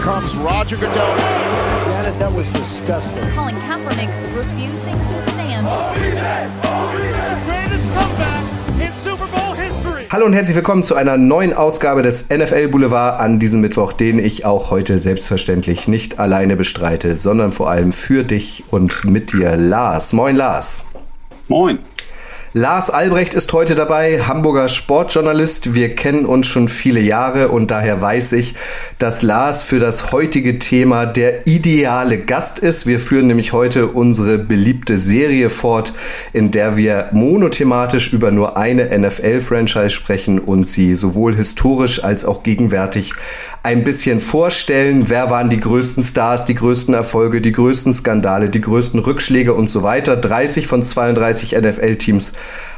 comes 0.00 0.34
Roger 0.36 0.76
Goodell. 0.76 1.16
Janet, 1.90 2.18
that 2.18 2.32
was 2.34 2.50
disgusting. 2.50 3.22
Colin 3.36 3.54
Kaepernick 3.68 4.08
refusing 4.34 4.94
to 4.94 5.22
stand. 5.30 5.66
greatest 7.44 7.84
comeback 7.94 8.44
in 8.80 8.92
Super 9.02 9.26
Bowl 9.26 9.54
history. 9.54 10.06
Hallo 10.10 10.24
und 10.24 10.32
herzlich 10.32 10.56
willkommen 10.56 10.82
zu 10.84 10.94
einer 10.94 11.18
neuen 11.18 11.52
Ausgabe 11.52 12.02
des 12.02 12.30
NFL 12.30 12.68
Boulevard 12.68 13.20
an 13.20 13.38
diesem 13.38 13.60
Mittwoch, 13.60 13.92
den 13.92 14.18
ich 14.18 14.46
auch 14.46 14.70
heute 14.70 14.98
selbstverständlich 14.98 15.86
nicht 15.86 16.18
alleine 16.18 16.56
bestreite, 16.56 17.18
sondern 17.18 17.52
vor 17.52 17.70
allem 17.70 17.92
für 17.92 18.24
dich 18.24 18.64
und 18.70 19.04
mit 19.04 19.34
dir, 19.34 19.56
Lars. 19.56 20.14
Moin, 20.14 20.34
Lars. 20.34 20.86
Moin. 21.48 21.78
Lars 22.52 22.90
Albrecht 22.90 23.34
ist 23.34 23.52
heute 23.52 23.76
dabei, 23.76 24.22
Hamburger 24.22 24.68
Sportjournalist. 24.68 25.72
Wir 25.72 25.94
kennen 25.94 26.26
uns 26.26 26.48
schon 26.48 26.66
viele 26.66 26.98
Jahre 26.98 27.46
und 27.46 27.70
daher 27.70 28.00
weiß 28.00 28.32
ich, 28.32 28.56
dass 28.98 29.22
Lars 29.22 29.62
für 29.62 29.78
das 29.78 30.10
heutige 30.10 30.58
Thema 30.58 31.06
der 31.06 31.46
ideale 31.46 32.18
Gast 32.18 32.58
ist. 32.58 32.88
Wir 32.88 32.98
führen 32.98 33.28
nämlich 33.28 33.52
heute 33.52 33.86
unsere 33.86 34.36
beliebte 34.36 34.98
Serie 34.98 35.48
fort, 35.48 35.92
in 36.32 36.50
der 36.50 36.76
wir 36.76 37.10
monothematisch 37.12 38.12
über 38.12 38.32
nur 38.32 38.56
eine 38.56 38.98
NFL-Franchise 38.98 39.90
sprechen 39.90 40.40
und 40.40 40.66
sie 40.66 40.96
sowohl 40.96 41.36
historisch 41.36 42.02
als 42.02 42.24
auch 42.24 42.42
gegenwärtig 42.42 43.12
ein 43.62 43.84
bisschen 43.84 44.18
vorstellen. 44.18 45.08
Wer 45.08 45.30
waren 45.30 45.50
die 45.50 45.60
größten 45.60 46.02
Stars, 46.02 46.46
die 46.46 46.56
größten 46.56 46.94
Erfolge, 46.94 47.40
die 47.40 47.52
größten 47.52 47.92
Skandale, 47.92 48.50
die 48.50 48.60
größten 48.60 48.98
Rückschläge 48.98 49.54
und 49.54 49.70
so 49.70 49.84
weiter. 49.84 50.16
30 50.16 50.66
von 50.66 50.82
32 50.82 51.52
NFL-Teams 51.52 52.32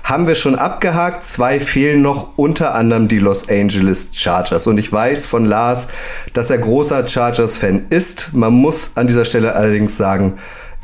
haben 0.05 0.27
wir 0.27 0.35
schon 0.35 0.57
abgehakt. 0.57 1.25
Zwei 1.25 1.61
fehlen 1.61 2.03
noch, 2.03 2.37
unter 2.37 2.75
anderem 2.75 3.09
die 3.09 3.19
Los 3.19 3.49
Angeles 3.49 4.11
Chargers. 4.13 4.67
Und 4.67 4.79
ich 4.79 4.93
weiß 4.93 5.27
von 5.27 5.45
Lars, 5.45 5.89
dass 6.33 6.51
er 6.51 6.59
großer 6.59 7.07
Chargers-Fan 7.07 7.87
ist. 7.91 8.33
Man 8.33 8.53
muss 8.53 8.93
an 8.97 9.07
dieser 9.07 9.25
Stelle 9.25 9.55
allerdings 9.55 9.97
sagen, 9.97 10.35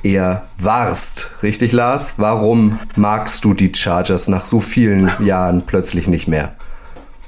eher 0.03 0.45
warst. 0.61 1.31
Richtig, 1.43 1.73
Lars? 1.73 2.15
Warum 2.17 2.79
magst 2.97 3.45
du 3.45 3.55
die 3.55 3.73
Chargers 3.75 4.29
nach 4.29 4.45
so 4.45 4.61
vielen 4.61 5.11
Jahren 5.21 5.63
plötzlich 5.67 6.07
nicht 6.07 6.29
mehr? 6.29 6.55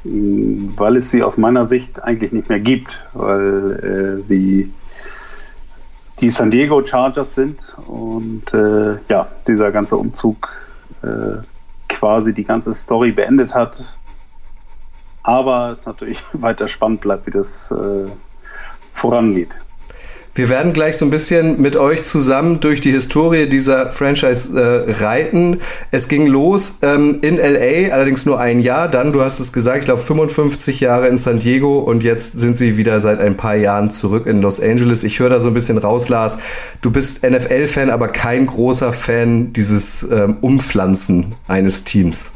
Weil 0.05 0.97
es 0.97 1.11
sie 1.11 1.23
aus 1.23 1.37
meiner 1.37 1.67
Sicht 1.67 2.03
eigentlich 2.03 2.33
nicht 2.33 2.48
mehr 2.48 2.61
gibt, 2.61 3.01
weil 3.12 4.23
äh, 4.23 4.29
sie 4.29 4.73
die 6.20 6.31
San 6.31 6.51
Diego 6.51 6.85
Chargers 6.85 7.35
sind 7.35 7.61
und 7.87 8.53
äh, 8.53 8.97
ja, 9.09 9.29
dieser 9.47 9.70
ganze 9.73 9.97
Umzug 9.97 10.48
äh, 11.03 11.43
quasi 11.89 12.33
die 12.33 12.45
ganze 12.45 12.75
Story 12.75 13.12
beendet 13.12 13.55
hat. 13.55 13.98
Aber 15.23 15.70
es 15.70 15.87
natürlich 15.87 16.23
weiter 16.33 16.69
spannend 16.69 17.01
bleibt, 17.01 17.27
wie 17.27 17.31
das 17.31 17.70
äh, 17.70 18.11
vorangeht. 18.92 19.51
Wir 20.33 20.48
werden 20.48 20.73
gleich 20.73 20.97
so 20.97 21.05
ein 21.05 21.11
bisschen 21.11 21.61
mit 21.61 21.75
euch 21.75 22.05
zusammen 22.05 22.61
durch 22.61 22.81
die 22.81 22.92
Historie 22.92 23.48
dieser 23.48 23.92
Franchise 23.92 24.50
äh, 24.59 24.92
reiten. 25.03 25.59
Es 25.91 26.06
ging 26.06 26.28
los 26.28 26.78
ähm, 26.83 27.19
in 27.23 27.36
LA, 27.36 27.92
allerdings 27.92 28.27
nur 28.27 28.39
ein 28.39 28.61
Jahr. 28.61 28.89
Dann, 28.89 29.12
du 29.12 29.23
hast 29.23 29.41
es 29.41 29.53
gesagt, 29.53 29.81
ich 29.81 29.84
glaube 29.86 30.01
55 30.01 30.81
Jahre 30.81 31.08
in 31.08 31.17
San 31.17 31.41
Diego 31.41 31.81
und 31.81 32.05
jetzt 32.05 32.39
sind 32.39 32.56
sie 32.56 32.77
wieder 32.77 33.01
seit 33.01 33.19
ein 33.19 33.36
paar 33.36 33.56
Jahren 33.56 33.91
zurück 33.91 34.27
in 34.27 34.41
Los 34.41 34.61
Angeles. 34.61 35.03
Ich 35.03 35.19
höre 35.19 35.31
da 35.31 35.41
so 35.41 35.48
ein 35.48 35.55
bisschen 35.55 35.78
raus, 35.78 36.08
Lars. 36.08 36.39
Du 36.81 36.92
bist 36.92 37.25
NFL-Fan, 37.25 37.91
aber 37.91 38.06
kein 38.06 38.47
großer 38.47 38.92
Fan 38.92 39.53
dieses 39.53 40.06
ähm, 40.11 40.36
Umpflanzen 40.41 41.34
eines 41.48 41.83
Teams. 41.83 42.33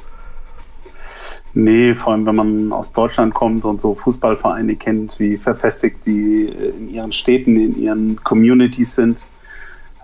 Nee, 1.57 1.95
vor 1.95 2.13
allem 2.13 2.27
wenn 2.27 2.35
man 2.35 2.73
aus 2.73 2.93
Deutschland 2.93 3.33
kommt 3.33 3.65
und 3.65 3.81
so 3.81 3.95
Fußballvereine 3.95 4.75
kennt, 4.75 5.21
wie 5.21 5.37
verfestigt 5.37 6.03
sie 6.03 6.47
in 6.47 6.93
ihren 6.93 7.13
Städten, 7.13 7.57
in 7.57 7.81
ihren 7.81 8.23
Communities 8.25 8.97
sind, 8.97 9.25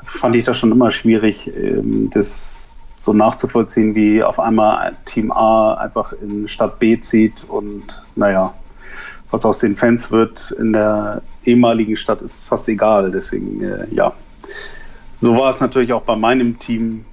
fand 0.04 0.36
ich 0.36 0.44
das 0.44 0.58
schon 0.58 0.70
immer 0.70 0.92
schwierig, 0.92 1.50
ähm, 1.56 2.08
das 2.10 2.78
so 2.98 3.12
nachzuvollziehen, 3.12 3.94
wie 3.94 4.22
auf 4.22 4.38
einmal 4.38 4.96
Team 5.06 5.32
A 5.32 5.74
einfach 5.74 6.12
in 6.12 6.46
Stadt 6.46 6.78
B 6.78 7.00
zieht 7.00 7.44
und 7.48 8.04
naja, 8.14 8.54
was 9.30 9.44
aus 9.44 9.58
den 9.58 9.74
Fans 9.74 10.10
wird 10.12 10.52
in 10.52 10.72
der 10.72 11.22
ehemaligen 11.44 11.96
Stadt 11.96 12.22
ist 12.22 12.44
fast 12.44 12.68
egal. 12.68 13.10
Deswegen, 13.10 13.62
äh, 13.62 13.86
ja, 13.90 14.12
so 15.16 15.36
war 15.36 15.50
es 15.50 15.60
natürlich 15.60 15.92
auch 15.92 16.02
bei 16.02 16.16
meinem 16.16 16.58
Team. 16.58 17.04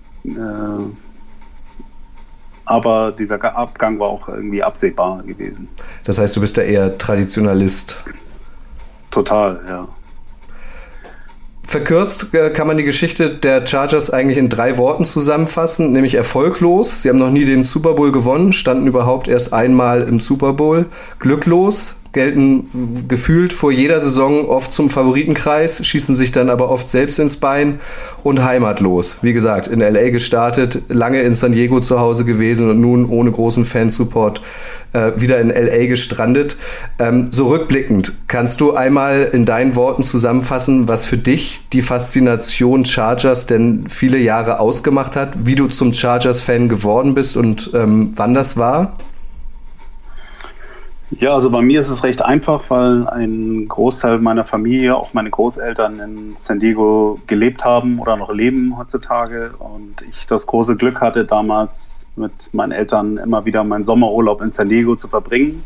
Aber 2.68 3.14
dieser 3.14 3.42
Abgang 3.56 3.98
war 3.98 4.10
auch 4.10 4.28
irgendwie 4.28 4.62
absehbar 4.62 5.24
gewesen. 5.24 5.70
Das 6.04 6.20
heißt, 6.20 6.36
du 6.36 6.42
bist 6.42 6.58
da 6.58 6.64
eher 6.64 6.98
Traditionalist. 6.98 8.04
Total, 9.10 9.62
ja. 9.66 9.88
Verkürzt 11.68 12.34
äh, 12.34 12.50
kann 12.50 12.66
man 12.66 12.78
die 12.78 12.86
Geschichte 12.86 13.30
der 13.30 13.68
Chargers 13.68 14.10
eigentlich 14.10 14.38
in 14.38 14.48
drei 14.48 14.78
Worten 14.78 15.04
zusammenfassen, 15.04 15.92
nämlich 15.92 16.16
erfolglos. 16.16 17.02
Sie 17.02 17.10
haben 17.10 17.20
noch 17.20 17.30
nie 17.30 17.44
den 17.44 17.64
Super 17.64 17.94
Bowl 17.94 18.14
gewonnen, 18.14 18.54
standen 18.54 18.88
überhaupt 18.88 19.28
erst 19.28 19.52
einmal 19.54 20.04
im 20.04 20.22
Super 20.22 20.54
Bowl. 20.54 20.86
Glücklos, 21.20 21.97
gelten 22.18 23.06
gefühlt 23.08 23.54
vor 23.54 23.72
jeder 23.72 24.00
Saison 24.00 24.48
oft 24.48 24.74
zum 24.74 24.90
Favoritenkreis, 24.90 25.86
schießen 25.86 26.16
sich 26.16 26.32
dann 26.32 26.50
aber 26.50 26.72
oft 26.72 26.90
selbst 26.90 27.20
ins 27.20 27.38
Bein 27.38 27.80
und 28.24 28.44
heimatlos. 28.44 29.18
Wie 29.22 29.34
gesagt, 29.34 29.68
in 29.68 29.82
LA 29.82 30.10
gestartet, 30.10 30.82
lange 30.90 31.22
in 31.22 31.36
San 31.36 31.52
Diego 31.52 31.80
zu 31.80 32.00
Hause 32.00 32.26
gewesen 32.26 32.72
und 32.72 32.82
nun 32.82 33.06
ohne 33.06 33.32
großen 33.32 33.66
Fansupport 33.66 34.42
äh, 34.94 35.12
wieder 35.18 35.40
in 35.40 35.50
LA 35.50 35.86
gestrandet. 35.86 36.58
Ähm, 36.98 37.28
so 37.30 37.46
rückblickend, 37.48 38.14
kannst 38.28 38.62
du 38.62 38.74
einmal 38.74 39.30
in 39.32 39.46
deinen 39.46 39.76
Worten 39.76 40.02
zusammenfassen, 40.02 40.88
was 40.88 41.06
für 41.06 41.18
dich 41.18 41.62
die 41.72 41.84
Faszination 41.84 42.84
Chargers 42.84 43.46
denn 43.46 43.86
viele 43.90 44.18
Jahre 44.18 44.60
ausgemacht 44.60 45.16
hat, 45.16 45.46
wie 45.46 45.54
du 45.54 45.68
zum 45.68 45.94
Chargers-Fan 45.94 46.68
geworden 46.68 47.14
bist 47.14 47.38
und 47.38 47.70
ähm, 47.76 48.12
wann 48.16 48.34
das 48.34 48.58
war? 48.58 48.98
Ja, 51.12 51.34
also 51.34 51.50
bei 51.50 51.62
mir 51.62 51.80
ist 51.80 51.90
es 51.90 52.04
recht 52.04 52.22
einfach, 52.22 52.64
weil 52.68 53.08
ein 53.08 53.68
Großteil 53.70 54.20
meiner 54.20 54.44
Familie, 54.44 54.98
auch 54.98 55.14
meine 55.14 55.30
Großeltern 55.30 56.00
in 56.00 56.34
San 56.36 56.60
Diego 56.60 57.20
gelebt 57.28 57.64
haben 57.64 58.00
oder 58.00 58.18
noch 58.18 58.32
leben 58.34 58.78
heutzutage. 58.78 59.54
Und 59.58 60.04
ich 60.10 60.28
das 60.28 60.46
große 60.46 60.76
Glück 60.76 61.00
hatte, 61.00 61.24
damals 61.24 62.10
mit 62.18 62.54
meinen 62.54 62.74
Eltern 62.74 63.18
immer 63.18 63.46
wieder 63.46 63.64
meinen 63.64 63.86
Sommerurlaub 63.86 64.42
in 64.42 64.52
San 64.52 64.68
Diego 64.68 64.98
zu 64.98 65.08
verbringen. 65.08 65.64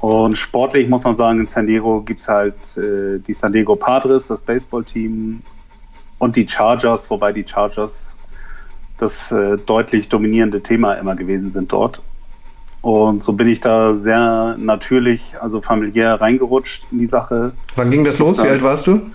Und 0.00 0.38
sportlich 0.38 0.88
muss 0.88 1.04
man 1.04 1.18
sagen, 1.18 1.40
in 1.40 1.48
San 1.48 1.66
Diego 1.66 2.00
gibt 2.00 2.20
es 2.20 2.28
halt 2.28 2.54
äh, 2.78 3.18
die 3.18 3.34
San 3.34 3.52
Diego 3.52 3.76
Padres, 3.76 4.28
das 4.28 4.40
Baseballteam 4.40 5.42
und 6.18 6.36
die 6.36 6.48
Chargers, 6.48 7.10
wobei 7.10 7.32
die 7.32 7.44
Chargers 7.46 8.16
das 8.96 9.30
äh, 9.30 9.58
deutlich 9.58 10.08
dominierende 10.08 10.62
Thema 10.62 10.94
immer 10.94 11.16
gewesen 11.16 11.50
sind 11.50 11.70
dort. 11.70 12.00
Und 12.80 13.22
so 13.22 13.32
bin 13.32 13.48
ich 13.48 13.60
da 13.60 13.94
sehr 13.94 14.54
natürlich, 14.58 15.34
also 15.40 15.60
familiär 15.60 16.20
reingerutscht 16.20 16.84
in 16.92 16.98
die 16.98 17.08
Sache. 17.08 17.52
Wann 17.76 17.90
ging 17.90 18.04
das 18.04 18.18
los? 18.18 18.42
Wie 18.42 18.48
alt 18.48 18.62
warst 18.62 18.86
du? 18.86 19.10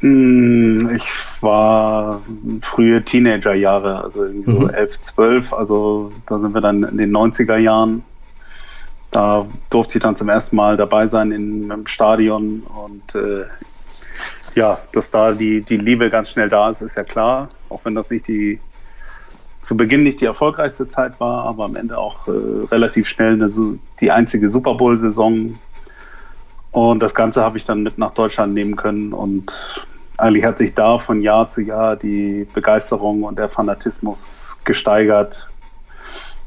Hm, 0.00 0.96
ich 0.96 1.04
war 1.42 2.22
frühe 2.62 3.02
Teenagerjahre, 3.02 4.02
also 4.02 4.24
irgendwie 4.24 4.52
so 4.52 4.68
11, 4.68 5.00
12. 5.00 5.52
Also 5.52 6.12
da 6.26 6.38
sind 6.38 6.54
wir 6.54 6.60
dann 6.60 6.84
in 6.84 6.98
den 6.98 7.10
90er 7.14 7.56
Jahren. 7.56 8.02
Da 9.10 9.46
durfte 9.70 9.98
ich 9.98 10.02
dann 10.02 10.16
zum 10.16 10.28
ersten 10.28 10.56
Mal 10.56 10.76
dabei 10.76 11.06
sein 11.06 11.32
in, 11.32 11.70
im 11.70 11.86
Stadion. 11.86 12.62
Und 12.62 13.14
äh, 13.14 13.44
ja, 14.54 14.78
dass 14.92 15.10
da 15.10 15.32
die, 15.32 15.62
die 15.62 15.76
Liebe 15.76 16.08
ganz 16.10 16.30
schnell 16.30 16.48
da 16.48 16.70
ist, 16.70 16.80
ist 16.80 16.96
ja 16.96 17.02
klar. 17.02 17.48
Auch 17.68 17.80
wenn 17.84 17.94
das 17.94 18.10
nicht 18.10 18.28
die 18.28 18.58
zu 19.60 19.76
Beginn 19.76 20.02
nicht 20.02 20.20
die 20.20 20.26
erfolgreichste 20.26 20.88
Zeit 20.88 21.20
war, 21.20 21.44
aber 21.44 21.64
am 21.64 21.76
Ende 21.76 21.98
auch 21.98 22.26
äh, 22.26 22.30
relativ 22.70 23.06
schnell 23.08 23.34
eine, 23.34 23.48
die 24.00 24.10
einzige 24.10 24.48
Super 24.48 24.74
Bowl-Saison. 24.74 25.58
Und 26.72 27.00
das 27.00 27.14
Ganze 27.14 27.42
habe 27.42 27.58
ich 27.58 27.64
dann 27.64 27.82
mit 27.82 27.98
nach 27.98 28.12
Deutschland 28.14 28.54
nehmen 28.54 28.76
können 28.76 29.12
und 29.12 29.84
eigentlich 30.16 30.44
hat 30.44 30.58
sich 30.58 30.74
da 30.74 30.98
von 30.98 31.22
Jahr 31.22 31.48
zu 31.48 31.62
Jahr 31.62 31.96
die 31.96 32.46
Begeisterung 32.52 33.22
und 33.22 33.38
der 33.38 33.48
Fanatismus 33.48 34.60
gesteigert 34.64 35.50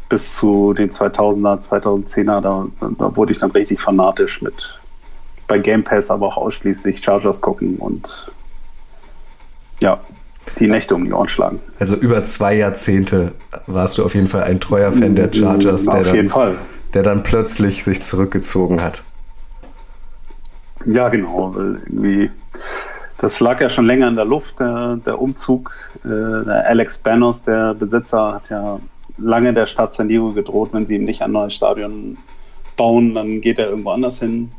bis 0.10 0.36
zu 0.36 0.74
den 0.74 0.92
2000er, 0.92 1.68
2010er. 1.68 2.40
Da, 2.42 2.68
da 2.80 3.16
wurde 3.16 3.32
ich 3.32 3.40
dann 3.40 3.52
richtig 3.52 3.82
fanatisch 3.82 4.42
mit 4.42 4.80
bei 5.48 5.58
Game 5.58 5.84
Pass, 5.84 6.10
aber 6.10 6.28
auch 6.28 6.38
ausschließlich 6.38 7.04
Chargers 7.04 7.42
gucken 7.42 7.78
und 7.78 8.32
ja, 9.82 10.00
die 10.60 10.68
Nächte 10.68 10.96
um 10.96 11.06
die 11.06 11.14
Ohren 11.14 11.30
schlagen. 11.30 11.60
Also 11.80 11.96
über 11.96 12.24
zwei 12.26 12.56
Jahrzehnte 12.56 13.34
warst 13.68 13.98
du 13.98 14.06
auf 14.06 14.16
jeden 14.16 14.28
Fall 14.28 14.44
ein 14.44 14.60
treuer 14.60 14.92
Fan 14.92 15.16
der 15.16 15.32
Chargers, 15.34 15.86
der, 15.86 16.04
dann, 16.04 16.56
der 16.94 17.04
dann 17.04 17.24
plötzlich 17.24 17.84
sich 17.84 18.02
zurückgezogen 18.02 18.82
hat. 18.82 19.04
Ja, 20.86 21.10
genau. 21.10 21.56
Irgendwie, 21.56 22.30
das 23.20 23.40
lag 23.40 23.62
ja 23.62 23.70
schon 23.70 23.86
länger 23.86 24.08
in 24.10 24.16
der 24.16 24.26
Luft, 24.26 24.60
der, 24.60 24.98
der 25.06 25.20
Umzug. 25.20 25.72
Äh, 26.04 26.10
der 26.10 26.66
Alex 26.68 26.98
Banos, 26.98 27.44
der 27.44 27.74
Besitzer, 27.74 28.34
hat 28.34 28.50
ja 28.50 28.80
lange 29.18 29.54
der 29.54 29.66
Stadt 29.66 29.94
San 29.94 30.08
Diego 30.08 30.34
gedroht, 30.34 30.70
wenn 30.74 30.86
sie 30.86 30.96
ihm 30.96 31.06
nicht 31.06 31.22
ein 31.22 31.32
neues 31.32 31.54
Stadion 31.54 32.18
bauen, 32.76 33.14
dann 33.14 33.42
geht 33.42 33.60
er 33.60 33.70
irgendwo 33.70 33.92
anders 33.92 34.20
hin. 34.20 34.52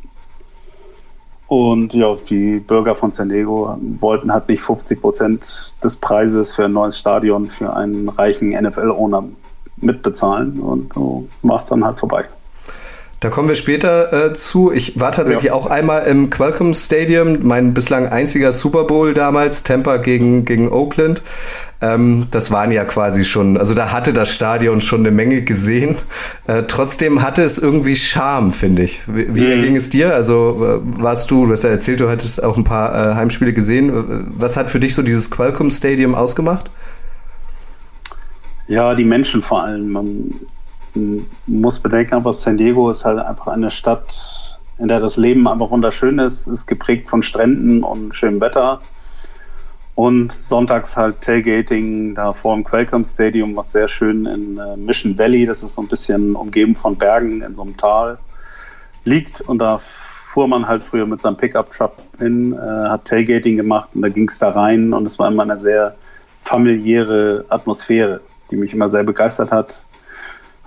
Und 1.47 1.93
ja, 1.93 2.17
die 2.29 2.59
Bürger 2.59 2.95
von 2.95 3.13
San 3.13 3.29
Diego 3.29 3.77
wollten 4.01 4.33
halt 4.33 4.49
nicht 4.49 4.63
50 4.63 5.01
Prozent 5.01 5.75
des 5.83 5.97
Preises 5.97 6.55
für 6.55 6.65
ein 6.65 6.73
neues 6.73 6.99
Stadion 6.99 7.51
für 7.51 7.75
einen 7.75 8.09
reichen 8.09 8.51
NFL-Owner 8.51 9.25
mitbezahlen. 9.77 10.59
Und 10.61 10.93
so 10.95 11.29
war 11.43 11.57
es 11.57 11.67
dann 11.67 11.85
halt 11.85 11.99
vorbei. 11.99 12.25
Da 13.21 13.31
kommen 13.31 13.49
wir 13.49 13.55
später 13.55 14.13
äh, 14.13 14.35
zu. 14.35 14.71
Ich 14.71 15.01
war 15.01 15.13
tatsächlich 15.13 15.47
ja. 15.47 15.53
auch 15.55 15.67
einmal 15.67 16.07
im 16.07 16.31
Qualcomm 16.31 16.75
Stadium, 16.75 17.39
mein 17.43 17.73
bislang 17.73 18.07
einziger 18.07 18.53
Super 18.53 18.85
Bowl 18.85 19.15
damals, 19.15 19.63
Tampa 19.63 19.97
gegen, 19.97 20.45
gegen 20.45 20.71
Oakland. 20.71 21.23
Ähm, 21.81 22.27
das 22.31 22.51
waren 22.51 22.71
ja 22.71 22.85
quasi 22.85 23.25
schon, 23.25 23.57
also 23.57 23.75
da 23.75 23.93
hatte 23.93 24.13
das 24.13 24.35
Stadion 24.35 24.81
schon 24.81 25.01
eine 25.01 25.11
Menge 25.11 25.43
gesehen. 25.43 25.97
Äh, 26.47 26.65
trotzdem 26.69 27.23
hatte 27.23 27.43
es 27.43 27.59
irgendwie 27.59 27.97
Charme, 27.97 28.53
finde 28.53 28.83
ich. 28.83 29.01
Wie, 29.07 29.35
wie 29.35 29.57
mhm. 29.57 29.63
ging 29.63 29.77
es 29.77 29.91
dir? 29.91 30.15
Also 30.15 30.83
äh, 30.85 31.03
warst 31.03 31.31
du, 31.31 31.47
du 31.47 31.53
hast 31.53 31.65
ja 31.65 31.71
erzählt, 31.71 32.01
du 32.01 32.09
hattest 32.09 32.43
auch 32.43 32.57
ein 32.57 32.65
paar 32.65 32.95
äh, 32.95 33.15
Heimspiele 33.15 33.53
gesehen. 33.53 33.93
Was 34.37 34.57
hat 34.57 34.71
für 34.71 34.81
dich 34.81 34.95
so 34.95 35.03
dieses 35.03 35.31
Qualcomm 35.31 35.71
Stadium 35.71 36.15
ausgemacht? 36.15 36.71
Ja, 38.67 38.95
die 38.95 39.05
Menschen 39.05 39.43
vor 39.43 39.63
allem. 39.63 39.91
Man, 39.91 40.35
muss 41.47 41.81
bedenken, 41.81 42.15
aber 42.15 42.33
San 42.33 42.57
Diego 42.57 42.91
ist 42.91 43.05
halt 43.05 43.19
einfach 43.19 43.49
eine 43.49 43.71
Stadt, 43.71 44.59
in 44.79 44.89
der 44.89 45.01
das 45.01 45.17
Leben 45.17 45.47
einfach 45.47 45.71
wunderschön 45.71 46.19
ist, 46.19 46.47
ist 46.47 46.67
geprägt 46.67 47.11
von 47.11 47.23
Stränden 47.23 47.83
und 47.83 48.15
schönem 48.15 48.41
Wetter. 48.41 48.81
Und 49.97 50.33
sonntags 50.33 50.97
halt 50.97 51.21
Tailgating 51.21 52.17
da 52.17 52.33
vor 52.33 52.57
dem 52.57 52.65
Qualcomm 52.65 53.05
Stadium, 53.05 53.55
was 53.55 53.71
sehr 53.71 53.87
schön 53.87 54.27
in 54.27 54.59
äh, 54.59 54.77
Mission 54.77 55.17
Valley, 55.17 55.47
das 55.47 55.63
ist 55.63 55.77
so 55.77 55.83
ein 55.83 55.89
bisschen 55.89 56.35
umgeben 56.35 56.75
von 56.75 56.97
Bergen 56.97 57.43
in 57.43 57.55
so 57.55 57.63
einem 57.63 57.77
Tal, 57.77 58.19
liegt. 59.05 59.41
Und 59.43 59.59
da 59.59 59.79
fuhr 59.79 60.49
man 60.49 60.67
halt 60.67 60.83
früher 60.83 61.07
mit 61.07 61.23
seinem 61.23 61.37
Pickup-Truck 61.37 61.93
hin, 62.19 62.55
äh, 62.55 62.89
hat 62.89 63.05
Tailgating 63.05 63.57
gemacht 63.57 63.89
und 63.95 64.03
da 64.03 64.09
ging 64.09 64.29
es 64.29 64.41
da 64.41 64.51
rein 64.51 64.93
und 64.93 65.07
es 65.07 65.17
war 65.21 65.29
immer 65.29 65.45
eine 65.45 65.57
sehr 65.57 65.95
familiäre 66.39 67.45
Atmosphäre, 67.51 68.21
die 68.51 68.57
mich 68.57 68.73
immer 68.73 68.89
sehr 68.89 69.05
begeistert 69.05 69.53
hat 69.53 69.85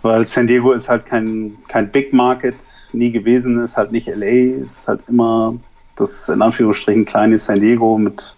weil 0.02 0.26
San 0.26 0.48
Diego 0.48 0.72
ist 0.72 0.90
halt 0.90 1.06
kein, 1.06 1.58
kein 1.68 1.92
Big 1.92 2.14
Market, 2.14 2.56
nie 2.94 3.12
gewesen, 3.12 3.60
ist 3.64 3.78
halt 3.78 3.92
nicht 3.92 4.08
LA, 4.08 4.64
ist 4.64 4.88
halt 4.88 5.02
immer 5.08 5.56
das 5.96 6.30
in 6.30 6.42
Anführungsstrichen 6.42 7.06
kleine 7.06 7.38
San 7.38 7.60
Diego 7.60 7.98
mit 7.98 8.36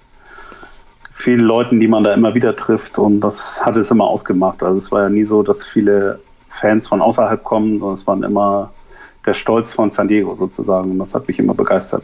vielen 1.14 1.42
Leuten, 1.42 1.80
die 1.80 1.88
man 1.88 2.04
da 2.04 2.14
immer 2.14 2.34
wieder 2.34 2.56
trifft 2.56 2.98
und 2.98 3.20
das 3.20 3.64
hat 3.66 3.76
es 3.76 3.92
immer 3.92 4.06
ausgemacht. 4.06 4.64
Also 4.64 4.78
es 4.78 4.92
war 4.92 5.04
ja 5.04 5.10
nie 5.10 5.26
so, 5.26 5.44
dass 5.44 5.66
viele 5.66 6.20
Fans 6.48 6.88
von 6.88 7.02
außerhalb 7.02 7.44
kommen, 7.44 7.80
sondern 7.80 7.94
es 7.94 8.08
waren 8.08 8.24
immer 8.24 8.72
der 9.26 9.34
Stolz 9.34 9.74
von 9.74 9.92
San 9.92 10.08
Diego 10.08 10.34
sozusagen. 10.34 10.92
Und 10.92 11.00
das 11.00 11.14
hat 11.14 11.28
mich 11.28 11.40
immer 11.40 11.54
begeistert. 11.54 12.04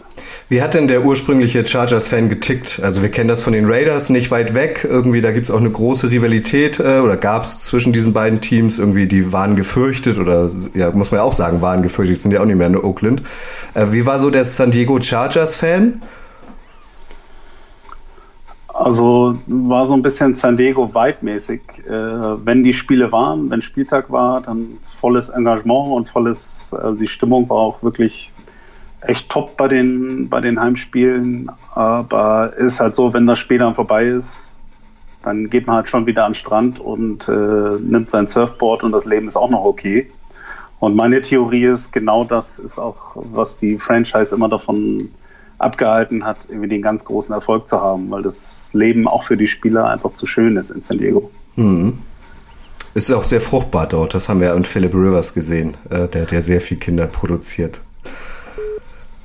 Wie 0.50 0.62
hat 0.62 0.74
denn 0.74 0.88
der 0.88 1.06
ursprüngliche 1.06 1.66
Chargers-Fan 1.66 2.30
getickt? 2.30 2.82
Also 2.84 3.02
wir 3.02 3.10
kennen 3.10 3.30
das 3.30 3.44
von 3.44 3.54
den 3.54 3.66
Raiders 3.66 4.10
nicht 4.10 4.32
weit 4.32 4.54
weg. 4.54 4.86
Irgendwie, 4.90 5.22
da 5.22 5.32
gibt 5.32 5.46
es 5.46 5.52
auch 5.52 5.60
eine 5.60 5.70
große 5.72 6.12
Rivalität 6.12 6.80
äh, 6.80 7.00
oder 7.00 7.18
gab 7.18 7.44
es 7.44 7.62
zwischen 7.62 7.94
diesen 7.94 8.14
beiden 8.14 8.42
Teams. 8.42 8.78
Irgendwie, 8.80 9.08
die 9.08 9.32
waren 9.32 9.56
gefürchtet 9.56 10.20
oder, 10.20 10.50
ja, 10.74 10.92
muss 10.92 11.12
man 11.12 11.20
ja 11.20 11.24
auch 11.24 11.34
sagen, 11.34 11.62
waren 11.62 11.82
gefürchtet, 11.82 12.20
sind 12.20 12.32
ja 12.32 12.42
auch 12.42 12.46
nicht 12.46 12.58
mehr 12.58 12.68
in 12.68 12.78
Oakland. 12.78 13.24
Äh, 13.74 13.88
wie 13.92 14.06
war 14.06 14.20
so 14.20 14.30
der 14.30 14.44
San 14.44 14.72
Diego 14.72 15.02
Chargers-Fan? 15.02 16.02
Also 18.78 19.38
war 19.48 19.86
so 19.86 19.94
ein 19.94 20.02
bisschen 20.02 20.34
San 20.34 20.58
Diego 20.58 20.94
weitmäßig. 20.94 21.62
Äh, 21.88 21.92
wenn 22.46 22.62
die 22.62 22.74
Spiele 22.74 23.10
waren, 23.10 23.50
wenn 23.50 23.62
Spieltag 23.62 24.12
war, 24.12 24.42
dann 24.42 24.78
volles 24.84 25.30
Engagement 25.30 25.94
und 25.94 26.10
volles, 26.10 26.74
also 26.74 27.00
die 27.00 27.08
Stimmung 27.08 27.48
war 27.48 27.58
auch 27.58 27.82
wirklich 27.82 28.34
echt 29.00 29.30
top 29.30 29.56
bei 29.56 29.70
den, 29.70 30.28
bei 30.28 30.42
den 30.42 30.60
Heimspielen. 30.60 31.50
Aber 31.74 32.52
ist 32.58 32.82
halt 32.82 32.98
so, 32.98 33.14
wenn 33.14 33.26
das 33.26 33.40
Spiel 33.40 33.60
dann 33.60 33.76
vorbei 33.76 34.08
ist, 34.08 34.54
dann 35.24 35.50
geht 35.50 35.68
man 35.68 35.78
halt 35.78 35.88
schon 35.88 36.06
wieder 36.06 36.26
an 36.26 36.34
den 36.34 36.36
Strand 36.36 36.78
und 36.78 37.30
äh, 37.30 37.80
nimmt 37.80 38.10
sein 38.10 38.28
Surfboard 38.28 38.84
und 38.84 38.92
das 38.92 39.06
Leben 39.06 39.28
ist 39.28 39.38
auch 39.38 39.50
noch 39.50 39.64
okay. 39.64 40.12
Und 40.82 40.98
meine 40.98 41.22
Theorie 41.22 41.64
ist, 41.64 41.94
genau 41.94 42.26
das 42.26 42.60
ist 42.60 42.78
auch, 42.78 43.16
was 43.16 43.56
die 43.56 43.80
Franchise 43.80 44.36
immer 44.36 44.50
davon 44.50 45.10
abgehalten 45.58 46.26
hat, 46.26 46.38
irgendwie 46.48 46.70
den 46.70 46.82
ganz 46.82 47.06
großen 47.06 47.34
Erfolg 47.34 47.68
zu 47.68 47.80
haben, 47.80 48.10
weil 48.12 48.22
das 48.22 48.70
Leben 48.74 49.08
auch 49.08 49.24
für 49.24 49.38
die 49.38 49.48
Spieler 49.48 49.90
einfach 49.90 50.14
zu 50.14 50.28
schön 50.28 50.58
ist 50.58 50.70
in 50.70 50.82
San 50.82 50.98
Diego. 50.98 51.32
Mhm. 51.56 52.00
Es 52.94 53.10
ist 53.10 53.16
auch 53.16 53.24
sehr 53.24 53.42
fruchtbar 53.42 53.88
dort, 53.88 54.14
das 54.14 54.30
haben 54.30 54.40
wir 54.40 54.54
an 54.54 54.64
Philip 54.64 54.94
Rivers 54.94 55.34
gesehen, 55.34 55.76
äh, 55.90 56.08
der 56.08 56.24
hat 56.24 56.32
ja 56.32 56.42
sehr 56.42 56.62
viel 56.62 56.78
Kinder 56.78 57.08
produziert. 57.08 57.82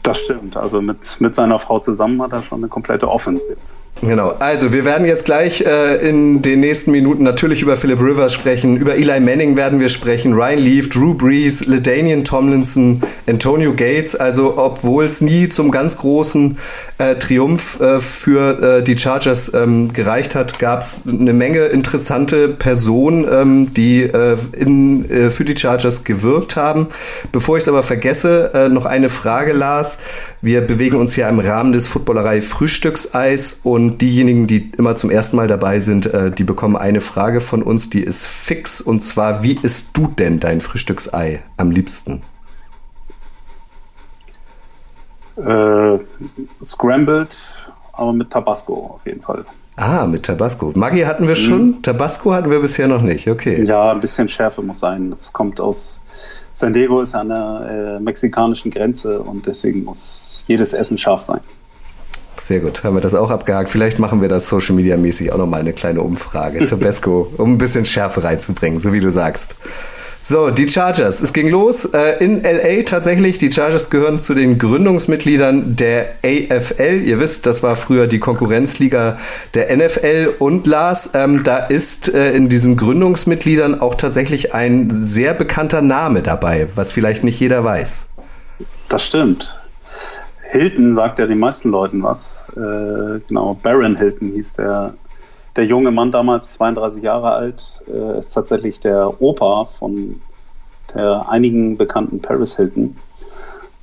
Das 0.02 0.18
stimmt, 0.18 0.56
also 0.56 0.80
mit, 0.80 1.20
mit 1.20 1.34
seiner 1.34 1.58
Frau 1.58 1.78
zusammen 1.78 2.20
hat 2.22 2.32
er 2.32 2.42
schon 2.42 2.58
eine 2.60 2.68
komplette 2.68 3.08
Offense 3.08 3.44
jetzt. 3.48 3.72
Genau, 4.02 4.32
also 4.38 4.72
wir 4.72 4.86
werden 4.86 5.06
jetzt 5.06 5.26
gleich 5.26 5.60
äh, 5.60 5.96
in 5.96 6.40
den 6.40 6.60
nächsten 6.60 6.90
Minuten 6.90 7.22
natürlich 7.22 7.60
über 7.60 7.76
Philip 7.76 8.00
Rivers 8.00 8.32
sprechen, 8.32 8.78
über 8.78 8.94
Eli 8.94 9.20
Manning 9.20 9.56
werden 9.56 9.78
wir 9.78 9.90
sprechen, 9.90 10.32
Ryan 10.32 10.58
Leaf, 10.58 10.88
Drew 10.88 11.12
Brees, 11.12 11.66
LaDainian 11.66 12.24
Tomlinson, 12.24 13.02
Antonio 13.28 13.74
Gates, 13.74 14.16
also 14.16 14.56
obwohl 14.56 15.04
es 15.04 15.20
nie 15.20 15.48
zum 15.48 15.70
ganz 15.70 15.98
großen 15.98 16.56
äh, 16.96 17.16
Triumph 17.16 17.78
äh, 17.80 18.00
für 18.00 18.78
äh, 18.78 18.82
die 18.82 18.96
Chargers 18.96 19.52
ähm, 19.52 19.92
gereicht 19.92 20.34
hat, 20.34 20.58
gab 20.58 20.80
es 20.80 21.02
eine 21.06 21.34
Menge 21.34 21.66
interessante 21.66 22.48
Personen, 22.48 23.26
ähm, 23.30 23.74
die 23.74 24.04
äh, 24.04 24.38
in, 24.56 25.10
äh, 25.10 25.30
für 25.30 25.44
die 25.44 25.56
Chargers 25.56 26.04
gewirkt 26.04 26.56
haben. 26.56 26.86
Bevor 27.32 27.58
ich 27.58 27.64
es 27.64 27.68
aber 27.68 27.82
vergesse, 27.82 28.68
noch 28.70 28.86
eine 28.86 29.08
Frage, 29.08 29.52
Lars. 29.52 29.98
Wir 30.40 30.60
bewegen 30.60 30.96
uns 30.96 31.14
hier 31.14 31.28
im 31.28 31.38
Rahmen 31.38 31.72
des 31.72 31.86
Footballerei 31.86 32.40
Frühstückseis 32.40 33.60
und 33.62 33.79
diejenigen, 33.98 34.46
die 34.46 34.70
immer 34.76 34.96
zum 34.96 35.10
ersten 35.10 35.36
Mal 35.36 35.48
dabei 35.48 35.80
sind, 35.80 36.06
äh, 36.06 36.30
die 36.30 36.44
bekommen 36.44 36.76
eine 36.76 37.00
Frage 37.00 37.40
von 37.40 37.62
uns, 37.62 37.90
die 37.90 38.02
ist 38.02 38.26
fix 38.26 38.80
und 38.80 39.00
zwar, 39.00 39.42
wie 39.42 39.58
isst 39.62 39.96
du 39.96 40.06
denn 40.06 40.40
dein 40.40 40.60
Frühstücksei 40.60 41.42
am 41.56 41.70
liebsten? 41.70 42.22
Äh, 45.36 45.98
scrambled, 46.62 47.36
aber 47.92 48.12
mit 48.12 48.30
Tabasco 48.30 48.96
auf 48.96 49.06
jeden 49.06 49.22
Fall. 49.22 49.44
Ah, 49.76 50.06
mit 50.06 50.24
Tabasco. 50.24 50.72
Maggi 50.74 51.00
hatten 51.00 51.26
wir 51.26 51.36
schon, 51.36 51.66
mhm. 51.66 51.82
Tabasco 51.82 52.32
hatten 52.34 52.50
wir 52.50 52.60
bisher 52.60 52.86
noch 52.86 53.00
nicht, 53.00 53.28
okay. 53.28 53.64
Ja, 53.64 53.92
ein 53.92 54.00
bisschen 54.00 54.28
Schärfe 54.28 54.60
muss 54.60 54.80
sein. 54.80 55.10
Das 55.10 55.32
kommt 55.32 55.58
aus 55.58 56.00
San 56.52 56.74
Diego 56.74 57.00
ist 57.00 57.14
an 57.14 57.28
der 57.28 57.96
äh, 57.96 58.00
mexikanischen 58.00 58.70
Grenze 58.70 59.20
und 59.20 59.46
deswegen 59.46 59.84
muss 59.84 60.44
jedes 60.46 60.72
Essen 60.74 60.98
scharf 60.98 61.22
sein. 61.22 61.40
Sehr 62.40 62.60
gut, 62.60 62.82
haben 62.84 62.96
wir 62.96 63.02
das 63.02 63.14
auch 63.14 63.30
abgehakt. 63.30 63.68
Vielleicht 63.68 63.98
machen 63.98 64.22
wir 64.22 64.28
das 64.28 64.48
Social 64.48 64.74
Media 64.74 64.96
mäßig 64.96 65.30
auch 65.30 65.36
nochmal 65.36 65.60
eine 65.60 65.74
kleine 65.74 66.00
Umfrage. 66.00 66.64
Tabasco, 66.66 67.30
um 67.36 67.52
ein 67.52 67.58
bisschen 67.58 67.84
Schärfe 67.84 68.24
reinzubringen, 68.24 68.80
so 68.80 68.94
wie 68.94 69.00
du 69.00 69.10
sagst. 69.10 69.54
So, 70.22 70.50
die 70.50 70.68
Chargers. 70.68 71.22
Es 71.22 71.32
ging 71.32 71.48
los 71.48 71.86
äh, 71.86 72.22
in 72.22 72.42
LA 72.42 72.82
tatsächlich. 72.84 73.38
Die 73.38 73.52
Chargers 73.52 73.88
gehören 73.88 74.20
zu 74.20 74.34
den 74.34 74.58
Gründungsmitgliedern 74.58 75.76
der 75.76 76.14
AFL. 76.24 77.02
Ihr 77.02 77.20
wisst, 77.20 77.46
das 77.46 77.62
war 77.62 77.76
früher 77.76 78.06
die 78.06 78.18
Konkurrenzliga 78.18 79.18
der 79.54 79.74
NFL. 79.74 80.34
Und 80.38 80.66
Lars, 80.66 81.10
ähm, 81.14 81.42
da 81.42 81.58
ist 81.58 82.12
äh, 82.12 82.32
in 82.32 82.48
diesen 82.48 82.76
Gründungsmitgliedern 82.76 83.80
auch 83.80 83.94
tatsächlich 83.94 84.54
ein 84.54 84.88
sehr 84.90 85.32
bekannter 85.34 85.80
Name 85.82 86.22
dabei, 86.22 86.68
was 86.74 86.92
vielleicht 86.92 87.24
nicht 87.24 87.40
jeder 87.40 87.64
weiß. 87.64 88.08
Das 88.88 89.04
stimmt. 89.04 89.59
Hilton 90.50 90.94
sagt 90.94 91.18
ja 91.18 91.26
den 91.26 91.38
meisten 91.38 91.70
Leuten 91.70 92.02
was. 92.02 92.44
Äh, 92.56 93.20
genau, 93.28 93.54
Baron 93.62 93.96
Hilton 93.96 94.32
hieß 94.32 94.54
der 94.54 94.94
der 95.56 95.64
junge 95.64 95.90
Mann 95.90 96.12
damals, 96.12 96.52
32 96.54 97.02
Jahre 97.02 97.32
alt, 97.32 97.82
äh, 97.92 98.18
ist 98.18 98.32
tatsächlich 98.32 98.80
der 98.80 99.20
Opa 99.20 99.64
von 99.64 100.20
der 100.94 101.28
einigen 101.28 101.76
bekannten 101.76 102.20
Paris 102.20 102.56
Hilton. 102.56 102.96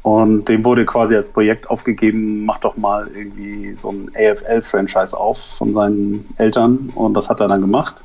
Und 0.02 0.46
dem 0.46 0.64
wurde 0.64 0.86
quasi 0.86 1.16
als 1.16 1.30
Projekt 1.30 1.70
aufgegeben, 1.70 2.46
mach 2.46 2.62
doch 2.62 2.78
mal 2.78 3.10
irgendwie 3.14 3.74
so 3.74 3.92
ein 3.92 4.10
AFL-Franchise 4.16 5.18
auf 5.18 5.38
von 5.38 5.74
seinen 5.74 6.26
Eltern. 6.38 6.92
Und 6.96 7.14
das 7.14 7.30
hat 7.30 7.42
er 7.42 7.50
dann 7.50 7.62
gemacht. 7.62 8.02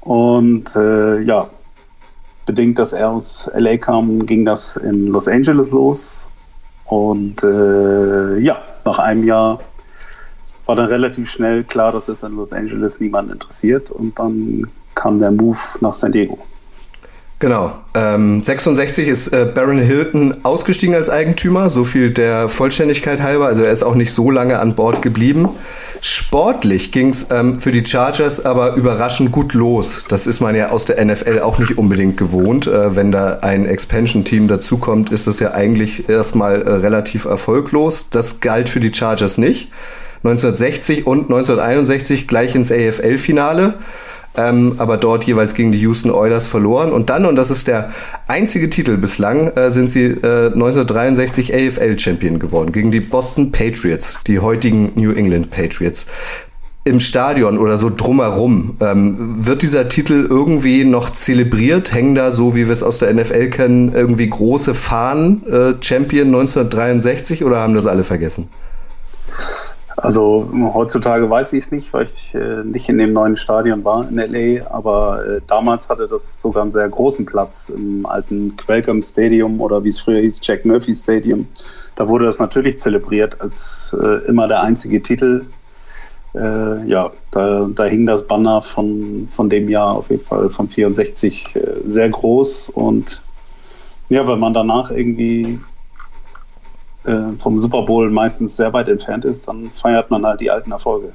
Und 0.00 0.74
äh, 0.74 1.20
ja, 1.20 1.48
bedingt, 2.46 2.80
dass 2.80 2.92
er 2.92 3.10
aus 3.10 3.48
LA 3.54 3.76
kam, 3.76 4.26
ging 4.26 4.44
das 4.44 4.76
in 4.76 5.06
Los 5.06 5.28
Angeles 5.28 5.70
los. 5.70 6.28
Und 6.92 7.42
äh, 7.42 8.36
ja, 8.40 8.60
nach 8.84 8.98
einem 8.98 9.24
Jahr 9.24 9.60
war 10.66 10.76
dann 10.76 10.90
relativ 10.90 11.30
schnell 11.30 11.64
klar, 11.64 11.90
dass 11.90 12.08
es 12.08 12.22
in 12.22 12.36
Los 12.36 12.52
Angeles 12.52 13.00
niemanden 13.00 13.32
interessiert 13.32 13.90
und 13.90 14.18
dann 14.18 14.70
kam 14.94 15.18
der 15.18 15.30
Move 15.30 15.56
nach 15.80 15.94
San 15.94 16.12
Diego. 16.12 16.36
Genau. 17.42 17.72
Ähm, 17.94 18.40
66 18.40 19.08
ist 19.08 19.26
äh, 19.32 19.44
Baron 19.52 19.80
Hilton 19.80 20.44
ausgestiegen 20.44 20.94
als 20.94 21.10
Eigentümer, 21.10 21.70
so 21.70 21.82
viel 21.82 22.12
der 22.12 22.48
Vollständigkeit 22.48 23.20
halber. 23.20 23.46
Also 23.46 23.64
er 23.64 23.72
ist 23.72 23.82
auch 23.82 23.96
nicht 23.96 24.12
so 24.12 24.30
lange 24.30 24.60
an 24.60 24.76
Bord 24.76 25.02
geblieben. 25.02 25.48
Sportlich 26.00 26.92
ging 26.92 27.08
es 27.08 27.26
ähm, 27.32 27.58
für 27.58 27.72
die 27.72 27.84
Chargers 27.84 28.44
aber 28.44 28.76
überraschend 28.76 29.32
gut 29.32 29.54
los. 29.54 30.04
Das 30.06 30.28
ist 30.28 30.38
man 30.38 30.54
ja 30.54 30.68
aus 30.68 30.84
der 30.84 31.04
NFL 31.04 31.40
auch 31.40 31.58
nicht 31.58 31.78
unbedingt 31.78 32.16
gewohnt. 32.16 32.68
Äh, 32.68 32.94
wenn 32.94 33.10
da 33.10 33.40
ein 33.42 33.66
Expansion-Team 33.66 34.46
dazukommt, 34.46 35.10
ist 35.10 35.26
das 35.26 35.40
ja 35.40 35.50
eigentlich 35.50 36.08
erstmal 36.08 36.62
äh, 36.62 36.70
relativ 36.70 37.24
erfolglos. 37.24 38.06
Das 38.10 38.38
galt 38.38 38.68
für 38.68 38.78
die 38.78 38.94
Chargers 38.94 39.36
nicht. 39.36 39.72
1960 40.18 41.08
und 41.08 41.22
1961 41.22 42.28
gleich 42.28 42.54
ins 42.54 42.70
AFL-Finale 42.70 43.74
ähm, 44.36 44.74
aber 44.78 44.96
dort 44.96 45.24
jeweils 45.24 45.54
gegen 45.54 45.72
die 45.72 45.80
Houston 45.80 46.10
Oilers 46.10 46.46
verloren. 46.46 46.92
Und 46.92 47.10
dann, 47.10 47.26
und 47.26 47.36
das 47.36 47.50
ist 47.50 47.68
der 47.68 47.90
einzige 48.28 48.70
Titel 48.70 48.96
bislang, 48.96 49.48
äh, 49.48 49.70
sind 49.70 49.90
sie 49.90 50.04
äh, 50.04 50.46
1963 50.46 51.54
AFL-Champion 51.54 52.38
geworden 52.38 52.72
gegen 52.72 52.90
die 52.90 53.00
Boston 53.00 53.52
Patriots, 53.52 54.14
die 54.26 54.38
heutigen 54.38 54.92
New 54.94 55.12
England 55.12 55.50
Patriots. 55.50 56.06
Im 56.84 56.98
Stadion 56.98 57.58
oder 57.58 57.76
so 57.78 57.90
drumherum, 57.94 58.76
ähm, 58.80 59.46
wird 59.46 59.62
dieser 59.62 59.88
Titel 59.88 60.26
irgendwie 60.28 60.84
noch 60.84 61.10
zelebriert? 61.10 61.92
Hängen 61.92 62.16
da, 62.16 62.32
so 62.32 62.56
wie 62.56 62.66
wir 62.66 62.72
es 62.72 62.82
aus 62.82 62.98
der 62.98 63.14
NFL 63.14 63.50
kennen, 63.50 63.92
irgendwie 63.94 64.28
große 64.28 64.74
Fahnen, 64.74 65.46
äh, 65.46 65.74
Champion 65.80 66.26
1963 66.28 67.44
oder 67.44 67.58
haben 67.58 67.74
das 67.74 67.86
alle 67.86 68.02
vergessen? 68.02 68.48
Also 69.96 70.48
heutzutage 70.72 71.28
weiß 71.28 71.52
ich 71.52 71.64
es 71.64 71.70
nicht, 71.70 71.92
weil 71.92 72.08
ich 72.14 72.34
äh, 72.34 72.64
nicht 72.64 72.88
in 72.88 72.98
dem 72.98 73.12
neuen 73.12 73.36
Stadion 73.36 73.84
war 73.84 74.08
in 74.08 74.16
LA, 74.16 74.66
aber 74.70 75.24
äh, 75.26 75.40
damals 75.46 75.88
hatte 75.88 76.08
das 76.08 76.40
sogar 76.40 76.62
einen 76.62 76.72
sehr 76.72 76.88
großen 76.88 77.26
Platz 77.26 77.68
im 77.68 78.06
alten 78.06 78.56
Qualcomm 78.56 79.02
Stadium 79.02 79.60
oder 79.60 79.84
wie 79.84 79.90
es 79.90 80.00
früher 80.00 80.20
hieß, 80.20 80.40
Jack 80.42 80.64
Murphy 80.64 80.94
Stadium. 80.94 81.46
Da 81.96 82.08
wurde 82.08 82.24
das 82.24 82.38
natürlich 82.38 82.78
zelebriert 82.78 83.40
als 83.40 83.94
äh, 84.00 84.26
immer 84.26 84.48
der 84.48 84.62
einzige 84.62 85.02
Titel. 85.02 85.44
Äh, 86.34 86.86
ja, 86.86 87.10
da, 87.30 87.68
da, 87.74 87.84
hing 87.84 88.06
das 88.06 88.26
Banner 88.26 88.62
von, 88.62 89.28
von 89.30 89.50
dem 89.50 89.68
Jahr 89.68 89.96
auf 89.96 90.08
jeden 90.08 90.24
Fall 90.24 90.48
von 90.48 90.68
64 90.68 91.54
äh, 91.54 91.60
sehr 91.84 92.08
groß 92.08 92.70
und 92.70 93.20
ja, 94.08 94.26
weil 94.26 94.38
man 94.38 94.54
danach 94.54 94.90
irgendwie 94.90 95.60
äh, 97.04 97.38
vom 97.40 97.58
Super 97.58 97.82
Bowl 97.82 98.10
meistens 98.10 98.56
sehr 98.56 98.72
weit 98.72 98.88
entfernt 98.88 99.24
ist, 99.24 99.48
dann 99.48 99.70
feiert 99.74 100.10
man 100.10 100.24
halt 100.24 100.40
die 100.40 100.50
alten 100.50 100.72
Erfolge. 100.72 101.12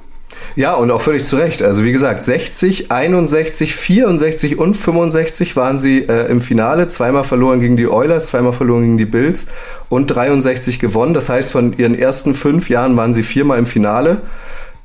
Ja, 0.56 0.74
und 0.74 0.92
auch 0.92 1.02
völlig 1.02 1.24
zu 1.24 1.36
Recht. 1.36 1.62
Also 1.62 1.84
wie 1.84 1.92
gesagt, 1.92 2.24
60, 2.24 2.92
61, 2.92 3.76
64 3.76 4.58
und 4.58 4.76
65 4.76 5.56
waren 5.56 5.78
sie 5.78 6.00
äh, 6.00 6.30
im 6.30 6.42
Finale. 6.42 6.88
Zweimal 6.88 7.24
verloren 7.24 7.60
gegen 7.60 7.78
die 7.78 7.88
Oilers, 7.88 8.28
zweimal 8.28 8.54
verloren 8.54 8.82
gegen 8.82 8.98
die 8.98 9.06
Bills 9.06 9.48
und 9.90 10.08
63 10.08 10.80
gewonnen. 10.80 11.14
Das 11.14 11.30
heißt, 11.30 11.52
von 11.52 11.74
ihren 11.74 11.96
ersten 11.96 12.34
fünf 12.34 12.70
Jahren 12.70 12.98
waren 12.98 13.14
sie 13.14 13.24
viermal 13.24 13.60
im 13.60 13.66
Finale. 13.66 14.22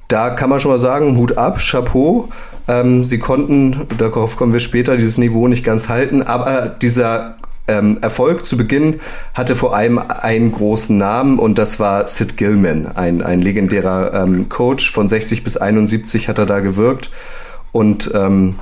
Da 0.09 0.30
kann 0.30 0.50
man 0.50 0.61
schon 0.61 0.71
mal 0.71 0.78
sagen, 0.78 1.16
Hut 1.16 1.38
ab, 1.38 1.59
Chapeau. 1.59 2.28
Ähm, 2.68 3.02
sie 3.02 3.18
konnten, 3.18 3.88
darauf 3.97 4.37
kommen 4.37 4.52
wir 4.52 4.61
später, 4.61 4.97
dieses 4.97 5.18
Niveau 5.18 5.49
nicht 5.49 5.64
ganz 5.64 5.88
halten, 5.88 6.23
aber 6.23 6.68
dieser 6.68 7.37
ähm, 7.69 7.99
Erfolg 8.02 8.45
zu 8.45 8.57
Beginn 8.57 9.00
hatte 9.35 9.54
vor 9.54 9.75
allem 9.75 9.99
einen 9.99 10.52
großen 10.52 10.97
Namen 10.97 11.38
und 11.38 11.59
das 11.59 11.78
war 11.78 12.09
Sid 12.09 12.37
Gilman, 12.37 12.87
ein, 12.95 13.23
ein 13.23 13.40
legendärer 13.40 14.23
ähm, 14.23 14.49
Coach. 14.49 14.90
Von 14.90 15.09
60 15.09 15.45
bis 15.45 15.57
71 15.57 16.28
hat 16.28 16.38
er 16.38 16.47
da 16.47 16.61
gewirkt. 16.61 17.11
Und 17.71 18.11
ähm, 18.14 18.57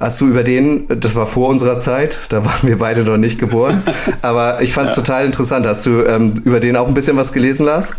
hast 0.00 0.20
du 0.20 0.26
über 0.26 0.42
den, 0.42 0.86
das 1.00 1.14
war 1.14 1.26
vor 1.26 1.48
unserer 1.48 1.78
Zeit, 1.78 2.18
da 2.28 2.44
waren 2.44 2.68
wir 2.68 2.78
beide 2.78 3.04
noch 3.04 3.16
nicht 3.16 3.38
geboren, 3.38 3.82
aber 4.22 4.60
ich 4.60 4.72
fand 4.72 4.88
es 4.88 4.96
ja. 4.96 5.02
total 5.02 5.24
interessant. 5.24 5.66
Hast 5.66 5.86
du 5.86 6.04
ähm, 6.04 6.34
über 6.44 6.60
den 6.60 6.76
auch 6.76 6.88
ein 6.88 6.94
bisschen 6.94 7.16
was 7.16 7.32
gelesen, 7.32 7.66
Lars? 7.66 7.94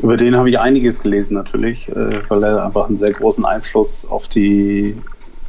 Über 0.00 0.16
den 0.16 0.36
habe 0.36 0.50
ich 0.50 0.58
einiges 0.58 1.00
gelesen 1.00 1.34
natürlich, 1.34 1.88
äh, 1.88 2.20
weil 2.28 2.42
er 2.44 2.64
einfach 2.64 2.86
einen 2.86 2.96
sehr 2.96 3.12
großen 3.12 3.44
Einfluss 3.44 4.06
auf 4.06 4.28
die 4.28 4.96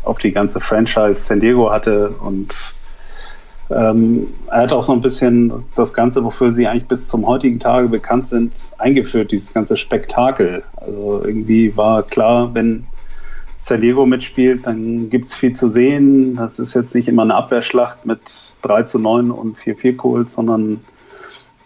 auf 0.03 0.19
die 0.19 0.31
ganze 0.31 0.59
Franchise 0.59 1.15
San 1.15 1.39
Diego 1.39 1.71
hatte 1.71 2.09
und 2.09 2.47
ähm, 3.69 4.27
er 4.47 4.61
hat 4.61 4.73
auch 4.73 4.83
so 4.83 4.93
ein 4.93 5.01
bisschen 5.01 5.49
das, 5.49 5.69
das, 5.71 5.93
Ganze, 5.93 6.23
wofür 6.23 6.51
sie 6.51 6.67
eigentlich 6.67 6.87
bis 6.87 7.07
zum 7.07 7.25
heutigen 7.25 7.59
Tage 7.59 7.87
bekannt 7.87 8.27
sind, 8.27 8.53
eingeführt, 8.77 9.31
dieses 9.31 9.53
ganze 9.53 9.75
Spektakel. 9.75 10.63
Also 10.75 11.23
irgendwie 11.25 11.75
war 11.75 12.03
klar, 12.03 12.53
wenn 12.53 12.85
San 13.57 13.81
Diego 13.81 14.05
mitspielt, 14.05 14.67
dann 14.67 15.09
gibt 15.09 15.25
es 15.25 15.33
viel 15.33 15.53
zu 15.53 15.67
sehen. 15.67 16.35
Das 16.35 16.59
ist 16.59 16.75
jetzt 16.75 16.93
nicht 16.93 17.07
immer 17.07 17.23
eine 17.23 17.33
Abwehrschlacht 17.33 18.05
mit 18.05 18.19
3 18.61 18.83
zu 18.83 18.99
9 18.99 19.31
und 19.31 19.57
4 19.57 19.75
4 19.75 19.97
Calls, 19.97 20.33
sondern 20.33 20.81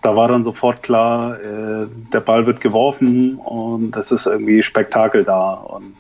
da 0.02 0.16
war 0.16 0.30
dann 0.30 0.46
sofort 0.46 0.82
klar, 0.82 1.38
äh, 1.42 1.88
der 2.14 2.22
Ball 2.22 2.46
wird 2.46 2.62
geworfen 2.62 3.36
und 3.36 3.98
es 3.98 4.12
ist 4.12 4.26
irgendwie 4.26 4.64
Spektakel 4.64 5.26
da. 5.26 5.54
Und 5.54 5.96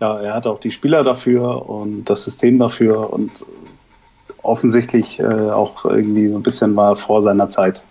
ja, 0.00 0.18
er 0.20 0.34
hat 0.34 0.46
auch 0.46 0.60
die 0.60 0.70
Spieler 0.70 1.04
dafür 1.04 1.68
und 1.68 2.04
das 2.04 2.22
System 2.22 2.58
dafür 2.58 3.12
und 3.12 3.30
offensichtlich 4.42 5.20
äh, 5.20 5.24
auch 5.24 5.84
irgendwie 5.84 6.28
so 6.28 6.36
ein 6.36 6.42
bisschen 6.42 6.76
war 6.76 6.96
vor 6.96 7.22
seiner 7.22 7.48
Zeit. 7.48 7.82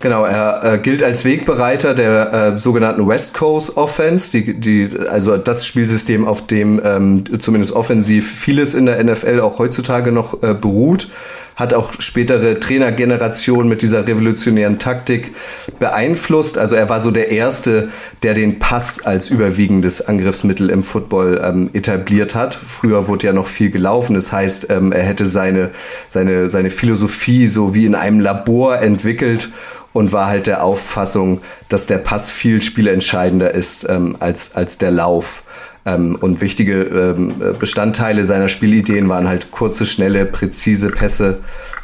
Genau, 0.00 0.24
er 0.24 0.74
äh, 0.74 0.78
gilt 0.78 1.02
als 1.02 1.24
Wegbereiter 1.24 1.94
der 1.94 2.32
äh, 2.32 2.58
sogenannten 2.58 3.08
West 3.08 3.34
Coast 3.34 3.76
Offense, 3.76 4.30
die, 4.30 4.58
die, 4.58 4.90
also 5.08 5.36
das 5.36 5.66
Spielsystem, 5.66 6.26
auf 6.26 6.46
dem 6.46 6.80
ähm, 6.84 7.24
zumindest 7.40 7.72
offensiv 7.72 8.30
vieles 8.30 8.74
in 8.74 8.86
der 8.86 9.02
NFL 9.02 9.40
auch 9.40 9.58
heutzutage 9.58 10.12
noch 10.12 10.42
äh, 10.42 10.52
beruht 10.52 11.08
hat 11.56 11.72
auch 11.72 11.92
spätere 12.00 12.58
Trainergenerationen 12.58 13.68
mit 13.68 13.82
dieser 13.82 14.06
revolutionären 14.06 14.78
Taktik 14.78 15.34
beeinflusst. 15.78 16.58
Also 16.58 16.74
er 16.74 16.88
war 16.88 17.00
so 17.00 17.10
der 17.10 17.30
Erste, 17.30 17.90
der 18.22 18.34
den 18.34 18.58
Pass 18.58 19.04
als 19.04 19.30
überwiegendes 19.30 20.06
Angriffsmittel 20.06 20.68
im 20.70 20.82
Football 20.82 21.40
ähm, 21.44 21.70
etabliert 21.72 22.34
hat. 22.34 22.54
Früher 22.54 23.06
wurde 23.06 23.26
ja 23.26 23.32
noch 23.32 23.46
viel 23.46 23.70
gelaufen. 23.70 24.14
Das 24.14 24.32
heißt, 24.32 24.68
ähm, 24.70 24.90
er 24.90 25.04
hätte 25.04 25.26
seine, 25.26 25.70
seine, 26.08 26.50
seine 26.50 26.70
Philosophie 26.70 27.48
so 27.48 27.74
wie 27.74 27.86
in 27.86 27.94
einem 27.94 28.20
Labor 28.20 28.80
entwickelt 28.80 29.50
und 29.92 30.12
war 30.12 30.26
halt 30.26 30.48
der 30.48 30.64
Auffassung, 30.64 31.40
dass 31.68 31.86
der 31.86 31.98
Pass 31.98 32.30
viel 32.30 32.60
spielentscheidender 32.60 33.54
ist 33.54 33.86
ähm, 33.88 34.16
als, 34.18 34.56
als 34.56 34.76
der 34.76 34.90
Lauf. 34.90 35.44
Ähm, 35.86 36.16
und 36.20 36.40
wichtige 36.40 36.82
ähm, 36.82 37.34
Bestandteile 37.58 38.24
seiner 38.24 38.48
Spielideen 38.48 39.08
waren 39.08 39.28
halt 39.28 39.50
kurze, 39.50 39.84
schnelle, 39.84 40.24
präzise 40.24 40.90
Pässe 40.90 41.40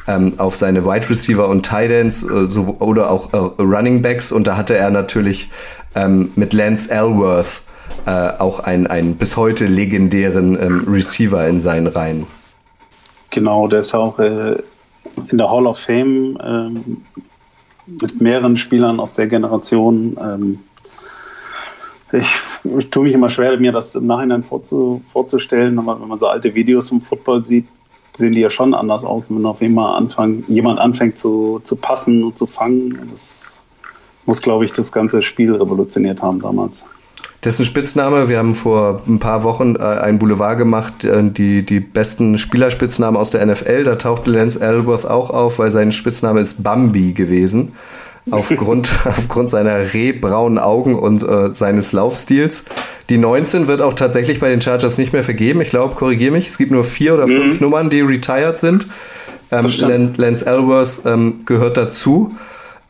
ähm, 0.08 0.34
auf 0.38 0.56
seine 0.56 0.84
Wide 0.84 1.10
Receiver 1.10 1.48
und 1.48 1.66
Tight 1.66 1.90
Ends 1.90 2.22
äh, 2.22 2.48
so, 2.48 2.76
oder 2.78 3.10
auch 3.10 3.32
äh, 3.32 3.62
Running 3.62 4.00
Backs. 4.00 4.32
Und 4.32 4.46
da 4.46 4.56
hatte 4.56 4.74
er 4.76 4.90
natürlich 4.90 5.50
ähm, 5.94 6.32
mit 6.34 6.52
Lance 6.54 6.90
Elworth 6.90 7.62
äh, 8.06 8.30
auch 8.38 8.60
einen, 8.60 8.86
einen 8.86 9.16
bis 9.16 9.36
heute 9.36 9.66
legendären 9.66 10.58
ähm, 10.60 10.84
Receiver 10.88 11.46
in 11.46 11.60
seinen 11.60 11.86
Reihen. 11.86 12.26
Genau, 13.30 13.68
der 13.68 13.80
ist 13.80 13.94
auch 13.94 14.18
äh, 14.18 14.56
in 15.30 15.38
der 15.38 15.50
Hall 15.50 15.66
of 15.66 15.78
Fame 15.78 16.38
ähm, 16.42 17.02
mit 17.86 18.20
mehreren 18.20 18.56
Spielern 18.56 19.00
aus 19.00 19.14
der 19.14 19.26
Generation 19.26 20.16
ich, 22.12 22.28
ich 22.78 22.90
tue 22.90 23.04
mich 23.04 23.14
immer 23.14 23.28
schwer, 23.28 23.58
mir 23.58 23.72
das 23.72 23.94
im 23.94 24.06
Nachhinein 24.06 24.42
vorzu, 24.42 25.02
vorzustellen, 25.12 25.78
aber 25.78 26.00
wenn 26.00 26.08
man 26.08 26.18
so 26.18 26.26
alte 26.26 26.54
Videos 26.54 26.88
vom 26.88 27.00
Football 27.00 27.42
sieht, 27.42 27.66
sehen 28.14 28.32
die 28.32 28.40
ja 28.40 28.50
schon 28.50 28.74
anders 28.74 29.04
aus. 29.04 29.30
Und 29.30 29.38
wenn 29.38 29.46
auf 29.46 29.62
einmal 29.62 29.96
anfangen, 29.96 30.44
jemand 30.48 30.80
anfängt 30.80 31.16
zu, 31.16 31.60
zu 31.62 31.76
passen 31.76 32.24
und 32.24 32.36
zu 32.36 32.46
fangen, 32.46 32.98
das 33.12 33.60
muss, 34.26 34.42
glaube 34.42 34.64
ich, 34.64 34.72
das 34.72 34.92
ganze 34.92 35.22
Spiel 35.22 35.54
revolutioniert 35.54 36.20
haben 36.20 36.40
damals. 36.40 36.86
Dessen 37.44 37.64
Spitzname, 37.64 38.28
wir 38.28 38.36
haben 38.36 38.54
vor 38.54 39.00
ein 39.08 39.18
paar 39.18 39.44
Wochen 39.44 39.76
äh, 39.76 39.82
ein 39.82 40.18
Boulevard 40.18 40.58
gemacht, 40.58 41.04
äh, 41.04 41.22
die, 41.30 41.64
die 41.64 41.80
besten 41.80 42.36
Spielerspitznamen 42.36 43.18
aus 43.18 43.30
der 43.30 43.46
NFL. 43.46 43.84
Da 43.84 43.94
tauchte 43.94 44.30
Lance 44.30 44.60
Elworth 44.60 45.06
auch 45.06 45.30
auf, 45.30 45.58
weil 45.58 45.70
sein 45.70 45.90
Spitzname 45.92 46.40
ist 46.40 46.62
Bambi 46.62 47.12
gewesen 47.14 47.72
aufgrund, 48.30 48.90
aufgrund 49.04 49.50
seiner 49.50 49.92
rehbraunen 49.92 50.58
Augen 50.58 50.94
und 50.94 51.22
äh, 51.22 51.52
seines 51.52 51.92
Laufstils. 51.92 52.64
Die 53.08 53.18
19 53.18 53.66
wird 53.68 53.80
auch 53.80 53.94
tatsächlich 53.94 54.40
bei 54.40 54.48
den 54.48 54.60
Chargers 54.60 54.98
nicht 54.98 55.12
mehr 55.12 55.24
vergeben. 55.24 55.60
Ich 55.60 55.70
glaube, 55.70 55.94
korrigiere 55.94 56.32
mich, 56.32 56.48
es 56.48 56.58
gibt 56.58 56.70
nur 56.70 56.84
vier 56.84 57.14
oder 57.14 57.26
mhm. 57.26 57.32
fünf 57.32 57.60
Nummern, 57.60 57.90
die 57.90 58.00
retired 58.00 58.58
sind. 58.58 58.86
Ähm, 59.50 60.14
Lance 60.16 60.46
Elworth 60.46 61.00
ähm, 61.04 61.40
gehört 61.44 61.76
dazu. 61.76 62.34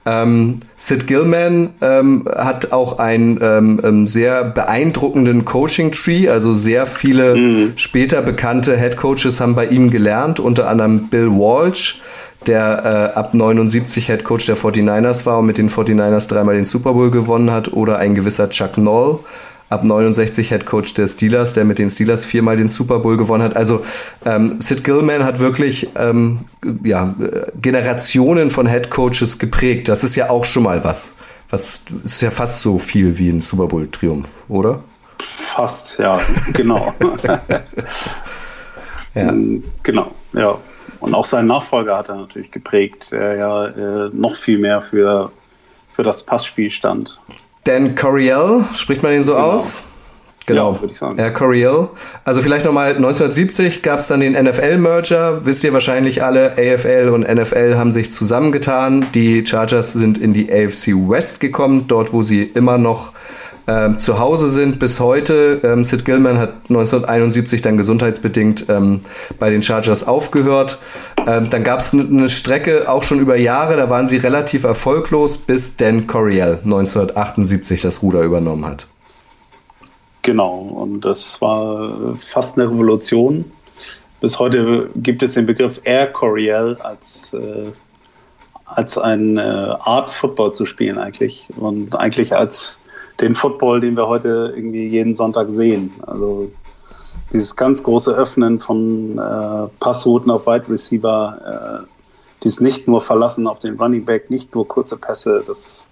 Ähm, 0.07 0.61
Sid 0.79 1.07
Gillman 1.07 1.71
ähm, 1.83 2.27
hat 2.35 2.73
auch 2.73 2.99
einen 2.99 3.39
ähm, 3.43 3.81
ähm 3.85 4.07
sehr 4.07 4.45
beeindruckenden 4.45 5.45
Coaching-Tree, 5.45 6.29
also 6.29 6.55
sehr 6.55 6.87
viele 6.87 7.37
mhm. 7.37 7.73
später 7.77 8.23
bekannte 8.23 8.79
Head 8.79 8.97
Coaches 8.97 9.41
haben 9.41 9.55
bei 9.55 9.67
ihm 9.67 9.91
gelernt, 9.91 10.41
unter 10.41 10.69
anderem 10.69 11.09
Bill 11.09 11.29
Walsh, 11.29 12.01
der 12.47 13.13
äh, 13.15 13.19
ab 13.19 13.35
79 13.35 14.07
Head 14.07 14.25
Coach 14.25 14.47
der 14.47 14.57
49ers 14.57 15.27
war 15.27 15.39
und 15.39 15.47
mit 15.47 15.59
den 15.59 15.69
49ers 15.69 16.29
dreimal 16.29 16.55
den 16.55 16.65
Super 16.65 16.93
Bowl 16.93 17.11
gewonnen 17.11 17.51
hat, 17.51 17.73
oder 17.73 17.99
ein 17.99 18.15
gewisser 18.15 18.49
Chuck 18.51 18.79
Noll, 18.79 19.21
ab 19.69 19.85
69 19.85 20.49
Head 20.49 20.67
Coach 20.67 20.95
der 20.95 21.07
Steelers, 21.07 21.53
der 21.53 21.65
mit 21.65 21.79
den 21.79 21.91
Steelers 21.91 22.25
viermal 22.25 22.57
den 22.57 22.69
Super 22.69 22.99
Bowl 22.99 23.17
gewonnen 23.17 23.43
hat. 23.43 23.57
Also 23.57 23.85
ähm, 24.27 24.61
Sid 24.61 24.85
Gillman 24.85 25.25
hat 25.25 25.39
wirklich 25.39 25.89
ähm, 25.97 26.41
ja, 26.83 27.15
Generationen 27.61 28.51
von 28.51 28.67
Head 28.67 28.91
Coaches 28.91 29.39
geprägt. 29.39 29.89
Das 29.89 30.03
ist 30.03 30.17
ja 30.17 30.29
auch 30.29 30.45
schon 30.45 30.65
mal 30.65 30.85
was. 30.85 31.17
Was 31.51 31.83
ist 32.05 32.23
ja 32.23 32.31
fast 32.31 32.61
so 32.61 32.79
viel 32.79 33.19
wie 33.19 33.29
ein 33.29 33.41
Super 33.41 33.67
Bowl 33.67 33.87
Triumph, 33.89 34.29
oder? 34.49 34.83
Fast, 35.55 35.97
ja, 35.99 36.21
genau. 36.53 36.95
ja. 39.15 39.35
Genau, 39.83 40.13
ja. 40.33 40.59
Und 41.01 41.15
auch 41.15 41.25
seinen 41.25 41.49
Nachfolger 41.49 41.97
hat 41.97 42.09
er 42.09 42.17
natürlich 42.17 42.51
geprägt, 42.51 43.11
der 43.13 43.37
ja 43.37 43.67
äh, 43.67 44.11
noch 44.13 44.37
viel 44.37 44.59
mehr 44.59 44.83
für, 44.83 45.33
für 45.95 46.03
das 46.03 46.23
Passspiel 46.23 46.71
stand. 46.71 47.19
Dan 47.65 47.95
Coriel, 47.95 48.65
spricht 48.75 49.03
man 49.03 49.13
ihn 49.13 49.25
so 49.25 49.35
genau. 49.35 49.51
aus? 49.51 49.83
Genau, 50.47 50.73
ja, 50.73 50.81
würde 50.81 50.93
ich 50.93 50.99
sagen. 50.99 51.19
Herr 51.19 51.31
Coriel. 51.31 51.89
Also 52.25 52.41
vielleicht 52.41 52.65
nochmal, 52.65 52.97
1970 52.97 53.83
gab 53.83 53.99
es 53.99 54.09
dann 54.09 54.21
den 54.21 54.33
NFL-Merger. 54.33 55.47
Wisst 55.47 55.63
ihr 55.65 55.73
wahrscheinlich 55.73 56.23
alle, 56.23 56.53
AFL 56.53 57.11
und 57.13 57.23
NFL 57.23 57.77
haben 57.77 57.93
sich 57.93 58.11
zusammengetan. 58.11 59.07
Die 59.15 59.47
Chargers 59.47 59.93
sind 59.93 60.19
in 60.19 60.33
die 60.33 60.51
AFC 60.51 60.89
West 61.09 61.41
gekommen, 61.41 61.85
dort 61.87 62.13
wo 62.13 62.23
sie 62.23 62.43
immer 62.43 62.79
noch 62.79 63.13
ähm, 63.71 63.99
zu 63.99 64.19
Hause 64.19 64.49
sind 64.49 64.81
bis 64.81 64.99
heute. 64.99 65.61
Ähm, 65.63 65.85
Sid 65.85 66.05
Gillman 66.05 66.39
hat 66.39 66.55
1971 66.71 67.63
dann 67.63 67.77
gesundheitsbedingt 67.77 68.67
ähm, 68.69 69.03
bei 69.39 69.49
den 69.49 69.63
Chargers 69.63 70.09
aufgehört. 70.09 70.79
Ähm, 71.25 71.51
dann 71.51 71.63
gab 71.63 71.79
es 71.79 71.95
eine 71.95 72.29
Strecke 72.29 72.91
auch 72.91 73.05
schon 73.05 73.21
über 73.21 73.37
Jahre, 73.37 73.77
da 73.77 73.89
waren 73.89 74.09
sie 74.09 74.17
relativ 74.17 74.65
erfolglos, 74.65 75.39
bis 75.39 75.77
Dan 75.77 76.09
Coriel 76.09 76.59
1978 76.65 77.81
das 77.81 78.03
Ruder 78.03 78.23
übernommen 78.23 78.67
hat. 78.67 78.89
Genau, 80.23 80.57
und 80.57 81.03
das 81.03 81.41
war 81.41 82.17
fast 82.19 82.59
eine 82.59 82.69
Revolution. 82.69 83.45
Bis 84.21 84.41
heute 84.41 84.91
gibt 84.97 85.23
es 85.23 85.35
den 85.35 85.47
Begriff 85.47 85.81
Air 85.85 86.09
Coriel 86.09 86.77
als, 86.81 87.33
äh, 87.35 87.71
als 88.65 88.99
eine 88.99 89.79
Art 89.81 90.11
Football 90.11 90.55
zu 90.55 90.67
spielen 90.67 90.99
eigentlich 90.99 91.49
und 91.57 91.95
eigentlich 91.95 92.35
als 92.35 92.80
den 93.21 93.35
Football, 93.35 93.81
den 93.81 93.97
wir 93.97 94.09
heute 94.09 94.53
irgendwie 94.55 94.87
jeden 94.87 95.15
Sonntag 95.15 95.51
sehen. 95.51 95.93
Also 96.07 96.51
dieses 97.33 97.55
ganz 97.55 97.83
große 97.83 98.13
Öffnen 98.13 98.59
von 98.59 99.19
äh, 99.19 99.69
Passrouten 99.81 100.31
auf 100.31 100.47
Wide 100.47 100.69
Receiver, 100.69 101.85
äh, 101.85 101.87
dieses 102.43 102.61
nicht 102.61 102.89
nur 102.89 103.01
Verlassen 103.01 103.47
auf 103.47 103.59
den 103.59 103.79
Running 103.79 104.05
Back, 104.05 104.31
nicht 104.31 104.55
nur 104.55 104.67
kurze 104.67 104.97
Pässe, 104.97 105.43
das, 105.47 105.87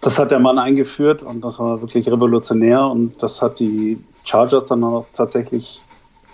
das 0.00 0.18
hat 0.18 0.30
der 0.30 0.38
Mann 0.38 0.58
eingeführt 0.58 1.22
und 1.22 1.42
das 1.42 1.58
war 1.58 1.80
wirklich 1.80 2.10
revolutionär 2.10 2.86
und 2.86 3.22
das 3.22 3.42
hat 3.42 3.58
die 3.58 4.02
Chargers 4.24 4.66
dann 4.66 4.82
auch 4.84 5.06
tatsächlich, 5.12 5.82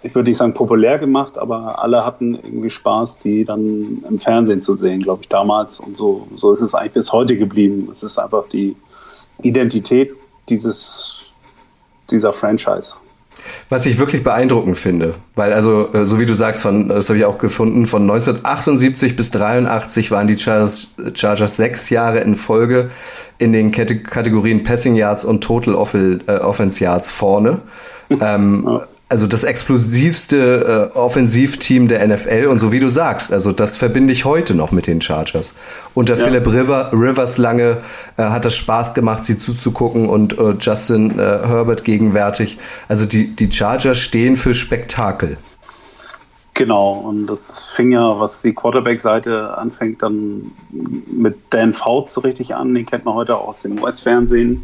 ich 0.02 0.14
würde 0.14 0.28
nicht 0.28 0.38
sagen 0.38 0.54
populär 0.54 0.98
gemacht, 0.98 1.36
aber 1.38 1.82
alle 1.82 2.04
hatten 2.04 2.34
irgendwie 2.34 2.70
Spaß, 2.70 3.18
die 3.18 3.44
dann 3.44 4.04
im 4.08 4.18
Fernsehen 4.18 4.62
zu 4.62 4.76
sehen, 4.76 5.02
glaube 5.02 5.22
ich, 5.22 5.28
damals 5.28 5.80
und 5.80 5.96
so, 5.96 6.26
so 6.36 6.52
ist 6.52 6.60
es 6.60 6.74
eigentlich 6.74 6.92
bis 6.92 7.12
heute 7.12 7.36
geblieben. 7.36 7.88
Es 7.90 8.02
ist 8.02 8.18
einfach 8.18 8.48
die, 8.48 8.76
Identität 9.42 10.12
dieses, 10.48 11.22
dieser 12.10 12.32
Franchise. 12.32 12.94
Was 13.68 13.84
ich 13.84 13.98
wirklich 13.98 14.22
beeindruckend 14.22 14.78
finde, 14.78 15.14
weil 15.34 15.52
also, 15.52 15.92
äh, 15.92 16.04
so 16.04 16.18
wie 16.18 16.24
du 16.24 16.34
sagst, 16.34 16.62
von, 16.62 16.88
das 16.88 17.08
habe 17.08 17.18
ich 17.18 17.24
auch 17.26 17.36
gefunden, 17.36 17.86
von 17.86 18.02
1978 18.02 19.16
bis 19.16 19.30
83 19.32 20.10
waren 20.10 20.26
die 20.26 20.38
Chargers, 20.38 20.88
Chargers 21.14 21.56
sechs 21.56 21.90
Jahre 21.90 22.20
in 22.20 22.36
Folge 22.36 22.90
in 23.38 23.52
den 23.52 23.70
Kategorien 23.70 24.62
Passing 24.62 24.94
Yards 24.94 25.24
und 25.24 25.42
Total 25.42 25.74
äh, 25.74 26.32
Offense 26.38 26.82
Yards 26.82 27.10
vorne. 27.10 27.60
ähm, 28.10 28.64
ja 28.66 28.86
also 29.08 29.26
das 29.26 29.44
explosivste 29.44 30.90
äh, 30.94 30.98
Offensivteam 30.98 31.88
der 31.88 32.06
NFL 32.06 32.46
und 32.46 32.58
so 32.58 32.72
wie 32.72 32.80
du 32.80 32.88
sagst, 32.88 33.32
also 33.32 33.52
das 33.52 33.76
verbinde 33.76 34.12
ich 34.12 34.24
heute 34.24 34.54
noch 34.54 34.72
mit 34.72 34.86
den 34.86 35.00
Chargers. 35.00 35.54
Unter 35.92 36.16
ja. 36.16 36.24
Philip 36.24 36.46
River, 36.46 36.90
Rivers 36.92 37.38
lange 37.38 37.78
äh, 38.16 38.22
hat 38.22 38.44
das 38.44 38.56
Spaß 38.56 38.94
gemacht, 38.94 39.24
sie 39.24 39.36
zuzugucken 39.36 40.08
und 40.08 40.38
äh, 40.38 40.54
Justin 40.58 41.18
äh, 41.18 41.22
Herbert 41.22 41.84
gegenwärtig. 41.84 42.58
Also 42.88 43.04
die, 43.04 43.36
die 43.36 43.52
Chargers 43.52 43.98
stehen 43.98 44.36
für 44.36 44.54
Spektakel. 44.54 45.36
Genau, 46.54 46.92
und 46.92 47.26
das 47.26 47.64
fing 47.74 47.90
ja, 47.90 48.18
was 48.18 48.40
die 48.40 48.54
Quarterback-Seite 48.54 49.58
anfängt, 49.58 50.02
dann 50.02 50.52
mit 50.70 51.36
Dan 51.50 51.74
Fouts 51.74 52.14
so 52.14 52.20
richtig 52.20 52.54
an. 52.54 52.72
Den 52.74 52.86
kennt 52.86 53.04
man 53.04 53.14
heute 53.14 53.36
auch 53.36 53.48
aus 53.48 53.60
dem 53.60 53.82
US-Fernsehen 53.82 54.62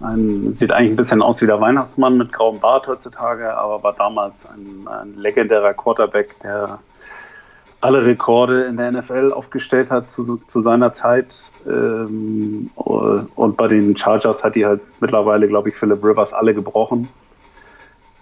ein, 0.00 0.52
sieht 0.54 0.72
eigentlich 0.72 0.92
ein 0.92 0.96
bisschen 0.96 1.22
aus 1.22 1.40
wie 1.40 1.46
der 1.46 1.60
Weihnachtsmann 1.60 2.18
mit 2.18 2.32
grauem 2.32 2.60
Bart 2.60 2.86
heutzutage, 2.86 3.56
aber 3.56 3.82
war 3.82 3.92
damals 3.94 4.46
ein, 4.46 4.88
ein 4.88 5.14
legendärer 5.16 5.74
Quarterback, 5.74 6.38
der 6.42 6.78
alle 7.80 8.04
Rekorde 8.04 8.64
in 8.64 8.78
der 8.78 8.92
NFL 8.92 9.32
aufgestellt 9.32 9.90
hat 9.90 10.10
zu, 10.10 10.38
zu 10.46 10.60
seiner 10.62 10.92
Zeit. 10.94 11.50
Ähm, 11.66 12.70
und 12.74 13.56
bei 13.56 13.68
den 13.68 13.94
Chargers 13.96 14.42
hat 14.42 14.54
die 14.54 14.64
halt 14.64 14.80
mittlerweile, 15.00 15.46
glaube 15.48 15.68
ich, 15.68 15.76
Philip 15.76 16.02
Rivers 16.02 16.32
alle 16.32 16.54
gebrochen. 16.54 17.08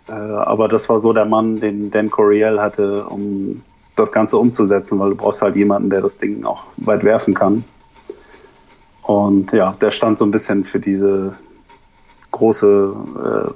Äh, 0.09 0.13
aber 0.13 0.67
das 0.67 0.89
war 0.89 0.99
so 0.99 1.13
der 1.13 1.27
Mann, 1.27 1.61
den 1.61 1.93
Dan 1.93 2.11
Coriel 2.11 2.61
hatte, 2.61 3.05
um 3.05 3.63
das 3.95 4.11
Ganze 4.11 4.37
umzusetzen, 4.37 4.99
weil 4.99 5.11
du 5.11 5.17
brauchst 5.17 5.43
halt 5.43 5.55
jemanden, 5.55 5.91
der 5.91 6.01
das 6.01 6.19
Ding 6.19 6.45
auch 6.45 6.65
weit 6.79 7.05
werfen 7.05 7.35
kann. 7.35 7.63
Und 9.03 9.53
ja, 9.53 9.73
der 9.81 9.93
stand 9.93 10.19
so 10.19 10.25
ein 10.25 10.33
bisschen 10.33 10.65
für 10.65 10.81
diese, 10.81 11.37
große 12.33 12.93
äh, 13.49 13.53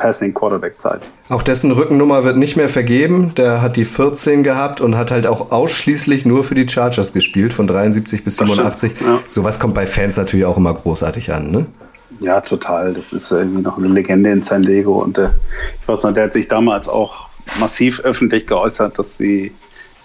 Passing 0.00 0.34
Quarterback 0.34 0.80
Zeit. 0.80 1.02
Auch 1.28 1.42
dessen 1.42 1.70
Rückennummer 1.70 2.24
wird 2.24 2.36
nicht 2.36 2.56
mehr 2.56 2.68
vergeben. 2.68 3.34
Der 3.36 3.62
hat 3.62 3.76
die 3.76 3.84
14 3.84 4.42
gehabt 4.42 4.80
und 4.80 4.96
hat 4.96 5.10
halt 5.10 5.26
auch 5.26 5.52
ausschließlich 5.52 6.24
nur 6.26 6.42
für 6.42 6.54
die 6.54 6.68
Chargers 6.68 7.12
gespielt, 7.12 7.52
von 7.52 7.66
73 7.66 8.24
bis 8.24 8.38
87. 8.38 8.92
Ja. 9.00 9.20
Sowas 9.28 9.60
kommt 9.60 9.74
bei 9.74 9.86
Fans 9.86 10.16
natürlich 10.16 10.46
auch 10.46 10.56
immer 10.56 10.74
großartig 10.74 11.32
an, 11.32 11.50
ne? 11.50 11.66
Ja, 12.18 12.40
total. 12.40 12.94
Das 12.94 13.12
ist 13.12 13.30
irgendwie 13.30 13.62
noch 13.62 13.78
eine 13.78 13.88
Legende 13.88 14.30
in 14.30 14.42
San 14.42 14.62
Diego. 14.62 15.02
Und 15.02 15.16
der, 15.16 15.34
ich 15.80 15.88
weiß 15.88 16.02
noch, 16.02 16.12
der 16.12 16.24
hat 16.24 16.32
sich 16.32 16.48
damals 16.48 16.88
auch 16.88 17.28
massiv 17.58 18.00
öffentlich 18.00 18.46
geäußert, 18.46 18.98
dass 18.98 19.16
sie 19.16 19.52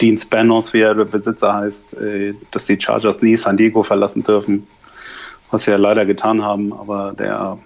Dean 0.02 0.18
Spanos, 0.18 0.74
wie 0.74 0.82
er 0.82 0.94
der 0.94 1.06
Besitzer 1.06 1.54
heißt, 1.54 1.98
äh, 2.00 2.34
dass 2.52 2.66
die 2.66 2.80
Chargers 2.80 3.22
nie 3.22 3.36
San 3.36 3.58
Diego 3.58 3.82
verlassen 3.82 4.24
dürfen. 4.24 4.68
Was 5.52 5.64
sie 5.64 5.72
ja 5.72 5.78
leider 5.78 6.06
getan 6.06 6.44
haben, 6.44 6.74
aber 6.74 7.14
der 7.18 7.58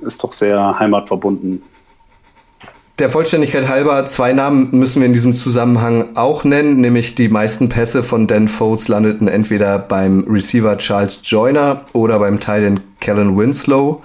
ist 0.00 0.22
doch 0.22 0.32
sehr 0.32 0.78
heimatverbunden. 0.78 1.62
Der 3.00 3.10
Vollständigkeit 3.10 3.66
halber, 3.68 4.06
zwei 4.06 4.32
Namen 4.32 4.68
müssen 4.70 5.00
wir 5.00 5.06
in 5.06 5.12
diesem 5.12 5.34
Zusammenhang 5.34 6.10
auch 6.14 6.44
nennen, 6.44 6.80
nämlich 6.80 7.16
die 7.16 7.28
meisten 7.28 7.68
Pässe 7.68 8.04
von 8.04 8.28
Dan 8.28 8.46
Foles 8.46 8.86
landeten 8.86 9.26
entweder 9.26 9.80
beim 9.80 10.24
Receiver 10.28 10.78
Charles 10.78 11.18
Joyner 11.24 11.82
oder 11.92 12.20
beim 12.20 12.38
Titan 12.38 12.80
Kellen 13.00 13.36
Winslow. 13.36 14.00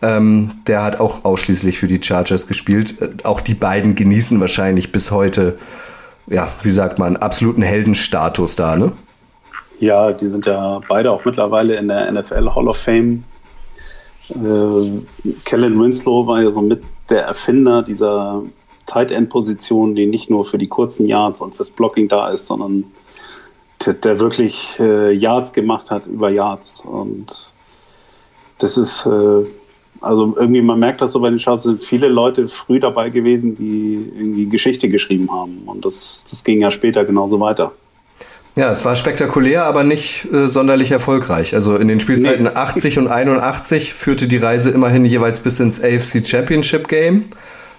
Ähm, 0.00 0.52
der 0.66 0.82
hat 0.82 1.00
auch 1.00 1.26
ausschließlich 1.26 1.78
für 1.78 1.86
die 1.86 2.02
Chargers 2.02 2.46
gespielt. 2.46 3.02
Äh, 3.02 3.10
auch 3.24 3.42
die 3.42 3.52
beiden 3.52 3.94
genießen 3.94 4.40
wahrscheinlich 4.40 4.90
bis 4.90 5.10
heute, 5.10 5.58
ja, 6.26 6.48
wie 6.62 6.70
sagt 6.70 6.98
man, 6.98 7.18
absoluten 7.18 7.60
Heldenstatus 7.60 8.56
da, 8.56 8.76
ne? 8.76 8.92
Ja, 9.80 10.12
die 10.12 10.28
sind 10.28 10.46
ja 10.46 10.80
beide 10.88 11.10
auch 11.10 11.26
mittlerweile 11.26 11.76
in 11.76 11.88
der 11.88 12.10
NFL 12.10 12.54
Hall 12.54 12.68
of 12.68 12.78
Fame 12.78 13.24
äh, 14.30 15.30
Kellen 15.44 15.80
Winslow 15.80 16.26
war 16.26 16.42
ja 16.42 16.50
so 16.50 16.62
mit 16.62 16.82
der 17.08 17.24
Erfinder 17.24 17.82
dieser 17.82 18.42
Tight 18.86 19.10
End 19.10 19.30
Position, 19.30 19.94
die 19.94 20.06
nicht 20.06 20.30
nur 20.30 20.44
für 20.44 20.58
die 20.58 20.66
kurzen 20.66 21.06
Yards 21.06 21.40
und 21.40 21.54
fürs 21.54 21.70
Blocking 21.70 22.08
da 22.08 22.30
ist, 22.30 22.46
sondern 22.46 22.84
der, 23.84 23.94
der 23.94 24.18
wirklich 24.18 24.76
äh, 24.78 25.12
Yards 25.12 25.52
gemacht 25.52 25.90
hat 25.90 26.06
über 26.06 26.30
Yards. 26.30 26.80
Und 26.84 27.50
das 28.58 28.76
ist, 28.76 29.06
äh, 29.06 29.44
also 30.00 30.34
irgendwie, 30.36 30.62
man 30.62 30.78
merkt 30.78 31.00
das 31.00 31.12
so 31.12 31.20
bei 31.20 31.30
den 31.30 31.38
Charts, 31.38 31.64
sind 31.64 31.82
viele 31.82 32.08
Leute 32.08 32.48
früh 32.48 32.80
dabei 32.80 33.10
gewesen, 33.10 33.54
die 33.54 34.10
irgendwie 34.16 34.46
Geschichte 34.46 34.88
geschrieben 34.88 35.30
haben. 35.30 35.62
Und 35.66 35.84
das, 35.84 36.24
das 36.28 36.42
ging 36.44 36.60
ja 36.60 36.70
später 36.70 37.04
genauso 37.04 37.38
weiter. 37.40 37.72
Ja, 38.56 38.70
es 38.70 38.84
war 38.84 38.96
spektakulär, 38.96 39.64
aber 39.64 39.84
nicht 39.84 40.26
äh, 40.32 40.48
sonderlich 40.48 40.90
erfolgreich. 40.90 41.54
Also 41.54 41.76
in 41.76 41.88
den 41.88 42.00
Spielzeiten 42.00 42.44
nee. 42.44 42.50
80 42.54 42.98
und 42.98 43.08
81 43.08 43.94
führte 43.94 44.26
die 44.26 44.38
Reise 44.38 44.70
immerhin 44.70 45.04
jeweils 45.04 45.38
bis 45.38 45.60
ins 45.60 45.82
AFC 45.82 46.26
Championship 46.26 46.88
Game. 46.88 47.26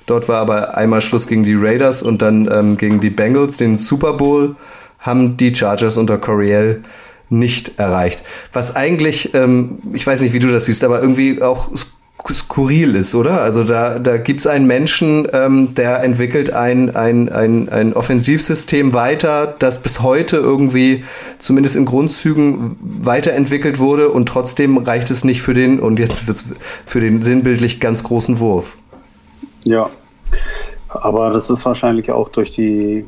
Dort 0.06 0.28
war 0.30 0.38
aber 0.38 0.78
einmal 0.78 1.02
Schluss 1.02 1.28
gegen 1.28 1.44
die 1.44 1.56
Raiders 1.56 2.02
und 2.02 2.22
dann 2.22 2.50
ähm, 2.52 2.78
gegen 2.78 3.00
die 3.00 3.10
Bengals. 3.10 3.58
Den 3.58 3.78
Super 3.78 4.14
Bowl 4.14 4.56
haben 5.00 5.38
die 5.38 5.54
Chargers 5.54 5.98
unter 5.98 6.18
Coriel 6.18 6.82
nicht 7.30 7.80
erreicht. 7.80 8.24
Was 8.54 8.76
eigentlich, 8.76 9.34
ähm, 9.34 9.80
ich 9.94 10.06
weiß 10.06 10.22
nicht, 10.22 10.34
wie 10.34 10.40
du 10.40 10.52
das 10.52 10.66
siehst, 10.66 10.84
aber 10.84 11.02
irgendwie 11.02 11.42
auch 11.42 11.70
skurril 12.30 12.96
ist, 12.96 13.16
oder? 13.16 13.42
Also 13.42 13.64
da, 13.64 14.00
da 14.00 14.18
gibt 14.18 14.42
es 14.42 14.48
einen 14.48 14.68
Menschen, 14.68 15.28
ähm, 15.34 15.74
der 15.76 16.04
entwickelt 16.04 16.54
ein, 16.54 16.96
ein, 16.96 17.30
ein, 17.30 17.70
ein 17.70 17.94
Offensivsystem 17.94 18.94
weiter, 18.94 19.56
das 19.60 19.82
bis 19.82 20.02
heute 20.02 20.38
irgendwie 20.38 21.04
zumindest 21.40 21.76
in 21.76 21.86
Grundzügen 21.86 22.78
weiterentwickelt 22.80 23.80
wurde 23.80 24.10
und 24.10 24.28
trotzdem 24.28 24.78
reicht 24.78 25.10
es 25.10 25.24
nicht 25.24 25.42
für 25.42 25.54
den, 25.54 25.80
und 25.80 26.00
jetzt 26.00 26.24
für 26.86 27.00
den 27.00 27.22
sinnbildlich 27.22 27.80
ganz 27.80 28.04
großen 28.04 28.40
Wurf. 28.40 28.78
Ja, 29.64 29.90
aber 30.90 31.30
das 31.32 31.50
ist 31.50 31.66
wahrscheinlich 31.66 32.12
auch 32.12 32.30
durch 32.30 32.52
die 32.52 33.06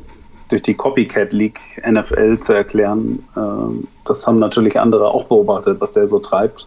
durch 0.48 0.62
die 0.62 0.74
Copycat 0.74 1.32
League 1.32 1.58
NFL 1.88 2.38
zu 2.38 2.52
erklären. 2.52 3.24
Ähm, 3.36 3.88
das 4.04 4.26
haben 4.26 4.38
natürlich 4.38 4.78
andere 4.78 5.08
auch 5.08 5.24
beobachtet, 5.24 5.80
was 5.80 5.92
der 5.92 6.06
so 6.06 6.18
treibt. 6.18 6.66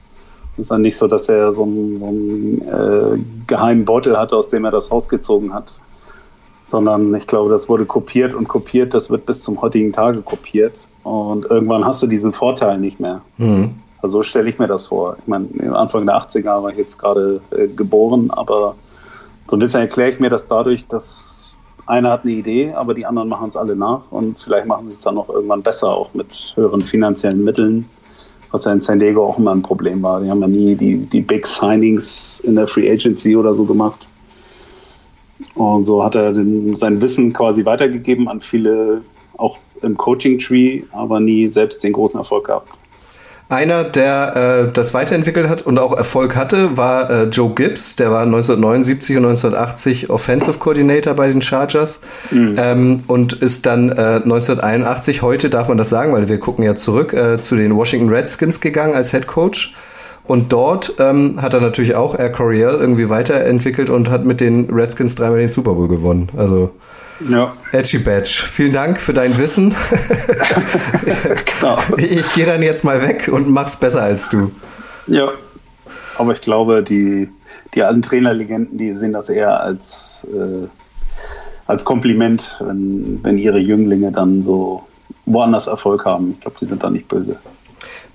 Es 0.57 0.63
ist 0.63 0.71
dann 0.71 0.81
nicht 0.81 0.97
so, 0.97 1.07
dass 1.07 1.29
er 1.29 1.53
so 1.53 1.63
einen, 1.63 1.99
so 1.99 2.05
einen 2.07 2.61
äh, 2.61 3.23
geheimen 3.45 3.85
Beutel 3.85 4.17
hatte, 4.17 4.35
aus 4.35 4.49
dem 4.49 4.65
er 4.65 4.71
das 4.71 4.91
rausgezogen 4.91 5.53
hat, 5.53 5.79
sondern 6.63 7.13
ich 7.13 7.27
glaube, 7.27 7.51
das 7.51 7.69
wurde 7.69 7.85
kopiert 7.85 8.33
und 8.33 8.47
kopiert. 8.47 8.95
Das 8.95 9.11
wird 9.11 9.27
bis 9.27 9.43
zum 9.43 9.61
heutigen 9.61 9.93
Tage 9.93 10.21
kopiert. 10.21 10.73
Und 11.03 11.45
irgendwann 11.45 11.85
hast 11.85 12.01
du 12.01 12.07
diesen 12.07 12.33
Vorteil 12.33 12.79
nicht 12.79 12.99
mehr. 12.99 13.21
Mhm. 13.37 13.75
Also 14.01 14.17
so 14.17 14.23
stelle 14.23 14.49
ich 14.49 14.57
mir 14.57 14.67
das 14.67 14.87
vor. 14.87 15.15
Ich 15.19 15.27
meine, 15.27 15.47
Anfang 15.75 16.05
der 16.07 16.15
80er 16.15 16.63
war 16.63 16.71
ich 16.71 16.77
jetzt 16.77 16.97
gerade 16.97 17.39
äh, 17.51 17.67
geboren, 17.67 18.31
aber 18.31 18.75
so 19.47 19.55
ein 19.55 19.59
bisschen 19.59 19.81
erkläre 19.81 20.09
ich 20.09 20.19
mir 20.19 20.29
das 20.29 20.47
dadurch, 20.47 20.87
dass 20.87 21.53
einer 21.85 22.11
hat 22.11 22.23
eine 22.23 22.33
Idee, 22.33 22.73
aber 22.73 22.93
die 22.93 23.05
anderen 23.05 23.29
machen 23.29 23.49
es 23.49 23.55
alle 23.55 23.75
nach 23.75 24.01
und 24.11 24.39
vielleicht 24.39 24.67
machen 24.67 24.89
sie 24.89 24.95
es 24.95 25.01
dann 25.01 25.15
noch 25.15 25.29
irgendwann 25.29 25.61
besser, 25.61 25.95
auch 25.95 26.13
mit 26.13 26.53
höheren 26.55 26.81
finanziellen 26.81 27.43
Mitteln, 27.43 27.87
was 28.51 28.65
ja 28.65 28.71
in 28.71 28.81
San 28.81 28.99
Diego 28.99 29.25
auch 29.25 29.37
immer 29.37 29.51
ein 29.51 29.61
Problem 29.61 30.01
war. 30.01 30.21
Die 30.21 30.29
haben 30.29 30.41
ja 30.41 30.47
nie 30.47 30.75
die, 30.75 30.97
die 30.97 31.21
Big 31.21 31.45
Signings 31.45 32.39
in 32.41 32.55
der 32.55 32.67
Free 32.67 32.89
Agency 32.89 33.35
oder 33.35 33.53
so 33.53 33.65
gemacht. 33.65 34.07
Und 35.55 35.83
so 35.83 36.03
hat 36.03 36.15
er 36.15 36.33
den, 36.33 36.75
sein 36.75 37.01
Wissen 37.01 37.33
quasi 37.33 37.65
weitergegeben 37.65 38.27
an 38.27 38.41
viele, 38.41 39.01
auch 39.37 39.57
im 39.81 39.97
Coaching-Tree, 39.97 40.83
aber 40.91 41.19
nie 41.19 41.49
selbst 41.49 41.83
den 41.83 41.93
großen 41.93 42.19
Erfolg 42.19 42.45
gehabt. 42.45 42.69
Einer, 43.49 43.85
der 43.85 44.67
äh, 44.67 44.73
das 44.73 44.93
weiterentwickelt 44.93 45.47
hat 45.47 45.61
und 45.61 45.79
auch 45.79 45.95
Erfolg 45.95 46.35
hatte, 46.35 46.75
war 46.75 47.09
äh, 47.09 47.23
Joe 47.25 47.51
Gibbs. 47.55 47.95
Der 47.95 48.11
war 48.11 48.23
1979 48.23 49.15
und 49.15 49.25
1980 49.25 50.09
Offensive 50.09 50.59
Coordinator 50.59 51.13
bei 51.13 51.29
den 51.29 51.41
Chargers 51.41 52.01
mhm. 52.29 52.55
ähm, 52.57 53.01
und 53.07 53.33
ist 53.33 53.65
dann 53.65 53.87
äh, 53.89 54.21
1981, 54.21 55.21
heute 55.21 55.49
darf 55.49 55.69
man 55.69 55.77
das 55.77 55.87
sagen, 55.87 56.11
weil 56.11 56.27
wir 56.27 56.39
gucken 56.41 56.65
ja 56.65 56.75
zurück, 56.75 57.13
äh, 57.13 57.39
zu 57.39 57.55
den 57.55 57.73
Washington 57.73 58.09
Redskins 58.09 58.59
gegangen 58.59 58.95
als 58.95 59.11
Head 59.11 59.27
Coach. 59.27 59.73
Und 60.25 60.51
dort 60.51 60.95
ähm, 60.99 61.41
hat 61.41 61.53
er 61.53 61.61
natürlich 61.61 61.95
auch 61.95 62.19
Air 62.19 62.33
Coryell 62.33 62.75
irgendwie 62.81 63.09
weiterentwickelt 63.09 63.89
und 63.89 64.09
hat 64.09 64.25
mit 64.25 64.41
den 64.41 64.69
Redskins 64.69 65.15
dreimal 65.15 65.39
den 65.39 65.47
Super 65.47 65.73
Bowl 65.73 65.87
gewonnen. 65.87 66.29
Also 66.35 66.71
ja. 67.29 67.53
Edgy 67.71 67.99
Badge, 67.99 68.43
vielen 68.47 68.73
Dank 68.73 68.99
für 68.99 69.13
dein 69.13 69.37
Wissen. 69.37 69.73
genau. 71.59 71.77
Ich 71.97 72.33
gehe 72.33 72.45
dann 72.45 72.61
jetzt 72.61 72.83
mal 72.83 73.01
weg 73.01 73.29
und 73.31 73.49
mach's 73.49 73.77
besser 73.77 74.03
als 74.03 74.29
du. 74.29 74.51
Ja, 75.07 75.29
aber 76.17 76.33
ich 76.33 76.41
glaube, 76.41 76.83
die, 76.83 77.29
die 77.73 77.83
alten 77.83 78.01
Trainerlegenden, 78.01 78.77
die 78.77 78.95
sehen 78.97 79.13
das 79.13 79.29
eher 79.29 79.59
als, 79.61 80.25
äh, 80.33 80.67
als 81.67 81.85
Kompliment, 81.85 82.57
wenn, 82.59 83.19
wenn 83.23 83.37
ihre 83.37 83.59
Jünglinge 83.59 84.11
dann 84.11 84.41
so 84.41 84.85
woanders 85.25 85.67
Erfolg 85.67 86.05
haben. 86.05 86.31
Ich 86.31 86.41
glaube, 86.41 86.57
die 86.59 86.65
sind 86.65 86.83
da 86.83 86.89
nicht 86.89 87.07
böse. 87.07 87.37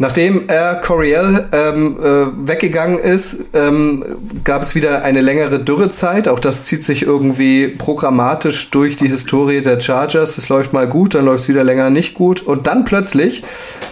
Nachdem 0.02 0.48
er 0.48 0.80
Coriel 0.80 1.44
ähm, 1.52 1.96
äh, 2.02 2.48
weggegangen 2.48 2.98
ist, 2.98 3.44
ähm, 3.54 4.04
gab 4.42 4.62
es 4.62 4.74
wieder 4.74 5.04
eine 5.04 5.20
längere 5.20 5.60
Dürrezeit. 5.60 6.26
Auch 6.26 6.40
das 6.40 6.64
zieht 6.64 6.82
sich 6.82 7.04
irgendwie 7.04 7.68
programmatisch 7.68 8.72
durch 8.72 8.96
die 8.96 9.06
Historie 9.06 9.60
der 9.60 9.78
Chargers. 9.78 10.38
Es 10.38 10.48
läuft 10.48 10.72
mal 10.72 10.88
gut, 10.88 11.14
dann 11.14 11.24
läuft 11.24 11.44
es 11.44 11.48
wieder 11.48 11.62
länger 11.62 11.88
nicht 11.88 12.14
gut. 12.14 12.40
Und 12.40 12.66
dann 12.66 12.84
plötzlich, 12.84 13.44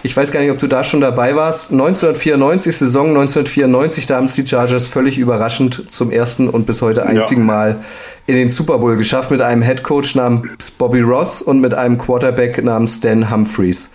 ich 0.03 0.17
weiß 0.17 0.33
gar 0.33 0.41
nicht, 0.41 0.51
ob 0.51 0.59
du 0.59 0.67
da 0.67 0.83
schon 0.83 1.01
dabei 1.01 1.37
warst, 1.37 1.71
1994, 1.71 2.77
Saison 2.77 3.11
1994, 3.11 4.07
da 4.07 4.17
haben 4.17 4.25
es 4.25 4.35
die 4.35 4.45
Chargers 4.45 4.89
völlig 4.89 5.17
überraschend 5.17 5.93
zum 5.93 6.11
ersten 6.11 6.49
und 6.49 6.67
bis 6.67 6.83
heute 6.83 7.07
einzigen 7.07 7.43
ja. 7.43 7.47
Mal 7.47 7.85
in 8.27 8.35
den 8.35 8.51
Super 8.51 8.81
Bowl 8.81 8.97
geschafft 8.97 9.31
mit 9.31 9.43
einem 9.43 9.63
Head 9.63 9.85
Coach 9.85 10.17
namens 10.17 10.73
Bobby 10.73 11.03
Ross 11.03 11.41
und 11.41 11.61
mit 11.61 11.73
einem 11.73 11.99
Quarterback 11.99 12.65
namens 12.65 12.97
Stan 12.97 13.31
Humphreys. 13.31 13.91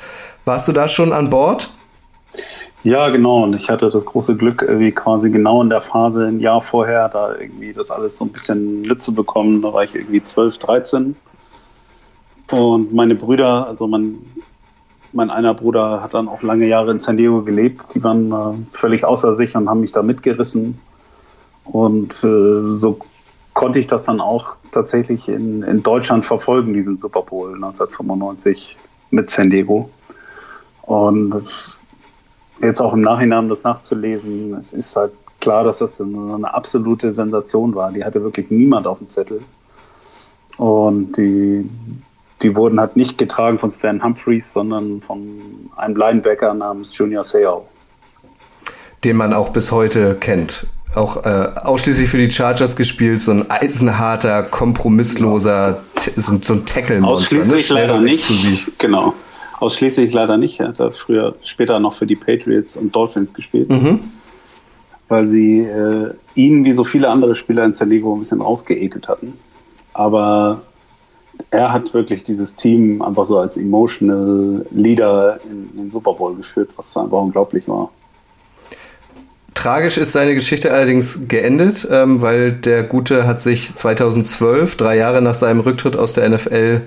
Warst 0.45 0.69
du 0.69 0.71
da 0.71 0.87
schon 0.87 1.11
an 1.11 1.29
Bord? 1.29 1.74
Ja, 2.85 3.09
genau. 3.09 3.41
Und 3.45 3.55
ich 3.55 3.67
hatte 3.67 3.89
das 3.89 4.05
große 4.05 4.35
Glück, 4.35 4.63
wie 4.69 4.91
quasi 4.91 5.31
genau 5.31 5.59
in 5.63 5.71
der 5.71 5.81
Phase 5.81 6.27
ein 6.27 6.39
Jahr 6.39 6.61
vorher, 6.61 7.09
da 7.09 7.35
irgendwie 7.35 7.73
das 7.73 7.89
alles 7.89 8.15
so 8.15 8.25
ein 8.25 8.31
bisschen 8.31 8.83
Lütze 8.83 9.11
bekommen. 9.11 9.63
Da 9.63 9.73
war 9.73 9.83
ich 9.83 9.95
irgendwie 9.95 10.21
12, 10.21 10.59
13. 10.59 11.15
Und 12.51 12.93
meine 12.93 13.15
Brüder, 13.15 13.65
also 13.65 13.87
mein, 13.87 14.19
mein 15.13 15.31
einer 15.31 15.55
Bruder 15.55 16.03
hat 16.03 16.13
dann 16.13 16.27
auch 16.27 16.43
lange 16.43 16.67
Jahre 16.67 16.91
in 16.91 16.99
San 16.99 17.17
Diego 17.17 17.41
gelebt. 17.41 17.95
Die 17.95 18.03
waren 18.03 18.31
äh, 18.31 18.77
völlig 18.77 19.03
außer 19.03 19.33
sich 19.33 19.55
und 19.55 19.67
haben 19.67 19.79
mich 19.79 19.91
da 19.91 20.03
mitgerissen. 20.03 20.79
Und 21.63 22.23
äh, 22.23 22.75
so 22.75 22.99
konnte 23.55 23.79
ich 23.79 23.87
das 23.87 24.03
dann 24.03 24.21
auch 24.21 24.57
tatsächlich 24.71 25.27
in, 25.27 25.63
in 25.63 25.81
Deutschland 25.81 26.23
verfolgen, 26.23 26.75
diesen 26.75 26.99
Super 26.99 27.23
Bowl 27.23 27.55
1995 27.55 28.77
mit 29.09 29.31
San 29.31 29.49
Diego. 29.49 29.89
Und 30.83 31.79
jetzt 32.61 32.81
auch 32.81 32.93
im 32.93 33.01
Nachhinein 33.01 33.49
das 33.49 33.63
nachzulesen, 33.63 34.53
es 34.53 34.73
ist 34.73 34.95
halt 34.95 35.11
klar, 35.39 35.63
dass 35.63 35.79
das 35.79 36.01
eine 36.01 36.53
absolute 36.53 37.11
Sensation 37.11 37.75
war. 37.75 37.91
Die 37.91 38.03
hatte 38.03 38.21
wirklich 38.23 38.49
niemand 38.49 38.87
auf 38.87 38.97
dem 38.99 39.09
Zettel. 39.09 39.41
Und 40.57 41.17
die, 41.17 41.69
die 42.41 42.55
wurden 42.55 42.79
halt 42.79 42.95
nicht 42.95 43.17
getragen 43.17 43.59
von 43.59 43.71
Stan 43.71 44.03
Humphreys, 44.03 44.53
sondern 44.53 45.01
von 45.01 45.69
einem 45.75 45.95
Linebacker 45.95 46.53
namens 46.53 46.97
Junior 46.97 47.23
Seau. 47.23 47.67
Den 49.03 49.17
man 49.17 49.33
auch 49.33 49.49
bis 49.49 49.71
heute 49.71 50.15
kennt. 50.15 50.65
Auch 50.95 51.25
äh, 51.25 51.49
ausschließlich 51.61 52.09
für 52.09 52.17
die 52.17 52.31
Chargers 52.31 52.75
gespielt, 52.77 53.21
so 53.21 53.31
ein 53.31 53.51
eisenharter, 53.51 54.43
kompromissloser, 54.43 55.83
so, 56.15 56.39
so 56.41 56.53
ein 56.53 56.65
Tackle-Monster. 56.65 57.35
Ne? 57.35 57.41
Ausschließlich 57.41 57.69
ne? 57.69 57.81
leider 57.81 57.99
nicht. 57.99 58.79
Genau. 58.79 59.13
Ausschließlich 59.59 60.13
leider 60.13 60.37
nicht. 60.37 60.59
Er 60.59 60.73
hat 60.77 60.95
früher, 60.95 61.35
später 61.43 61.79
noch 61.79 61.93
für 61.93 62.05
die 62.05 62.15
Patriots 62.15 62.75
und 62.75 62.95
Dolphins 62.95 63.33
gespielt. 63.33 63.69
Mhm. 63.69 63.99
Weil 65.07 65.27
sie 65.27 65.59
äh, 65.59 66.13
ihn 66.33 66.65
wie 66.65 66.71
so 66.71 66.83
viele 66.83 67.09
andere 67.09 67.35
Spieler 67.35 67.63
in 67.63 67.73
San 67.73 67.89
Diego 67.89 68.13
ein 68.13 68.19
bisschen 68.19 68.41
rausgeekelt 68.41 69.07
hatten. 69.07 69.33
Aber 69.93 70.61
er 71.51 71.71
hat 71.71 71.93
wirklich 71.93 72.23
dieses 72.23 72.55
Team 72.55 73.01
einfach 73.01 73.25
so 73.25 73.37
als 73.37 73.57
emotional 73.57 74.65
Leader 74.71 75.39
in 75.43 75.77
den 75.77 75.89
Super 75.89 76.13
Bowl 76.13 76.35
geführt, 76.35 76.69
was 76.75 76.95
einfach 76.97 77.19
unglaublich 77.21 77.67
war. 77.67 77.91
Tragisch 79.65 79.97
ist 79.97 80.11
seine 80.11 80.35
Geschichte 80.35 80.71
allerdings 80.71 81.21
geendet, 81.27 81.87
ähm, 81.89 82.21
weil 82.21 82.51
der 82.51 82.83
Gute 82.83 83.25
hat 83.25 83.41
sich 83.41 83.73
2012, 83.73 84.75
drei 84.75 84.95
Jahre 84.95 85.23
nach 85.23 85.33
seinem 85.33 85.59
Rücktritt 85.59 85.97
aus 85.97 86.13
der 86.13 86.29
NFL, 86.29 86.81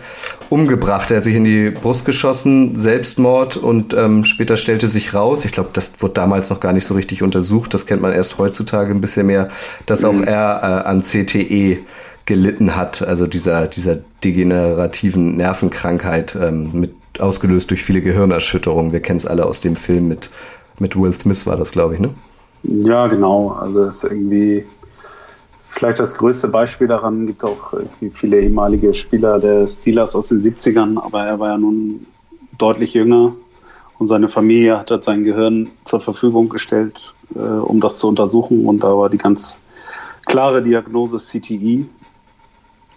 umgebracht. 0.49 1.11
Er 1.11 1.17
hat 1.17 1.25
sich 1.25 1.35
in 1.35 1.43
die 1.43 1.71
Brust 1.71 2.05
geschossen, 2.05 2.79
Selbstmord 2.79 3.57
und 3.57 3.95
ähm, 3.95 4.25
später 4.25 4.57
stellte 4.57 4.89
sich 4.89 5.13
raus, 5.13 5.45
ich 5.45 5.51
glaube, 5.51 5.71
das 5.73 6.01
wurde 6.01 6.15
damals 6.15 6.51
noch 6.51 6.61
gar 6.61 6.73
nicht 6.73 6.85
so 6.85 6.95
richtig 6.95 7.21
untersucht, 7.25 7.75
das 7.75 7.85
kennt 7.85 8.01
man 8.01 8.13
erst 8.13 8.39
heutzutage 8.39 8.93
ein 8.93 9.01
bisschen 9.01 9.27
mehr, 9.27 9.49
dass 9.87 10.05
auch 10.05 10.13
mhm. 10.13 10.23
er 10.23 10.61
äh, 10.63 10.89
an 10.89 11.03
CTE 11.03 11.79
gelitten 12.27 12.77
hat, 12.77 13.03
also 13.03 13.27
dieser, 13.27 13.67
dieser 13.67 13.99
degenerativen 14.23 15.37
Nervenkrankheit, 15.37 16.37
ähm, 16.41 16.71
mit, 16.75 16.95
ausgelöst 17.19 17.71
durch 17.71 17.83
viele 17.83 18.03
Gehirnerschütterungen. 18.03 18.93
Wir 18.93 19.01
kennen 19.01 19.17
es 19.17 19.27
alle 19.27 19.47
aus 19.47 19.61
dem 19.61 19.75
Film 19.75 20.07
mit, 20.07 20.31
mit 20.79 20.95
Will 20.95 21.13
Smith, 21.13 21.45
war 21.45 21.57
das, 21.57 21.73
glaube 21.73 21.95
ich, 21.95 22.01
ne? 22.01 22.15
Ja, 22.63 23.07
genau. 23.07 23.51
Also 23.51 23.85
es 23.85 23.97
ist 23.97 24.11
irgendwie 24.11 24.65
vielleicht 25.65 26.01
das 26.01 26.17
größte 26.17 26.49
Beispiel 26.49 26.89
daran. 26.89 27.27
gibt 27.27 27.45
auch 27.45 27.75
viele 28.13 28.41
ehemalige 28.41 28.93
Spieler 28.95 29.39
der 29.39 29.69
Steelers 29.69 30.15
aus 30.15 30.29
den 30.29 30.41
70ern, 30.41 31.01
aber 31.01 31.25
er 31.25 31.39
war 31.39 31.51
ja 31.51 31.59
nun 31.59 32.07
deutlich 32.57 32.95
jünger 32.95 33.33
und 33.99 34.07
seine 34.07 34.29
Familie 34.29 34.79
hat 34.79 34.91
halt 34.91 35.05
sein 35.05 35.25
Gehirn 35.25 35.71
zur 35.85 36.01
Verfügung 36.01 36.49
gestellt, 36.49 37.15
äh, 37.35 37.39
um 37.39 37.81
das 37.81 37.97
zu 37.97 38.09
untersuchen. 38.09 38.67
Und 38.67 38.85
da 38.85 38.97
war 38.97 39.11
die 39.11 39.19
ganz 39.19 39.59
klare 40.27 40.63
Diagnose 40.63 41.19
CTI. 41.19 41.81
E. 41.81 41.87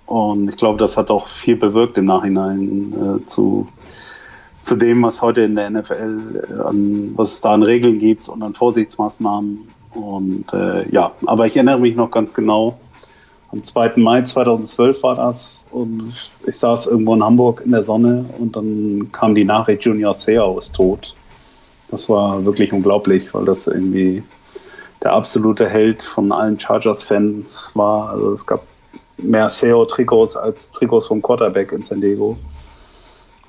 Und 0.06 0.50
ich 0.50 0.58
glaube, 0.58 0.78
das 0.78 0.98
hat 0.98 1.10
auch 1.10 1.28
viel 1.28 1.56
bewirkt 1.56 1.98
im 1.98 2.06
Nachhinein 2.06 2.94
äh, 2.94 3.26
zu 3.26 3.68
zu 4.62 4.76
dem, 4.76 5.04
was 5.04 5.22
heute 5.22 5.42
in 5.42 5.56
der 5.56 5.70
NFL, 5.70 6.46
äh, 6.50 6.62
an, 6.62 7.12
was 7.16 7.34
es 7.34 7.42
da 7.42 7.54
an 7.54 7.64
Regeln 7.64 8.00
gibt 8.00 8.30
und 8.30 8.42
an 8.44 8.54
Vorsichtsmaßnahmen. 8.54 9.68
Und 9.94 10.46
äh, 10.54 10.90
ja, 10.92 11.12
aber 11.26 11.46
ich 11.48 11.56
erinnere 11.56 11.80
mich 11.80 11.96
noch 11.96 12.12
ganz 12.12 12.34
genau. 12.34 12.80
Am 13.52 13.62
2. 13.62 13.94
Mai 13.98 14.22
2012 14.22 15.04
war 15.04 15.16
das 15.16 15.66
und 15.72 16.14
ich 16.48 16.58
saß 16.58 16.88
irgendwo 16.88 17.14
in 17.16 17.24
Hamburg 17.24 17.62
in 17.66 17.72
der 17.72 17.82
Sonne 17.82 18.26
und 18.40 18.56
dann 18.56 19.10
kam 19.12 19.36
die 19.36 19.44
Nachricht, 19.44 19.84
Junior 19.84 20.14
Seau 20.14 20.58
ist 20.58 20.74
tot. 20.74 21.14
Das 21.90 22.08
war 22.08 22.46
wirklich 22.46 22.72
unglaublich, 22.72 23.34
weil 23.34 23.44
das 23.44 23.68
irgendwie 23.68 24.24
der 25.04 25.12
absolute 25.12 25.68
Held 25.68 26.02
von 26.02 26.32
allen 26.32 26.58
Chargers-Fans 26.58 27.72
war. 27.74 28.12
Also 28.12 28.34
es 28.34 28.46
gab 28.46 28.64
mehr 29.18 29.50
SEO-Trikots 29.50 30.38
als 30.38 30.72
Trikots 30.72 31.08
vom 31.08 31.22
Quarterback 31.22 31.74
in 31.74 31.84
San 31.84 32.00
Diego. 32.00 32.38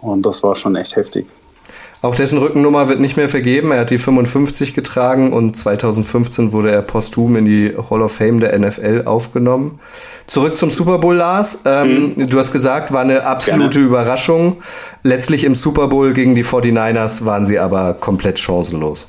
Und 0.02 0.26
das 0.26 0.42
war 0.42 0.54
schon 0.54 0.76
echt 0.76 0.96
heftig. 0.96 1.26
Auch 2.02 2.16
dessen 2.16 2.40
Rückennummer 2.40 2.88
wird 2.88 2.98
nicht 2.98 3.16
mehr 3.16 3.28
vergeben. 3.28 3.70
Er 3.70 3.80
hat 3.80 3.90
die 3.90 3.98
55 3.98 4.74
getragen 4.74 5.32
und 5.32 5.56
2015 5.56 6.50
wurde 6.50 6.72
er 6.72 6.82
posthum 6.82 7.36
in 7.36 7.44
die 7.44 7.76
Hall 7.90 8.02
of 8.02 8.10
Fame 8.10 8.40
der 8.40 8.58
NFL 8.58 9.04
aufgenommen. 9.04 9.78
Zurück 10.26 10.56
zum 10.56 10.70
Super 10.70 10.98
Bowl, 10.98 11.14
Lars. 11.14 11.62
Ähm, 11.64 12.14
mhm. 12.16 12.28
Du 12.28 12.40
hast 12.40 12.50
gesagt, 12.50 12.92
war 12.92 13.02
eine 13.02 13.24
absolute 13.24 13.78
Gerne. 13.78 13.86
Überraschung. 13.86 14.56
Letztlich 15.04 15.44
im 15.44 15.54
Super 15.54 15.86
Bowl 15.86 16.12
gegen 16.12 16.34
die 16.34 16.44
49ers 16.44 17.24
waren 17.24 17.46
sie 17.46 17.60
aber 17.60 17.94
komplett 17.94 18.40
chancenlos. 18.40 19.08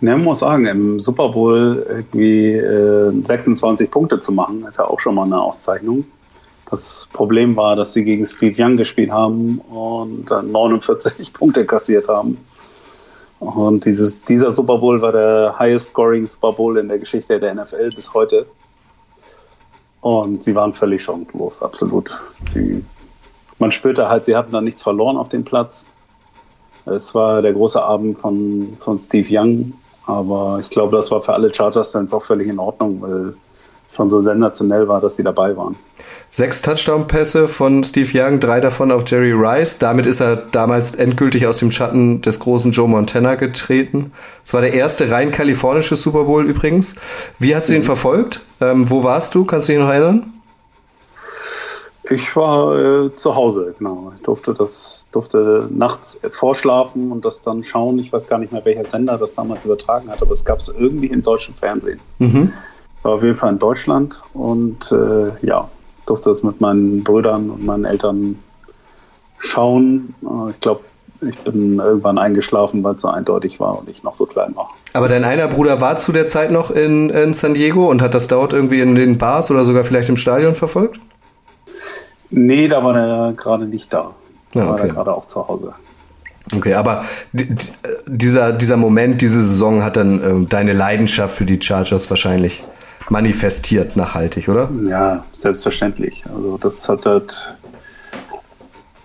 Ja, 0.00 0.12
man 0.12 0.22
muss 0.22 0.38
sagen, 0.38 0.66
im 0.66 1.00
Super 1.00 1.30
Bowl 1.30 1.84
irgendwie 1.88 2.52
äh, 2.52 3.12
26 3.24 3.90
Punkte 3.90 4.20
zu 4.20 4.30
machen, 4.30 4.64
ist 4.68 4.78
ja 4.78 4.84
auch 4.84 5.00
schon 5.00 5.16
mal 5.16 5.24
eine 5.24 5.40
Auszeichnung. 5.40 6.04
Das 6.70 7.08
Problem 7.12 7.56
war, 7.56 7.76
dass 7.76 7.94
sie 7.94 8.04
gegen 8.04 8.26
Steve 8.26 8.62
Young 8.62 8.76
gespielt 8.76 9.10
haben 9.10 9.58
und 9.58 10.30
dann 10.30 10.52
49 10.52 11.32
Punkte 11.32 11.64
kassiert 11.64 12.08
haben. 12.08 12.38
Und 13.40 13.84
dieses, 13.84 14.22
dieser 14.22 14.50
Super 14.50 14.78
Bowl 14.78 15.00
war 15.00 15.12
der 15.12 15.54
highest 15.58 15.88
scoring 15.88 16.26
Super 16.26 16.52
Bowl 16.52 16.76
in 16.76 16.88
der 16.88 16.98
Geschichte 16.98 17.38
der 17.38 17.54
NFL 17.54 17.90
bis 17.94 18.12
heute. 18.12 18.46
Und 20.00 20.42
sie 20.42 20.54
waren 20.54 20.74
völlig 20.74 21.02
chancenlos, 21.02 21.62
absolut. 21.62 22.20
Die, 22.54 22.84
man 23.58 23.70
spürte 23.70 24.08
halt, 24.08 24.24
sie 24.24 24.36
hatten 24.36 24.52
da 24.52 24.60
nichts 24.60 24.82
verloren 24.82 25.16
auf 25.16 25.28
dem 25.28 25.44
Platz. 25.44 25.88
Es 26.84 27.14
war 27.14 27.42
der 27.42 27.52
große 27.52 27.82
Abend 27.82 28.18
von, 28.18 28.76
von 28.80 28.98
Steve 28.98 29.28
Young, 29.30 29.72
aber 30.06 30.58
ich 30.60 30.70
glaube, 30.70 30.96
das 30.96 31.10
war 31.10 31.22
für 31.22 31.34
alle 31.34 31.52
Chargers-Fans 31.52 32.12
auch 32.14 32.24
völlig 32.24 32.48
in 32.48 32.58
Ordnung, 32.58 33.00
weil 33.00 33.34
schon 33.90 34.10
so 34.10 34.20
sensationell 34.20 34.86
war, 34.88 35.00
dass 35.00 35.16
sie 35.16 35.22
dabei 35.22 35.56
waren. 35.56 35.76
Sechs 36.28 36.60
Touchdown-Pässe 36.60 37.48
von 37.48 37.84
Steve 37.84 38.10
Young, 38.14 38.38
drei 38.38 38.60
davon 38.60 38.92
auf 38.92 39.04
Jerry 39.06 39.32
Rice. 39.32 39.78
Damit 39.78 40.04
ist 40.04 40.20
er 40.20 40.36
damals 40.36 40.94
endgültig 40.94 41.46
aus 41.46 41.56
dem 41.56 41.72
Schatten 41.72 42.20
des 42.20 42.38
großen 42.38 42.70
Joe 42.70 42.86
Montana 42.86 43.34
getreten. 43.36 44.12
Es 44.44 44.52
war 44.52 44.60
der 44.60 44.74
erste 44.74 45.10
rein 45.10 45.32
kalifornische 45.32 45.96
Super 45.96 46.24
Bowl 46.24 46.44
übrigens. 46.44 46.96
Wie 47.38 47.56
hast 47.56 47.70
du 47.70 47.74
ihn 47.74 47.80
mhm. 47.80 47.84
verfolgt? 47.84 48.42
Ähm, 48.60 48.90
wo 48.90 49.04
warst 49.04 49.34
du? 49.34 49.46
Kannst 49.46 49.68
du 49.68 49.72
dich 49.72 49.80
noch 49.80 49.90
erinnern? 49.90 50.34
Ich 52.10 52.34
war 52.36 53.06
äh, 53.06 53.14
zu 53.14 53.34
Hause, 53.34 53.74
genau. 53.78 54.12
Ich 54.16 54.22
durfte 54.22 54.54
das, 54.54 55.08
durfte 55.12 55.68
nachts 55.70 56.18
vorschlafen 56.30 57.12
und 57.12 57.24
das 57.24 57.42
dann 57.42 57.64
schauen. 57.64 57.98
Ich 57.98 58.12
weiß 58.12 58.28
gar 58.28 58.38
nicht 58.38 58.52
mehr, 58.52 58.64
welcher 58.64 58.84
Sender 58.84 59.18
das 59.18 59.34
damals 59.34 59.64
übertragen 59.64 60.10
hat, 60.10 60.22
aber 60.22 60.32
es 60.32 60.44
gab 60.44 60.58
es 60.58 60.68
irgendwie 60.68 61.08
im 61.08 61.22
deutschen 61.22 61.54
Fernsehen. 61.54 62.00
Mhm. 62.18 62.52
War 63.08 63.14
auf 63.14 63.22
jeden 63.22 63.38
Fall 63.38 63.54
in 63.54 63.58
Deutschland 63.58 64.22
und 64.34 64.92
äh, 64.92 65.46
ja, 65.46 65.66
durfte 66.04 66.28
das 66.28 66.42
mit 66.42 66.60
meinen 66.60 67.02
Brüdern 67.02 67.48
und 67.48 67.64
meinen 67.64 67.86
Eltern 67.86 68.38
schauen. 69.38 70.14
Äh, 70.22 70.50
ich 70.50 70.60
glaube, 70.60 70.80
ich 71.22 71.38
bin 71.38 71.78
irgendwann 71.78 72.18
eingeschlafen, 72.18 72.84
weil 72.84 72.96
es 72.96 73.00
so 73.00 73.08
eindeutig 73.08 73.60
war 73.60 73.78
und 73.78 73.88
ich 73.88 74.02
noch 74.02 74.14
so 74.14 74.26
klein 74.26 74.54
war. 74.54 74.74
Aber 74.92 75.08
dein 75.08 75.24
einer 75.24 75.48
Bruder 75.48 75.80
war 75.80 75.96
zu 75.96 76.12
der 76.12 76.26
Zeit 76.26 76.50
noch 76.50 76.70
in, 76.70 77.08
in 77.08 77.32
San 77.32 77.54
Diego 77.54 77.88
und 77.88 78.02
hat 78.02 78.12
das 78.12 78.28
dort 78.28 78.52
irgendwie 78.52 78.80
in 78.80 78.94
den 78.94 79.16
Bars 79.16 79.50
oder 79.50 79.64
sogar 79.64 79.84
vielleicht 79.84 80.10
im 80.10 80.18
Stadion 80.18 80.54
verfolgt? 80.54 81.00
Nee, 82.28 82.68
da 82.68 82.84
war 82.84 82.94
er 82.94 83.32
gerade 83.32 83.64
nicht 83.64 83.90
da. 83.90 84.10
Da 84.52 84.60
ja, 84.60 84.70
okay. 84.70 84.80
war 84.80 84.86
er 84.86 84.94
gerade 84.94 85.14
auch 85.14 85.24
zu 85.24 85.48
Hause. 85.48 85.72
Okay, 86.54 86.74
aber 86.74 87.04
dieser, 88.06 88.52
dieser 88.52 88.76
Moment, 88.76 89.22
diese 89.22 89.42
Saison 89.42 89.82
hat 89.82 89.96
dann 89.96 90.44
äh, 90.44 90.46
deine 90.46 90.74
Leidenschaft 90.74 91.34
für 91.34 91.46
die 91.46 91.58
Chargers 91.58 92.10
wahrscheinlich 92.10 92.64
manifestiert 93.08 93.96
nachhaltig, 93.96 94.48
oder? 94.48 94.68
Ja, 94.88 95.24
selbstverständlich. 95.32 96.24
Also 96.34 96.58
das 96.58 96.88
hat 96.88 97.06
halt, 97.06 97.56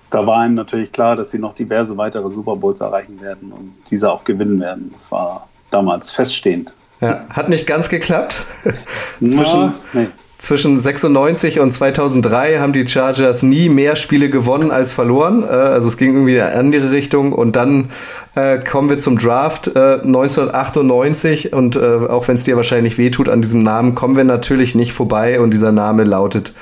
da 0.10 0.26
war 0.26 0.40
einem 0.40 0.56
natürlich 0.56 0.92
klar, 0.92 1.16
dass 1.16 1.32
sie 1.32 1.40
noch 1.40 1.54
diverse 1.54 1.98
weitere 1.98 2.30
Super 2.30 2.56
Bowls 2.56 2.82
erreichen 2.82 3.22
werden 3.22 3.52
und 3.52 3.74
diese 3.90 4.12
auch 4.12 4.24
gewinnen 4.24 4.60
werden. 4.60 4.92
Das 4.94 5.12
war 5.12 5.48
damals 5.72 6.12
feststehend. 6.12 6.74
Ja, 7.02 7.26
hat 7.30 7.50
nicht 7.50 7.68
ganz 7.68 7.90
geklappt. 7.90 8.46
Zwischen, 9.20 9.74
Na, 9.94 10.02
nee. 10.02 10.08
Zwischen 10.38 10.78
96 10.78 11.62
und 11.62 11.72
2003 11.72 12.60
haben 12.60 12.74
die 12.74 12.86
Chargers 12.86 13.44
nie 13.44 13.70
mehr 13.70 13.96
Spiele 13.96 14.30
gewonnen 14.30 14.72
als 14.72 14.92
verloren. 14.92 15.44
Äh, 15.44 15.48
also 15.48 15.88
es 15.88 15.96
ging 15.96 16.14
irgendwie 16.14 16.36
in 16.36 16.42
eine 16.42 16.56
andere 16.56 16.92
Richtung. 16.92 17.32
Und 17.32 17.56
dann 17.56 17.92
äh, 18.36 18.60
kommen 18.60 18.90
wir 18.90 18.98
zum 18.98 19.18
Draft 19.18 19.68
äh, 19.68 20.02
1998. 20.02 21.54
Und 21.54 21.76
äh, 21.76 21.80
auch 21.80 22.28
wenn 22.28 22.36
es 22.36 22.44
dir 22.44 22.56
wahrscheinlich 22.56 22.98
wehtut 22.98 23.30
an 23.30 23.42
diesem 23.42 23.64
Namen, 23.64 23.96
kommen 23.96 24.16
wir 24.16 24.24
natürlich 24.24 24.76
nicht 24.76 24.94
vorbei. 24.94 25.40
Und 25.40 25.52
dieser 25.52 25.72
Name 25.72 26.04
lautet 26.04 26.54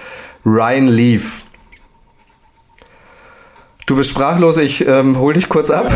Ryan 0.46 0.88
Leaf. 0.88 1.46
Du 3.92 3.98
bist 3.98 4.12
sprachlos, 4.12 4.56
ich 4.56 4.88
ähm, 4.88 5.20
hol 5.20 5.34
dich 5.34 5.50
kurz 5.50 5.70
ab. 5.70 5.92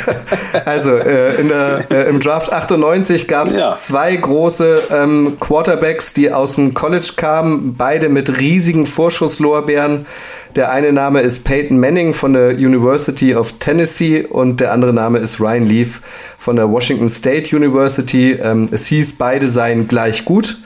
also 0.64 0.92
äh, 0.96 1.38
in 1.38 1.48
der, 1.48 1.84
äh, 1.90 2.08
im 2.08 2.18
Draft 2.18 2.50
98 2.50 3.28
gab 3.28 3.48
es 3.48 3.58
ja. 3.58 3.74
zwei 3.74 4.16
große 4.16 4.84
ähm, 4.90 5.36
Quarterbacks, 5.38 6.14
die 6.14 6.32
aus 6.32 6.54
dem 6.54 6.72
College 6.72 7.10
kamen, 7.14 7.74
beide 7.76 8.08
mit 8.08 8.40
riesigen 8.40 8.86
Vorschusslorbeeren. 8.86 10.06
Der 10.54 10.72
eine 10.72 10.94
Name 10.94 11.20
ist 11.20 11.44
Peyton 11.44 11.78
Manning 11.78 12.14
von 12.14 12.32
der 12.32 12.52
University 12.52 13.34
of 13.34 13.52
Tennessee 13.58 14.22
und 14.22 14.60
der 14.60 14.72
andere 14.72 14.94
Name 14.94 15.18
ist 15.18 15.38
Ryan 15.38 15.66
Leaf 15.66 16.00
von 16.38 16.56
der 16.56 16.70
Washington 16.70 17.10
State 17.10 17.54
University. 17.54 18.32
Ähm, 18.32 18.70
es 18.72 18.86
hieß, 18.86 19.18
beide 19.18 19.50
seien 19.50 19.88
gleich 19.88 20.24
gut. 20.24 20.56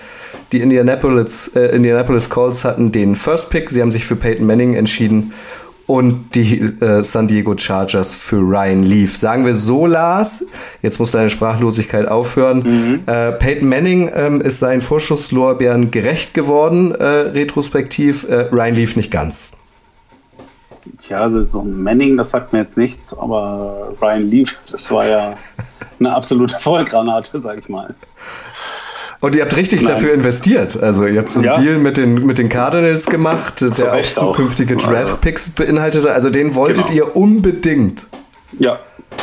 Die 0.53 0.61
Indianapolis, 0.61 1.49
äh, 1.57 1.75
Indianapolis 1.75 2.31
Colts 2.31 2.65
hatten 2.65 2.93
den 2.93 3.17
First 3.17 3.51
Pick. 3.51 3.71
Sie 3.71 3.83
haben 3.83 3.91
sich 3.91 4.05
für 4.05 4.15
Peyton 4.15 4.47
Manning 4.47 4.75
entschieden 4.75 5.33
und 5.91 6.37
die 6.37 6.61
äh, 6.61 7.03
San 7.03 7.27
Diego 7.27 7.59
Chargers 7.59 8.15
für 8.15 8.37
Ryan 8.37 8.85
Leaf. 8.85 9.17
Sagen 9.17 9.45
wir 9.45 9.57
so, 9.57 9.87
Lars, 9.87 10.47
jetzt 10.83 11.01
muss 11.01 11.11
deine 11.11 11.31
Sprachlosigkeit 11.31 12.07
aufhören. 12.07 12.59
Mhm. 12.59 13.01
Äh, 13.07 13.33
Peyton 13.33 13.69
Manning 13.69 14.09
ähm, 14.15 14.41
ist 14.41 14.61
seinen 14.61 14.83
Vorschusslorbeeren 14.83 15.91
gerecht 15.91 16.33
geworden, 16.33 16.95
äh, 16.95 17.05
retrospektiv. 17.05 18.25
Äh, 18.29 18.51
Ryan 18.53 18.77
Leaf 18.77 18.95
nicht 18.95 19.11
ganz. 19.11 19.51
Ja, 21.09 21.17
also 21.17 21.41
so 21.41 21.63
ein 21.63 21.83
Manning, 21.83 22.17
das 22.17 22.31
sagt 22.31 22.53
mir 22.53 22.61
jetzt 22.61 22.79
nichts, 22.79 23.13
aber 23.13 23.93
Ryan 24.01 24.31
Leaf, 24.31 24.57
das 24.71 24.93
war 24.93 25.09
ja 25.09 25.37
eine 25.99 26.15
absolute 26.15 26.57
Vollgranate, 26.61 27.41
sag 27.41 27.59
ich 27.59 27.69
mal. 27.69 27.97
Und 29.21 29.37
ihr 29.37 29.43
habt 29.43 29.55
richtig 29.57 29.83
Nein. 29.83 29.95
dafür 29.95 30.15
investiert. 30.15 30.83
Also 30.83 31.05
ihr 31.05 31.21
habt 31.21 31.33
so 31.33 31.41
einen 31.41 31.47
ja. 31.47 31.55
Deal 31.55 31.79
mit 31.79 31.99
den, 31.99 32.25
mit 32.25 32.39
den 32.39 32.49
Cardinals 32.49 33.07
gemacht, 33.07 33.61
der 33.61 33.95
auch 33.95 34.03
zukünftige 34.03 34.77
Draft-Picks 34.77 35.51
beinhaltete. 35.51 36.11
Also 36.11 36.31
den 36.31 36.55
wolltet 36.55 36.87
genau. 36.87 36.97
ihr 36.97 37.17
unbedingt. 37.17 38.07
Ja, 38.59 38.79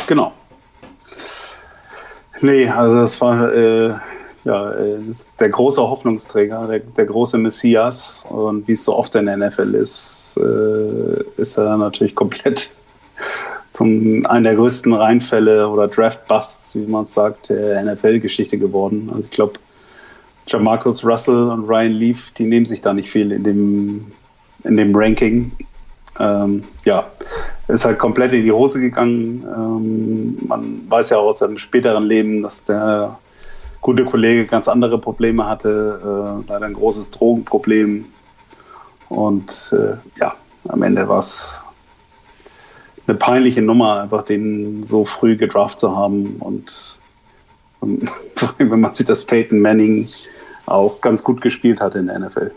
genau. 0.06 0.32
Nee, 2.40 2.68
also 2.68 2.94
das 2.94 3.20
war 3.20 3.52
äh, 3.52 3.92
ja, 4.44 4.72
das 5.06 5.28
der 5.40 5.48
große 5.48 5.80
Hoffnungsträger, 5.80 6.68
der, 6.68 6.78
der, 6.78 7.06
große 7.06 7.36
Messias. 7.36 8.24
Und 8.28 8.68
wie 8.68 8.72
es 8.72 8.84
so 8.84 8.94
oft 8.94 9.16
in 9.16 9.26
der 9.26 9.36
NFL 9.36 9.74
ist, 9.74 10.38
äh, 10.38 11.40
ist 11.40 11.58
er 11.58 11.76
natürlich 11.76 12.14
komplett 12.14 12.70
zum 13.70 14.24
einen 14.26 14.44
der 14.44 14.54
größten 14.54 14.92
Reinfälle 14.92 15.68
oder 15.68 15.88
Draft-Busts, 15.88 16.76
wie 16.76 16.86
man 16.86 17.04
es 17.04 17.14
sagt, 17.14 17.48
der 17.48 17.82
NFL-Geschichte 17.82 18.58
geworden. 18.58 19.08
Also 19.10 19.24
ich 19.24 19.30
glaube, 19.30 19.54
Jamarcus 20.48 21.04
Russell 21.04 21.50
und 21.50 21.68
Ryan 21.68 21.92
Leaf, 21.92 22.30
die 22.32 22.44
nehmen 22.44 22.66
sich 22.66 22.80
da 22.80 22.92
nicht 22.92 23.10
viel 23.10 23.32
in 23.32 23.44
dem, 23.44 24.12
in 24.64 24.76
dem 24.76 24.94
Ranking. 24.94 25.52
Ähm, 26.18 26.64
ja, 26.84 27.06
ist 27.68 27.84
halt 27.84 27.98
komplett 27.98 28.32
in 28.32 28.42
die 28.42 28.52
Hose 28.52 28.80
gegangen. 28.80 29.44
Ähm, 29.46 30.38
man 30.48 30.80
weiß 30.88 31.10
ja 31.10 31.18
auch 31.18 31.28
aus 31.28 31.38
seinem 31.38 31.58
späteren 31.58 32.04
Leben, 32.04 32.42
dass 32.42 32.64
der 32.64 33.18
gute 33.80 34.04
Kollege 34.04 34.46
ganz 34.46 34.66
andere 34.68 34.98
Probleme 34.98 35.46
hatte, 35.46 36.42
äh, 36.44 36.50
leider 36.50 36.66
ein 36.66 36.74
großes 36.74 37.10
Drogenproblem. 37.10 38.06
Und 39.08 39.72
äh, 39.72 39.96
ja, 40.18 40.34
am 40.68 40.82
Ende 40.82 41.08
war 41.08 41.20
es 41.20 41.62
eine 43.06 43.16
peinliche 43.16 43.62
Nummer, 43.62 44.02
einfach 44.02 44.22
den 44.22 44.82
so 44.84 45.04
früh 45.04 45.36
gedraft 45.36 45.80
zu 45.80 45.96
haben. 45.96 46.36
Und, 46.40 46.98
und 47.80 48.10
wenn 48.58 48.80
man 48.80 48.92
sieht, 48.92 49.08
dass 49.08 49.24
Peyton 49.24 49.60
Manning 49.60 50.08
auch 50.70 51.00
ganz 51.00 51.24
gut 51.24 51.40
gespielt 51.40 51.80
hat 51.80 51.94
in 51.94 52.06
der 52.06 52.18
NFL. 52.18 52.50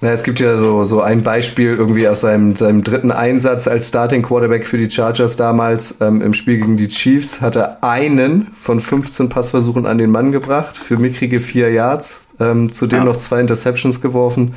Ja, 0.00 0.10
es 0.10 0.22
gibt 0.22 0.40
ja 0.40 0.56
so, 0.58 0.84
so 0.84 1.00
ein 1.00 1.22
Beispiel 1.22 1.68
irgendwie 1.68 2.06
aus 2.08 2.20
seinem, 2.20 2.56
seinem 2.56 2.84
dritten 2.84 3.10
Einsatz 3.10 3.66
als 3.66 3.88
Starting 3.88 4.22
Quarterback 4.22 4.66
für 4.66 4.76
die 4.76 4.90
Chargers 4.90 5.36
damals 5.36 6.00
ähm, 6.00 6.20
im 6.20 6.34
Spiel 6.34 6.58
gegen 6.58 6.76
die 6.76 6.88
Chiefs. 6.88 7.40
Hat 7.40 7.56
er 7.56 7.82
einen 7.82 8.50
von 8.54 8.80
15 8.80 9.28
Passversuchen 9.28 9.86
an 9.86 9.96
den 9.96 10.10
Mann 10.10 10.30
gebracht 10.30 10.76
für 10.76 10.98
mickrige 10.98 11.38
vier 11.40 11.70
Yards, 11.70 12.20
ähm, 12.38 12.72
zudem 12.72 13.00
ja. 13.00 13.04
noch 13.06 13.16
zwei 13.16 13.40
Interceptions 13.40 14.02
geworfen 14.02 14.54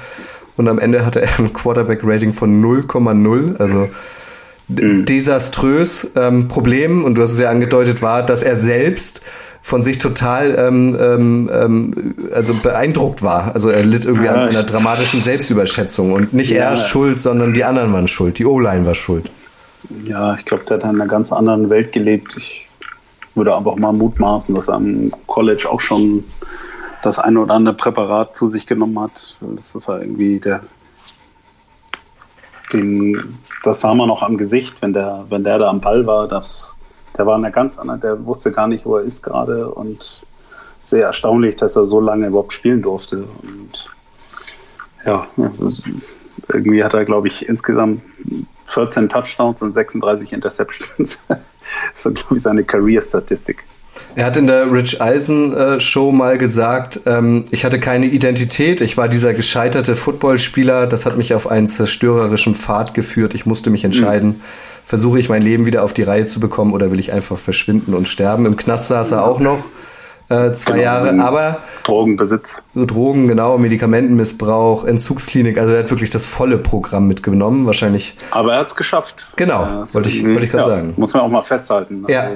und 0.57 0.67
am 0.67 0.79
Ende 0.79 1.05
hatte 1.05 1.21
er 1.21 1.39
ein 1.39 1.53
Quarterback-Rating 1.53 2.33
von 2.33 2.61
0,0. 2.61 3.57
Also 3.57 3.89
mhm. 4.67 5.05
desaströs. 5.05 6.11
Ähm, 6.15 6.47
Problem, 6.47 7.05
und 7.05 7.15
du 7.15 7.21
hast 7.21 7.31
es 7.33 7.39
ja 7.39 7.49
angedeutet, 7.49 8.01
war, 8.01 8.25
dass 8.25 8.43
er 8.43 8.55
selbst 8.55 9.21
von 9.67 9.81
sich 9.81 9.97
total 9.97 10.55
ähm, 10.57 10.97
ähm, 10.97 11.49
ähm, 11.51 12.15
also 12.33 12.53
beeindruckt 12.53 13.21
war. 13.21 13.53
Also 13.53 13.67
er 13.67 13.83
litt 13.83 14.05
irgendwie 14.05 14.29
an 14.29 14.39
einer 14.39 14.63
dramatischen 14.63 15.19
Selbstüberschätzung 15.19 16.13
und 16.13 16.33
nicht 16.33 16.51
Ja. 16.51 16.67
er 16.67 16.73
ist 16.75 16.87
schuld, 16.87 17.19
sondern 17.19 17.53
die 17.53 17.65
anderen 17.65 17.91
waren 17.91 18.07
schuld. 18.07 18.39
Die 18.39 18.45
O-Line 18.45 18.85
war 18.85 18.95
schuld. 18.95 19.29
Ja, 20.05 20.35
ich 20.35 20.45
glaube, 20.45 20.63
der 20.63 20.77
hat 20.77 20.83
in 20.83 20.91
einer 20.91 21.05
ganz 21.05 21.33
anderen 21.33 21.69
Welt 21.69 21.91
gelebt. 21.91 22.37
Ich 22.37 22.69
würde 23.35 23.57
einfach 23.57 23.75
mal 23.75 23.91
mutmaßen, 23.91 24.55
dass 24.55 24.69
er 24.69 24.75
am 24.75 25.11
College 25.27 25.67
auch 25.69 25.81
schon 25.81 26.23
das 27.03 27.19
eine 27.19 27.37
oder 27.41 27.53
andere 27.55 27.75
Präparat 27.75 28.37
zu 28.37 28.47
sich 28.47 28.67
genommen 28.67 28.97
hat. 28.97 29.35
Das 29.41 29.75
war 29.85 29.99
irgendwie 29.99 30.39
der. 30.39 30.61
Den, 32.71 33.37
das 33.63 33.81
sah 33.81 33.93
man 33.93 34.09
auch 34.09 34.21
am 34.21 34.37
Gesicht, 34.37 34.81
wenn 34.81 34.93
der, 34.93 35.25
wenn 35.29 35.43
der 35.43 35.59
da 35.59 35.69
am 35.69 35.81
Ball 35.81 36.07
war. 36.07 36.29
Das, 36.29 36.73
der 37.17 37.25
war 37.25 37.37
in 37.37 37.45
einer 37.45 37.53
ganz 37.53 37.77
anderen, 37.77 38.01
der 38.01 38.25
wusste 38.25 38.51
gar 38.51 38.67
nicht, 38.67 38.85
wo 38.85 38.97
er 38.97 39.03
ist 39.03 39.23
gerade. 39.23 39.69
Und 39.69 40.25
sehr 40.83 41.05
erstaunlich, 41.05 41.55
dass 41.57 41.75
er 41.75 41.85
so 41.85 41.99
lange 41.99 42.27
überhaupt 42.27 42.53
spielen 42.53 42.81
durfte. 42.81 43.27
Und 43.41 43.89
ja, 45.05 45.25
irgendwie 46.53 46.83
hat 46.83 46.93
er, 46.93 47.05
glaube 47.05 47.27
ich, 47.27 47.47
insgesamt 47.47 48.01
14 48.67 49.09
Touchdowns 49.09 49.61
und 49.61 49.73
36 49.73 50.33
Interceptions. 50.33 51.19
das 51.27 52.05
ist, 52.05 52.15
glaube 52.15 52.37
ich, 52.37 52.43
seine 52.43 52.63
Career-Statistik. 52.63 53.63
Er 54.15 54.25
hat 54.25 54.37
in 54.37 54.47
der 54.47 54.71
Rich 54.71 55.01
Eisen 55.01 55.53
äh, 55.53 55.79
Show 55.79 56.11
mal 56.11 56.37
gesagt, 56.37 57.01
ähm, 57.05 57.43
ich 57.51 57.65
hatte 57.65 57.79
keine 57.79 58.05
Identität, 58.05 58.81
ich 58.81 58.95
war 58.95 59.07
dieser 59.09 59.33
gescheiterte 59.33 59.95
Footballspieler, 59.95 60.85
das 60.85 61.05
hat 61.05 61.17
mich 61.17 61.33
auf 61.33 61.49
einen 61.49 61.67
zerstörerischen 61.67 62.53
Pfad 62.53 62.93
geführt, 62.93 63.33
ich 63.33 63.45
musste 63.45 63.71
mich 63.71 63.83
entscheiden, 63.83 64.41
versuche 64.87 65.19
ich 65.19 65.27
mein 65.27 65.41
Leben 65.41 65.65
wieder 65.65 65.83
auf 65.83 65.93
die 65.93 66.03
Reihe 66.03 66.25
zu 66.25 66.39
bekommen 66.39 66.73
oder 66.73 66.91
will 66.91 66.99
ich 66.99 67.11
einfach 67.11 67.37
verschwinden 67.37 67.93
und 67.93 68.07
sterben. 68.07 68.45
Im 68.45 68.55
Knast 68.55 68.87
saß 68.87 69.11
er 69.11 69.25
auch 69.25 69.41
noch 69.41 69.59
äh, 70.29 70.53
zwei 70.53 70.71
Genau. 70.71 70.83
Jahre, 70.83 71.19
aber 71.21 71.57
Drogenbesitz. 71.83 72.55
Drogen, 72.73 73.27
genau, 73.27 73.57
Medikamentenmissbrauch, 73.57 74.85
Entzugsklinik, 74.85 75.57
also 75.57 75.73
er 75.73 75.79
hat 75.79 75.89
wirklich 75.91 76.09
das 76.09 76.25
volle 76.29 76.57
Programm 76.57 77.07
mitgenommen, 77.07 77.65
wahrscheinlich. 77.65 78.15
Aber 78.31 78.53
er 78.53 78.59
hat 78.59 78.67
es 78.67 78.75
geschafft. 78.75 79.27
Genau, 79.35 79.83
ist 79.83 79.93
wollte 79.93 80.07
ich- 80.09 80.25
wollte 80.25 80.45
ich 80.45 80.51
grad 80.51 80.63
sagen. 80.65 80.93
Muss 80.95 81.13
man 81.13 81.23
auch 81.23 81.29
mal 81.29 81.43
festhalten. 81.43 82.03
Ja. 82.07 82.29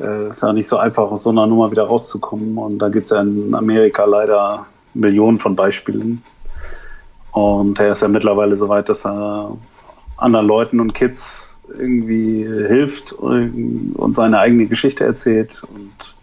äh, 0.00 0.30
ist 0.30 0.42
ja 0.42 0.52
nicht 0.52 0.68
so 0.68 0.78
einfach, 0.78 1.10
aus 1.10 1.22
so 1.22 1.30
einer 1.30 1.46
Nummer 1.46 1.70
wieder 1.70 1.84
rauszukommen. 1.84 2.58
Und 2.58 2.78
da 2.78 2.88
gibt 2.88 3.04
es 3.04 3.10
ja 3.10 3.20
in 3.20 3.54
Amerika 3.54 4.04
leider 4.04 4.66
Millionen 4.94 5.38
von 5.38 5.54
Beispielen. 5.54 6.22
Und 7.32 7.78
er 7.78 7.92
ist 7.92 8.02
ja 8.02 8.08
mittlerweile 8.08 8.56
so 8.56 8.68
weit, 8.68 8.88
dass 8.88 9.04
er 9.06 9.50
anderen 10.20 10.46
Leuten 10.46 10.80
und 10.80 10.94
Kids 10.94 11.60
irgendwie 11.78 12.44
hilft 12.44 13.12
und 13.12 14.14
seine 14.14 14.38
eigene 14.38 14.66
Geschichte 14.66 15.04
erzählt. 15.04 15.62
Und 15.72 16.14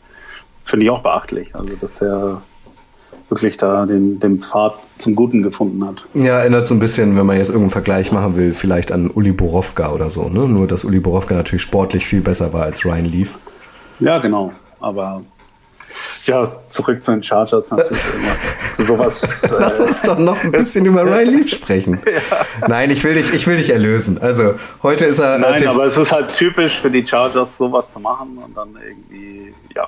finde 0.65 0.85
ich 0.85 0.91
auch 0.91 1.01
beachtlich. 1.01 1.55
Also, 1.55 1.75
dass 1.75 2.01
er 2.01 2.41
wirklich 3.29 3.57
da 3.57 3.85
den, 3.85 4.19
den 4.19 4.41
Pfad 4.41 4.75
zum 4.97 5.15
Guten 5.15 5.43
gefunden 5.43 5.85
hat. 5.85 6.05
Ja, 6.13 6.39
erinnert 6.39 6.65
so 6.67 6.73
ein 6.73 6.79
bisschen, 6.79 7.17
wenn 7.17 7.25
man 7.25 7.37
jetzt 7.37 7.49
irgendeinen 7.49 7.71
Vergleich 7.71 8.11
machen 8.11 8.35
will, 8.37 8.53
vielleicht 8.53 8.91
an 8.91 9.09
Uli 9.09 9.33
Borowka 9.33 9.91
oder 9.91 10.09
so, 10.09 10.29
ne? 10.29 10.47
Nur, 10.47 10.67
dass 10.67 10.85
Uli 10.85 10.99
Borowka 10.99 11.35
natürlich 11.35 11.61
sportlich 11.61 12.05
viel 12.05 12.21
besser 12.21 12.53
war 12.53 12.63
als 12.63 12.85
Ryan 12.85 13.05
Leaf. 13.05 13.37
Ja, 13.99 14.19
genau. 14.19 14.53
Aber 14.79 15.23
ja, 16.27 16.45
zurück 16.45 17.03
zu 17.03 17.11
den 17.11 17.23
Chargers 17.23 17.71
natürlich. 17.71 18.01
Zu 18.73 18.83
sowas. 18.83 19.43
äh, 19.43 19.49
Lass 19.59 19.79
uns 19.79 20.03
doch 20.03 20.19
noch 20.19 20.39
ein 20.43 20.51
bisschen 20.51 20.85
über 20.85 21.01
Ryan 21.05 21.29
Leaf 21.29 21.49
sprechen. 21.49 21.99
Nein, 22.67 22.91
ich 22.91 23.03
will 23.03 23.15
dich, 23.15 23.33
ich 23.33 23.47
will 23.47 23.57
dich 23.57 23.71
erlösen. 23.71 24.19
Also, 24.19 24.53
heute 24.83 25.05
ist 25.05 25.17
er. 25.19 25.39
Nein, 25.39 25.67
aber 25.67 25.85
es 25.85 25.97
ist 25.97 26.11
halt 26.11 26.31
typisch 26.35 26.79
für 26.79 26.91
die 26.91 27.05
Chargers, 27.07 27.57
sowas 27.57 27.91
zu 27.91 27.99
machen 27.99 28.37
und 28.37 28.55
dann 28.55 28.77
irgendwie, 28.85 29.53
ja. 29.75 29.87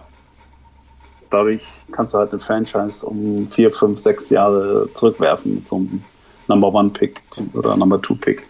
Dadurch 1.29 1.63
kannst 1.91 2.15
du 2.15 2.17
halt 2.17 2.31
eine 2.31 2.39
Franchise 2.39 3.05
um 3.05 3.47
vier, 3.51 3.71
fünf, 3.71 3.99
sechs 3.99 4.31
Jahre 4.31 4.89
zurückwerfen 4.95 5.55
mit 5.55 5.67
so 5.67 5.75
einem 5.75 6.03
Number 6.47 6.73
One 6.73 6.89
Pick 6.89 7.21
oder 7.53 7.77
Number 7.77 8.01
Two 8.01 8.15
Pick. 8.15 8.41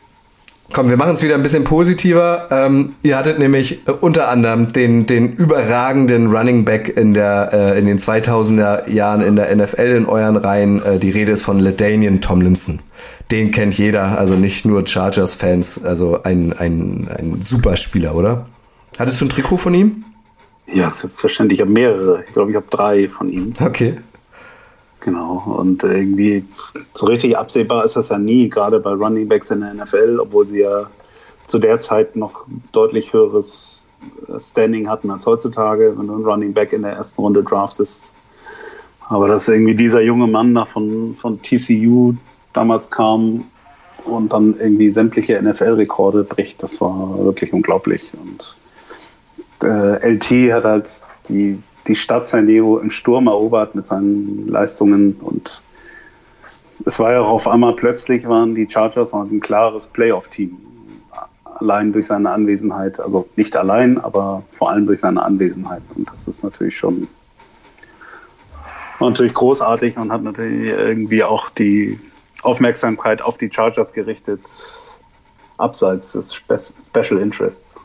Komm, 0.72 0.88
wir 0.88 0.98
machen 0.98 1.14
es 1.14 1.24
wieder 1.24 1.34
ein 1.34 1.42
bisschen 1.42 1.64
positiver. 1.64 2.48
Ähm, 2.52 2.94
ihr 3.02 3.18
hattet 3.18 3.40
nämlich 3.40 3.88
äh, 3.88 3.92
unter 3.92 4.30
anderem 4.30 4.72
den, 4.72 5.08
den 5.08 5.34
überragenden 5.34 6.28
Running 6.28 6.64
Back 6.64 6.96
in, 6.96 7.16
der, 7.16 7.50
äh, 7.52 7.80
in 7.80 7.88
den 7.88 7.98
2000er 7.98 8.90
Jahren 8.90 9.22
in 9.22 9.36
der 9.36 9.56
NFL 9.56 9.82
in 9.82 10.06
euren 10.06 10.38
Reihen. 10.38 10.84
Äh, 10.84 11.00
die 11.00 11.10
Rede 11.10 11.32
ist 11.32 11.44
von 11.44 11.60
LaDainian 11.60 12.22
Tomlinson. 12.22 12.80
Den 13.32 13.52
kennt 13.52 13.78
jeder, 13.78 14.20
also 14.20 14.36
nicht 14.36 14.66
nur 14.66 14.86
Chargers-Fans. 14.86 15.84
Also 15.84 16.22
ein, 16.24 16.54
ein, 16.54 17.08
ein 17.18 17.42
Superspieler, 17.42 18.14
oder? 18.14 18.46
Hattest 18.98 19.22
du 19.22 19.26
ein 19.26 19.30
Trikot 19.30 19.58
von 19.58 19.74
ihm? 19.74 20.06
Ja, 20.72 20.90
selbstverständlich. 20.90 21.60
Ich 21.60 21.62
habe 21.62 21.72
mehrere. 21.72 22.24
Ich 22.28 22.34
glaube, 22.34 22.52
ich 22.52 22.56
habe 22.56 22.68
drei 22.70 23.10
von 23.10 23.30
ihm. 23.30 23.54
Okay. 23.60 23.96
Genau. 25.10 25.44
Und 25.58 25.82
irgendwie 25.82 26.46
so 26.94 27.08
richtig 27.08 27.36
absehbar 27.36 27.84
ist 27.84 27.96
das 27.96 28.10
ja 28.10 28.20
nie, 28.20 28.48
gerade 28.48 28.80
bei 28.80 28.92
Running 28.92 29.28
Backs 29.28 29.50
in 29.50 29.62
der 29.62 29.74
NFL, 29.74 30.20
obwohl 30.20 30.48
sie 30.48 30.60
ja 30.60 30.88
zu 31.48 31.58
der 31.58 31.80
Zeit 31.80 32.16
noch 32.16 32.46
deutlich 32.72 33.12
höheres 33.12 33.90
äh, 34.28 34.40
Standing 34.40 34.88
hatten 34.88 35.10
als 35.10 35.26
heutzutage, 35.26 35.96
wenn 35.98 36.06
du 36.06 36.14
einen 36.14 36.26
Running 36.26 36.54
Back 36.54 36.74
in 36.74 36.84
der 36.84 36.92
ersten 36.92 37.20
Runde 37.22 37.44
draftest. 37.44 38.14
Aber 39.08 39.28
dass 39.28 39.48
irgendwie 39.48 39.74
dieser 39.74 40.02
junge 40.02 40.28
Mann 40.28 40.54
da 40.54 40.66
von, 40.66 41.18
von 41.20 41.42
TCU 41.42 42.14
damals 42.54 42.92
kam 42.92 43.46
und 44.06 44.32
dann 44.32 44.60
irgendwie 44.60 44.92
sämtliche 44.92 45.42
NFL-Rekorde 45.42 46.24
bricht, 46.24 46.62
das 46.62 46.80
war 46.80 47.18
wirklich 47.18 47.52
unglaublich. 47.52 48.12
Und 48.14 48.56
äh, 49.68 50.14
LT 50.14 50.54
hat 50.54 50.66
halt 50.66 51.02
die, 51.28 51.58
die 51.90 51.96
Stadt 51.96 52.28
San 52.28 52.48
Diego 52.48 52.78
im 52.78 52.92
Sturm 52.92 53.28
erobert 53.28 53.76
mit 53.76 53.88
seinen 53.88 54.48
Leistungen 54.48 55.18
und 55.22 55.62
es 56.86 57.00
war 57.00 57.12
ja 57.12 57.20
auch 57.20 57.30
auf 57.30 57.48
einmal 57.48 57.74
plötzlich 57.74 58.26
waren 58.28 58.56
die 58.56 58.70
Chargers 58.70 59.12
noch 59.12 59.30
ein 59.30 59.42
klares 59.42 59.88
Playoff-Team. 59.88 60.58
Allein 61.44 61.92
durch 61.92 62.08
seine 62.08 62.32
Anwesenheit, 62.32 63.02
also 63.02 63.28
nicht 63.36 63.58
allein, 63.58 63.98
aber 63.98 64.44
vor 64.58 64.70
allem 64.70 64.86
durch 64.86 65.02
seine 65.02 65.22
Anwesenheit. 65.22 65.82
Und 65.96 66.10
das 66.10 66.26
ist 66.26 66.42
natürlich 66.42 66.78
schon 66.78 67.10
natürlich 69.02 69.34
großartig 69.34 69.98
und 69.98 70.12
hat 70.12 70.24
natürlich 70.24 70.70
irgendwie 70.70 71.24
auch 71.24 71.50
die 71.50 72.00
Aufmerksamkeit 72.44 73.22
auf 73.22 73.38
die 73.38 73.50
Chargers 73.52 73.92
gerichtet, 73.92 74.42
abseits 75.58 76.14
des 76.14 76.34
Spe 76.34 76.58
Special 76.58 77.20
Interests. 77.20 77.76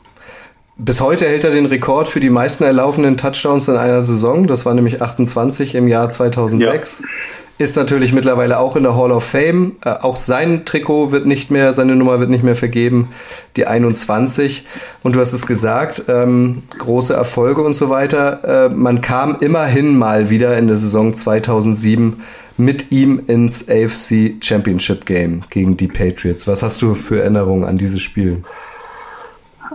Bis 0.77 0.99
heute 0.99 1.25
hält 1.25 1.45
er 1.45 1.51
den 1.51 1.65
Rekord 1.65 2.09
für 2.09 2.19
die 2.19 2.29
meisten 2.29 2.65
erlaufenden 2.65 3.15
Touchdowns 3.15 3.69
in 3.69 3.77
einer 3.77 4.01
Saison. 4.01 4.45
Das 4.45 4.65
war 4.65 4.73
nämlich 4.73 5.01
28 5.01 5.73
im 5.73 5.87
Jahr 5.87 6.09
2006. 6.09 7.01
Ist 7.57 7.77
natürlich 7.77 8.11
mittlerweile 8.11 8.59
auch 8.59 8.75
in 8.75 8.83
der 8.83 8.97
Hall 8.97 9.13
of 9.13 9.23
Fame. 9.23 9.77
Äh, 9.85 9.91
auch 9.91 10.17
sein 10.17 10.65
Trikot 10.65 11.13
wird 11.13 11.25
nicht 11.25 11.49
mehr, 11.49 11.71
seine 11.71 11.95
Nummer 11.95 12.19
wird 12.19 12.29
nicht 12.29 12.43
mehr 12.43 12.57
vergeben, 12.57 13.07
die 13.55 13.65
21. 13.65 14.65
Und 15.03 15.15
du 15.15 15.21
hast 15.21 15.31
es 15.31 15.45
gesagt, 15.45 16.03
ähm, 16.09 16.63
große 16.77 17.13
Erfolge 17.13 17.61
und 17.61 17.73
so 17.73 17.89
weiter. 17.89 18.65
Äh, 18.65 18.69
man 18.69 18.99
kam 18.99 19.37
immerhin 19.39 19.97
mal 19.97 20.29
wieder 20.29 20.57
in 20.57 20.67
der 20.67 20.77
Saison 20.77 21.15
2007 21.15 22.21
mit 22.57 22.91
ihm 22.91 23.21
ins 23.25 23.69
AFC 23.69 24.35
Championship 24.41 25.05
Game 25.05 25.43
gegen 25.49 25.77
die 25.77 25.87
Patriots. 25.87 26.47
Was 26.47 26.61
hast 26.61 26.81
du 26.81 26.93
für 26.93 27.21
Erinnerungen 27.21 27.63
an 27.63 27.77
dieses 27.77 28.01
Spiel? 28.01 28.43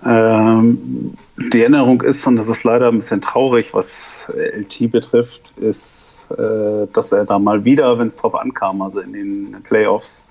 Ähm, 0.04 1.14
die 1.52 1.60
Erinnerung 1.60 2.02
ist, 2.02 2.26
und 2.26 2.36
das 2.36 2.48
ist 2.48 2.64
leider 2.64 2.88
ein 2.88 2.96
bisschen 2.96 3.20
traurig, 3.20 3.72
was 3.72 4.30
LT 4.34 4.90
betrifft, 4.90 5.52
ist, 5.58 6.18
äh, 6.30 6.86
dass 6.92 7.12
er 7.12 7.24
da 7.24 7.38
mal 7.38 7.64
wieder, 7.64 7.98
wenn 7.98 8.06
es 8.06 8.16
drauf 8.16 8.34
ankam, 8.34 8.82
also 8.82 9.00
in 9.00 9.12
den 9.12 9.56
Playoffs, 9.64 10.30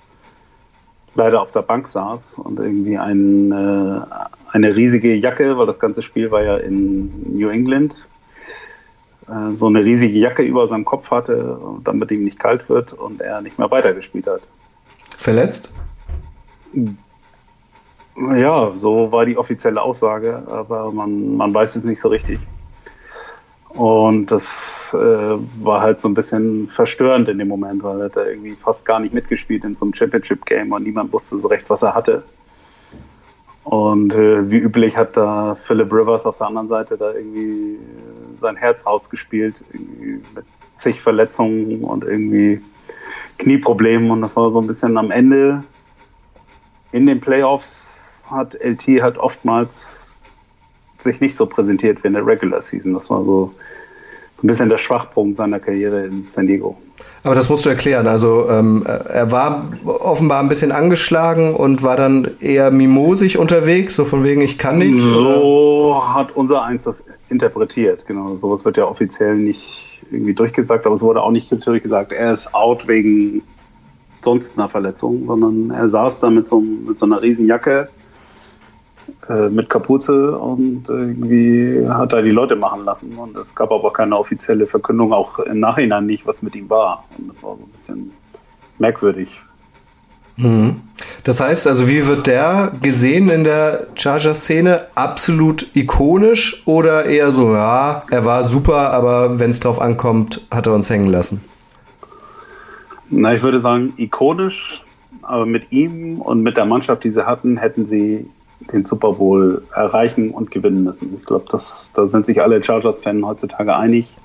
leider 1.15 1.41
auf 1.41 1.51
der 1.51 1.61
Bank 1.61 1.87
saß 1.87 2.35
und 2.35 2.59
irgendwie 2.59 2.97
ein, 2.97 3.51
äh, 3.51 4.01
eine 4.51 4.75
riesige 4.75 5.15
Jacke, 5.15 5.57
weil 5.57 5.65
das 5.65 5.79
ganze 5.79 6.01
Spiel 6.01 6.31
war 6.31 6.43
ja 6.43 6.57
in 6.57 7.37
New 7.37 7.49
England, 7.49 8.07
äh, 9.27 9.51
so 9.51 9.67
eine 9.67 9.83
riesige 9.83 10.17
Jacke 10.17 10.43
über 10.43 10.67
seinem 10.67 10.85
Kopf 10.85 11.11
hatte, 11.11 11.59
damit 11.83 12.11
ihm 12.11 12.23
nicht 12.23 12.39
kalt 12.39 12.69
wird 12.69 12.93
und 12.93 13.21
er 13.21 13.41
nicht 13.41 13.59
mehr 13.59 13.69
weitergespielt 13.69 14.27
hat. 14.27 14.41
Verletzt? 15.17 15.73
Ja, 18.19 18.71
so 18.75 19.11
war 19.11 19.25
die 19.25 19.37
offizielle 19.37 19.81
Aussage, 19.81 20.43
aber 20.47 20.91
man, 20.91 21.37
man 21.37 21.53
weiß 21.53 21.77
es 21.77 21.85
nicht 21.85 22.01
so 22.01 22.09
richtig. 22.09 22.39
Und 23.69 24.27
das 24.27 24.93
äh, 24.93 25.37
war 25.63 25.81
halt 25.81 26.01
so 26.01 26.09
ein 26.09 26.15
bisschen 26.15 26.67
verstörend 26.67 27.29
in 27.29 27.37
dem 27.37 27.47
Moment, 27.47 27.81
weil 27.83 27.99
er 27.99 28.05
hat 28.05 28.17
irgendwie 28.17 28.55
fast 28.55 28.85
gar 28.85 28.99
nicht 28.99 29.13
mitgespielt 29.13 29.63
in 29.63 29.75
so 29.75 29.85
einem 29.85 29.93
Championship-Game 29.93 30.71
und 30.71 30.83
niemand 30.83 31.13
wusste 31.13 31.37
so 31.37 31.47
recht, 31.47 31.69
was 31.69 31.81
er 31.81 31.95
hatte. 31.95 32.23
Und 33.63 34.13
äh, 34.15 34.49
wie 34.49 34.57
üblich 34.57 34.97
hat 34.97 35.15
da 35.15 35.55
Philip 35.55 35.93
Rivers 35.93 36.25
auf 36.25 36.37
der 36.37 36.47
anderen 36.47 36.67
Seite 36.67 36.97
da 36.97 37.13
irgendwie 37.13 37.75
äh, 37.75 38.37
sein 38.37 38.55
Herz 38.55 38.85
rausgespielt, 38.85 39.63
irgendwie 39.71 40.23
mit 40.35 40.45
zig 40.75 40.99
Verletzungen 40.99 41.83
und 41.83 42.03
irgendwie 42.03 42.61
Knieproblemen. 43.37 44.11
Und 44.11 44.21
das 44.21 44.35
war 44.35 44.49
so 44.49 44.59
ein 44.59 44.67
bisschen 44.67 44.97
am 44.97 45.11
Ende 45.11 45.63
in 46.91 47.05
den 47.05 47.21
Playoffs 47.21 47.88
hat 48.29 48.55
LT 48.55 49.01
halt 49.01 49.17
oftmals 49.17 50.19
sich 50.99 51.21
nicht 51.21 51.35
so 51.35 51.45
präsentiert 51.45 52.03
wie 52.03 52.07
in 52.07 52.13
der 52.13 52.25
Regular 52.25 52.61
Season. 52.61 52.93
Das 52.93 53.09
war 53.09 53.23
so, 53.23 53.53
so 54.35 54.43
ein 54.43 54.47
bisschen 54.47 54.69
der 54.69 54.77
Schwachpunkt 54.77 55.37
seiner 55.37 55.59
Karriere 55.59 56.05
in 56.05 56.23
San 56.23 56.47
Diego. 56.47 56.77
Aber 57.23 57.35
das 57.35 57.49
musst 57.49 57.65
du 57.65 57.69
erklären. 57.69 58.07
Also 58.07 58.49
ähm, 58.49 58.83
er 58.85 59.31
war 59.31 59.69
offenbar 59.85 60.41
ein 60.41 60.49
bisschen 60.49 60.71
angeschlagen 60.71 61.53
und 61.53 61.83
war 61.83 61.97
dann 61.97 62.29
eher 62.39 62.71
mimosig 62.71 63.37
unterwegs, 63.37 63.95
so 63.95 64.05
von 64.05 64.23
wegen 64.23 64.41
ich 64.41 64.57
kann 64.57 64.77
nicht. 64.77 64.99
So 65.01 65.95
oder? 65.95 66.13
hat 66.13 66.35
unser 66.35 66.63
Eins 66.63 66.85
das 66.85 67.03
interpretiert. 67.29 68.05
Genau, 68.07 68.35
sowas 68.35 68.63
wird 68.63 68.77
ja 68.77 68.85
offiziell 68.85 69.35
nicht 69.35 70.01
irgendwie 70.11 70.33
durchgesagt, 70.33 70.85
aber 70.85 70.95
es 70.95 71.01
wurde 71.01 71.21
auch 71.21 71.31
nicht 71.31 71.51
natürlich 71.51 71.83
gesagt, 71.83 72.11
er 72.11 72.31
ist 72.31 72.53
out 72.53 72.87
wegen 72.87 73.43
sonst 74.21 74.57
einer 74.57 74.69
Verletzung, 74.69 75.25
sondern 75.27 75.71
er 75.71 75.87
saß 75.87 76.19
da 76.19 76.29
mit 76.29 76.47
so, 76.47 76.59
mit 76.59 76.97
so 76.97 77.05
einer 77.05 77.21
riesen 77.21 77.45
Jacke 77.47 77.89
mit 79.29 79.69
Kapuze 79.69 80.35
und 80.37 80.89
irgendwie 80.89 81.87
hat 81.87 82.13
er 82.13 82.23
die 82.23 82.31
Leute 82.31 82.55
machen 82.55 82.83
lassen. 82.83 83.15
Und 83.15 83.37
es 83.37 83.53
gab 83.53 83.71
aber 83.71 83.93
keine 83.93 84.17
offizielle 84.17 84.65
Verkündung, 84.65 85.13
auch 85.13 85.37
im 85.39 85.59
Nachhinein 85.59 86.07
nicht, 86.07 86.25
was 86.25 86.41
mit 86.41 86.55
ihm 86.55 86.69
war. 86.69 87.05
Und 87.17 87.29
das 87.29 87.43
war 87.43 87.55
so 87.55 87.63
ein 87.63 87.69
bisschen 87.69 88.11
merkwürdig. 88.79 89.39
Mhm. 90.37 90.81
Das 91.23 91.41
heißt 91.41 91.67
also, 91.67 91.87
wie 91.87 92.07
wird 92.07 92.25
der 92.25 92.71
gesehen 92.81 93.29
in 93.29 93.43
der 93.43 93.87
Charger-Szene? 93.93 94.87
Absolut 94.95 95.67
ikonisch 95.75 96.63
oder 96.65 97.05
eher 97.05 97.31
so, 97.31 97.53
ja, 97.53 98.03
er 98.09 98.25
war 98.25 98.43
super, 98.43 98.91
aber 98.91 99.39
wenn 99.39 99.51
es 99.51 99.59
drauf 99.59 99.81
ankommt, 99.81 100.47
hat 100.49 100.65
er 100.65 100.73
uns 100.73 100.89
hängen 100.89 101.09
lassen? 101.09 101.43
Na, 103.09 103.33
ich 103.35 103.43
würde 103.43 103.59
sagen, 103.59 103.93
ikonisch, 103.97 104.81
aber 105.23 105.45
mit 105.45 105.71
ihm 105.71 106.21
und 106.21 106.41
mit 106.41 106.57
der 106.57 106.65
Mannschaft, 106.65 107.03
die 107.03 107.11
sie 107.11 107.25
hatten, 107.25 107.57
hätten 107.57 107.85
sie 107.85 108.29
den 108.71 108.85
Super 108.85 109.13
Bowl 109.13 109.61
erreichen 109.75 110.31
und 110.31 110.51
gewinnen 110.51 110.83
müssen. 110.83 111.15
Ich 111.19 111.25
glaube, 111.25 111.45
da 111.49 112.05
sind 112.05 112.25
sich 112.25 112.41
alle 112.41 112.61
Chargers-Fans 112.63 113.25
heutzutage 113.25 113.75
einig. 113.75 114.17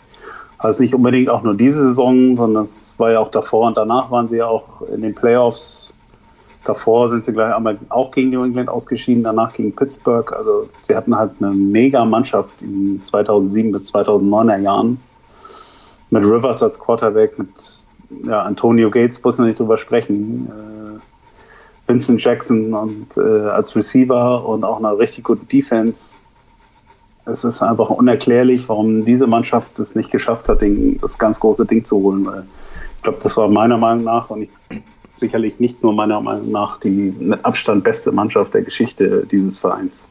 Also 0.59 0.83
nicht 0.83 0.95
unbedingt 0.95 1.29
auch 1.29 1.43
nur 1.43 1.55
diese 1.55 1.83
Saison, 1.89 2.37
sondern 2.37 2.63
es 2.63 2.95
war 2.99 3.13
ja 3.13 3.21
auch 3.21 3.31
davor 3.31 3.67
und 3.69 3.77
danach 3.77 4.11
waren 4.11 4.29
sie 4.29 4.39
ja 4.39 4.47
auch 4.47 4.83
in 4.83 5.03
den 5.03 5.15
Playoffs. 5.15 5.95
Davor 6.65 7.09
sind 7.09 7.25
sie 7.25 7.33
gleich 7.33 7.55
einmal 7.55 7.79
auch 7.91 8.11
gegen 8.11 8.31
New 8.31 8.43
England 8.43 8.71
ausgeschieden, 8.71 9.23
danach 9.23 9.53
gegen 9.53 9.75
Pittsburgh. 9.75 10.33
Also 10.33 10.69
sie 10.83 10.97
hatten 10.97 11.15
halt 11.15 11.33
eine 11.41 11.53
mega 11.53 12.05
Mannschaft 12.05 12.55
in 12.63 13.03
2007 13.03 13.73
bis 13.73 13.95
2009er 13.95 14.61
Jahren. 14.61 14.99
Mit 16.11 16.25
Rivers 16.25 16.63
als 16.63 16.79
Quarterback, 16.79 17.39
mit 17.39 17.49
ja, 18.25 18.43
Antonio 18.43 18.91
Gates 18.91 19.23
muss 19.23 19.37
man 19.37 19.49
nicht 19.49 19.59
drüber 19.59 19.77
sprechen. 19.77 20.49
Vincent 21.87 22.23
Jackson 22.23 22.73
und 22.73 23.17
äh, 23.17 23.21
als 23.21 23.77
Receiver 23.77 24.47
und 24.47 24.65
auch 24.65 24.79
einer 24.79 24.99
richtig 24.99 25.25
guten 25.25 25.47
Defense. 25.49 26.19
Es 27.27 27.45
ist 27.45 27.63
einfach 27.63 27.91
unerklärlich, 27.91 28.69
warum 28.69 29.05
diese 29.05 29.27
Mannschaft 29.27 29.79
es 29.79 29.95
nicht 29.95 30.11
geschafft 30.11 30.49
hat, 30.49 30.61
den, 30.61 30.99
das 31.01 31.19
ganz 31.19 31.41
große 31.41 31.65
Ding 31.65 31.85
zu 31.85 31.97
holen. 31.97 32.29
Ich 32.97 33.03
glaube, 33.03 33.19
das 33.23 33.37
war 33.37 33.49
meiner 33.49 33.79
Meinung 33.79 34.05
nach 34.05 34.31
und 34.31 34.43
ich, 34.43 34.51
sicherlich 35.17 35.59
nicht 35.61 35.83
nur 35.83 35.93
meiner 35.93 36.21
Meinung 36.21 36.51
nach 36.51 36.79
die 36.81 37.15
mit 37.19 37.45
Abstand 37.45 37.85
beste 37.85 38.13
Mannschaft 38.13 38.53
der 38.55 38.63
Geschichte 38.63 39.27
dieses 39.31 39.59
Vereins. 39.59 40.07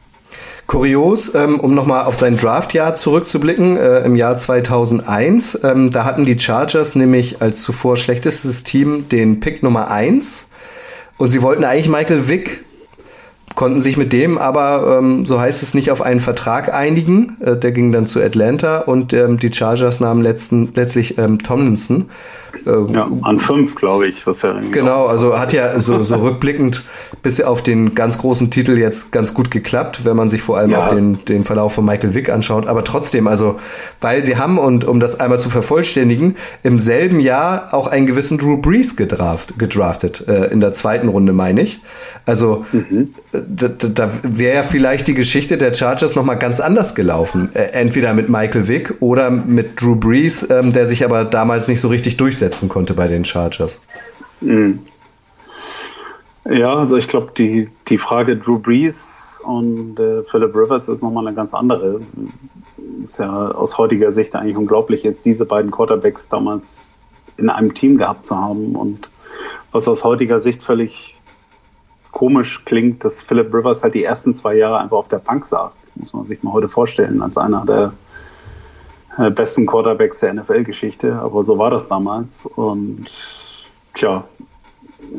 Kurios, 0.66 1.34
ähm, 1.34 1.60
um 1.60 1.74
nochmal 1.74 2.06
auf 2.06 2.14
sein 2.14 2.36
Draftjahr 2.36 2.94
zurückzublicken, 2.94 3.76
äh, 3.76 4.00
im 4.00 4.16
Jahr 4.16 4.36
2001, 4.36 5.60
ähm, 5.62 5.90
da 5.90 6.04
hatten 6.04 6.24
die 6.24 6.38
Chargers 6.38 6.96
nämlich 6.96 7.42
als 7.42 7.62
zuvor 7.62 7.96
schlechtestes 7.96 8.64
Team 8.64 9.08
den 9.08 9.40
Pick 9.40 9.62
Nummer 9.62 9.90
1 9.90 10.48
und 11.18 11.30
sie 11.30 11.42
wollten 11.42 11.64
eigentlich 11.64 11.88
Michael 11.88 12.28
Vick, 12.28 12.64
konnten 13.54 13.80
sich 13.80 13.96
mit 13.96 14.12
dem 14.12 14.36
aber, 14.38 14.98
ähm, 14.98 15.24
so 15.24 15.40
heißt 15.40 15.62
es, 15.62 15.74
nicht 15.74 15.90
auf 15.90 16.02
einen 16.02 16.20
Vertrag 16.20 16.74
einigen. 16.74 17.36
Äh, 17.40 17.56
der 17.56 17.72
ging 17.72 17.92
dann 17.92 18.06
zu 18.06 18.20
Atlanta 18.20 18.78
und 18.78 19.12
ähm, 19.12 19.38
die 19.38 19.52
Chargers 19.52 20.00
nahmen 20.00 20.22
letzten, 20.22 20.72
letztlich 20.74 21.18
ähm, 21.18 21.38
Tomlinson. 21.38 22.06
Äh, 22.66 22.92
ja, 22.92 23.08
an 23.22 23.38
fünf, 23.38 23.74
glaube 23.74 24.08
ich. 24.08 24.26
Was 24.26 24.42
ja 24.42 24.60
genau, 24.70 25.06
also 25.06 25.38
hat 25.38 25.52
ja 25.52 25.78
so, 25.80 26.02
so 26.02 26.16
rückblickend 26.16 26.84
bis 27.22 27.40
auf 27.40 27.62
den 27.62 27.94
ganz 27.94 28.18
großen 28.18 28.50
Titel 28.50 28.78
jetzt 28.78 29.12
ganz 29.12 29.34
gut 29.34 29.50
geklappt, 29.50 30.04
wenn 30.04 30.16
man 30.16 30.28
sich 30.28 30.42
vor 30.42 30.58
allem 30.58 30.70
ja. 30.70 30.84
auch 30.84 30.88
den, 30.88 31.24
den 31.24 31.44
Verlauf 31.44 31.74
von 31.74 31.84
Michael 31.84 32.14
Vick 32.14 32.30
anschaut. 32.30 32.66
Aber 32.66 32.84
trotzdem, 32.84 33.26
also, 33.26 33.58
weil 34.00 34.24
sie 34.24 34.36
haben, 34.36 34.58
und 34.58 34.84
um 34.84 35.00
das 35.00 35.20
einmal 35.20 35.38
zu 35.38 35.50
vervollständigen, 35.50 36.36
im 36.62 36.78
selben 36.78 37.20
Jahr 37.20 37.72
auch 37.72 37.86
einen 37.86 38.06
gewissen 38.06 38.38
Drew 38.38 38.58
Brees 38.58 38.96
gedraft, 38.96 39.58
gedraftet, 39.58 40.26
äh, 40.28 40.46
in 40.46 40.60
der 40.60 40.72
zweiten 40.72 41.08
Runde, 41.08 41.32
meine 41.32 41.62
ich. 41.62 41.80
Also, 42.26 42.64
mhm. 42.72 43.10
da, 43.32 43.68
da 43.68 44.10
wäre 44.22 44.56
ja 44.56 44.62
vielleicht 44.62 45.08
die 45.08 45.14
Geschichte 45.14 45.58
der 45.58 45.74
Chargers 45.74 46.16
nochmal 46.16 46.38
ganz 46.38 46.60
anders 46.60 46.94
gelaufen. 46.94 47.50
Äh, 47.54 47.72
entweder 47.72 48.14
mit 48.14 48.28
Michael 48.28 48.68
Vick 48.68 48.94
oder 49.00 49.30
mit 49.30 49.80
Drew 49.80 49.96
Brees, 49.96 50.46
ähm, 50.50 50.72
der 50.72 50.86
sich 50.86 51.04
aber 51.04 51.24
damals 51.24 51.68
nicht 51.68 51.80
so 51.80 51.88
richtig 51.88 52.16
durchsetzt 52.16 52.43
durchsetzen 52.44 52.68
konnte 52.68 52.94
bei 52.94 53.08
den 53.08 53.24
Chargers. 53.24 53.82
Mhm. 54.40 54.80
Ja, 56.44 56.74
also 56.74 56.96
ich 56.96 57.08
glaube, 57.08 57.32
die, 57.36 57.70
die 57.88 57.96
Frage 57.96 58.36
Drew 58.36 58.58
Brees 58.58 59.40
und 59.44 59.98
äh, 59.98 60.22
Philip 60.24 60.54
Rivers 60.54 60.88
ist 60.88 61.02
nochmal 61.02 61.26
eine 61.26 61.34
ganz 61.34 61.54
andere. 61.54 62.00
Ist 63.02 63.18
ja 63.18 63.50
aus 63.50 63.78
heutiger 63.78 64.10
Sicht 64.10 64.36
eigentlich 64.36 64.56
unglaublich, 64.56 65.02
jetzt 65.04 65.24
diese 65.24 65.46
beiden 65.46 65.70
Quarterbacks 65.70 66.28
damals 66.28 66.92
in 67.38 67.48
einem 67.48 67.72
Team 67.72 67.96
gehabt 67.96 68.26
zu 68.26 68.36
haben. 68.36 68.76
Und 68.76 69.10
was 69.72 69.88
aus 69.88 70.04
heutiger 70.04 70.38
Sicht 70.38 70.62
völlig 70.62 71.18
komisch 72.12 72.64
klingt, 72.64 73.04
dass 73.04 73.22
Philip 73.22 73.52
Rivers 73.52 73.82
halt 73.82 73.94
die 73.94 74.04
ersten 74.04 74.34
zwei 74.34 74.54
Jahre 74.54 74.78
einfach 74.78 74.98
auf 74.98 75.08
der 75.08 75.18
Bank 75.18 75.46
saß. 75.46 75.92
Muss 75.96 76.12
man 76.12 76.26
sich 76.26 76.42
mal 76.42 76.52
heute 76.52 76.68
vorstellen, 76.68 77.22
als 77.22 77.38
einer 77.38 77.64
der 77.64 77.92
besten 79.30 79.66
Quarterbacks 79.66 80.20
der 80.20 80.34
NFL-Geschichte, 80.34 81.14
aber 81.14 81.42
so 81.42 81.58
war 81.58 81.70
das 81.70 81.88
damals. 81.88 82.46
Und 82.46 83.06
tja, 83.94 84.24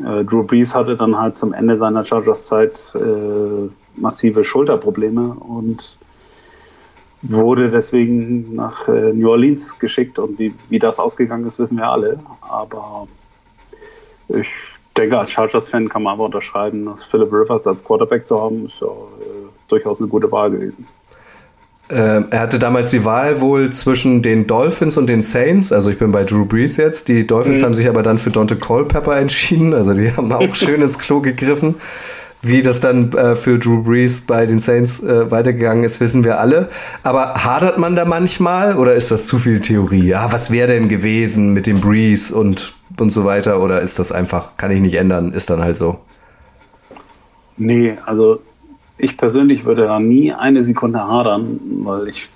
äh, 0.04 0.24
Drew 0.24 0.42
Brees 0.42 0.74
hatte 0.74 0.96
dann 0.96 1.18
halt 1.18 1.38
zum 1.38 1.52
Ende 1.52 1.76
seiner 1.76 2.04
Chargers-Zeit 2.04 2.94
äh, 2.94 3.68
massive 3.96 4.44
Schulterprobleme 4.44 5.36
und 5.40 5.98
wurde 7.22 7.70
deswegen 7.70 8.52
nach 8.52 8.86
äh, 8.88 9.12
New 9.12 9.30
Orleans 9.30 9.78
geschickt. 9.78 10.18
Und 10.18 10.38
wie, 10.38 10.54
wie 10.68 10.78
das 10.78 10.98
ausgegangen 10.98 11.46
ist, 11.46 11.58
wissen 11.58 11.76
wir 11.76 11.88
alle. 11.88 12.18
Aber 12.42 13.08
ich 14.28 14.48
denke, 14.96 15.18
als 15.18 15.30
Chargers-Fan 15.30 15.88
kann 15.88 16.02
man 16.02 16.12
einfach 16.12 16.26
unterschreiben, 16.26 16.86
dass 16.86 17.04
Philip 17.04 17.32
Rivers 17.32 17.66
als 17.66 17.84
Quarterback 17.84 18.26
zu 18.26 18.40
haben, 18.40 18.66
ist 18.66 18.80
ja 18.80 18.86
äh, 18.86 19.48
durchaus 19.68 20.00
eine 20.00 20.08
gute 20.08 20.30
Wahl 20.30 20.50
gewesen. 20.50 20.86
Äh, 21.88 22.22
er 22.30 22.40
hatte 22.40 22.58
damals 22.58 22.90
die 22.90 23.04
Wahl 23.04 23.40
wohl 23.40 23.70
zwischen 23.70 24.20
den 24.20 24.46
Dolphins 24.46 24.96
und 24.96 25.06
den 25.06 25.22
Saints. 25.22 25.72
Also 25.72 25.90
ich 25.90 25.98
bin 25.98 26.10
bei 26.10 26.24
Drew 26.24 26.44
Brees 26.44 26.76
jetzt. 26.76 27.08
Die 27.08 27.26
Dolphins 27.26 27.60
mhm. 27.60 27.64
haben 27.64 27.74
sich 27.74 27.88
aber 27.88 28.02
dann 28.02 28.18
für 28.18 28.30
Dante 28.30 28.56
Culpepper 28.56 29.16
entschieden. 29.16 29.72
Also 29.72 29.94
die 29.94 30.12
haben 30.16 30.32
auch 30.32 30.54
schön 30.54 30.82
ins 30.82 30.98
Klo 30.98 31.20
gegriffen. 31.20 31.76
Wie 32.42 32.62
das 32.62 32.80
dann 32.80 33.12
äh, 33.12 33.34
für 33.34 33.58
Drew 33.58 33.82
Brees 33.82 34.20
bei 34.20 34.46
den 34.46 34.60
Saints 34.60 35.02
äh, 35.02 35.30
weitergegangen 35.30 35.84
ist, 35.84 36.00
wissen 36.00 36.22
wir 36.22 36.38
alle. 36.38 36.68
Aber 37.02 37.34
hadert 37.34 37.78
man 37.78 37.96
da 37.96 38.04
manchmal 38.04 38.76
oder 38.76 38.94
ist 38.94 39.10
das 39.10 39.26
zu 39.26 39.38
viel 39.38 39.60
Theorie? 39.60 40.08
Ja, 40.08 40.32
was 40.32 40.50
wäre 40.50 40.68
denn 40.68 40.88
gewesen 40.88 41.52
mit 41.54 41.66
dem 41.66 41.80
Brees 41.80 42.30
und, 42.30 42.74
und 43.00 43.10
so 43.10 43.24
weiter? 43.24 43.62
Oder 43.62 43.80
ist 43.80 43.98
das 43.98 44.12
einfach, 44.12 44.56
kann 44.56 44.70
ich 44.70 44.80
nicht 44.80 44.94
ändern, 44.94 45.32
ist 45.32 45.50
dann 45.50 45.62
halt 45.62 45.76
so? 45.76 46.00
Nee, 47.56 47.96
also 48.04 48.40
ich 48.98 49.16
persönlich 49.16 49.64
würde 49.64 49.86
da 49.86 49.98
nie 49.98 50.32
eine 50.32 50.62
Sekunde 50.62 51.06
hadern, 51.06 51.60
weil 51.84 52.08
ich 52.08 52.30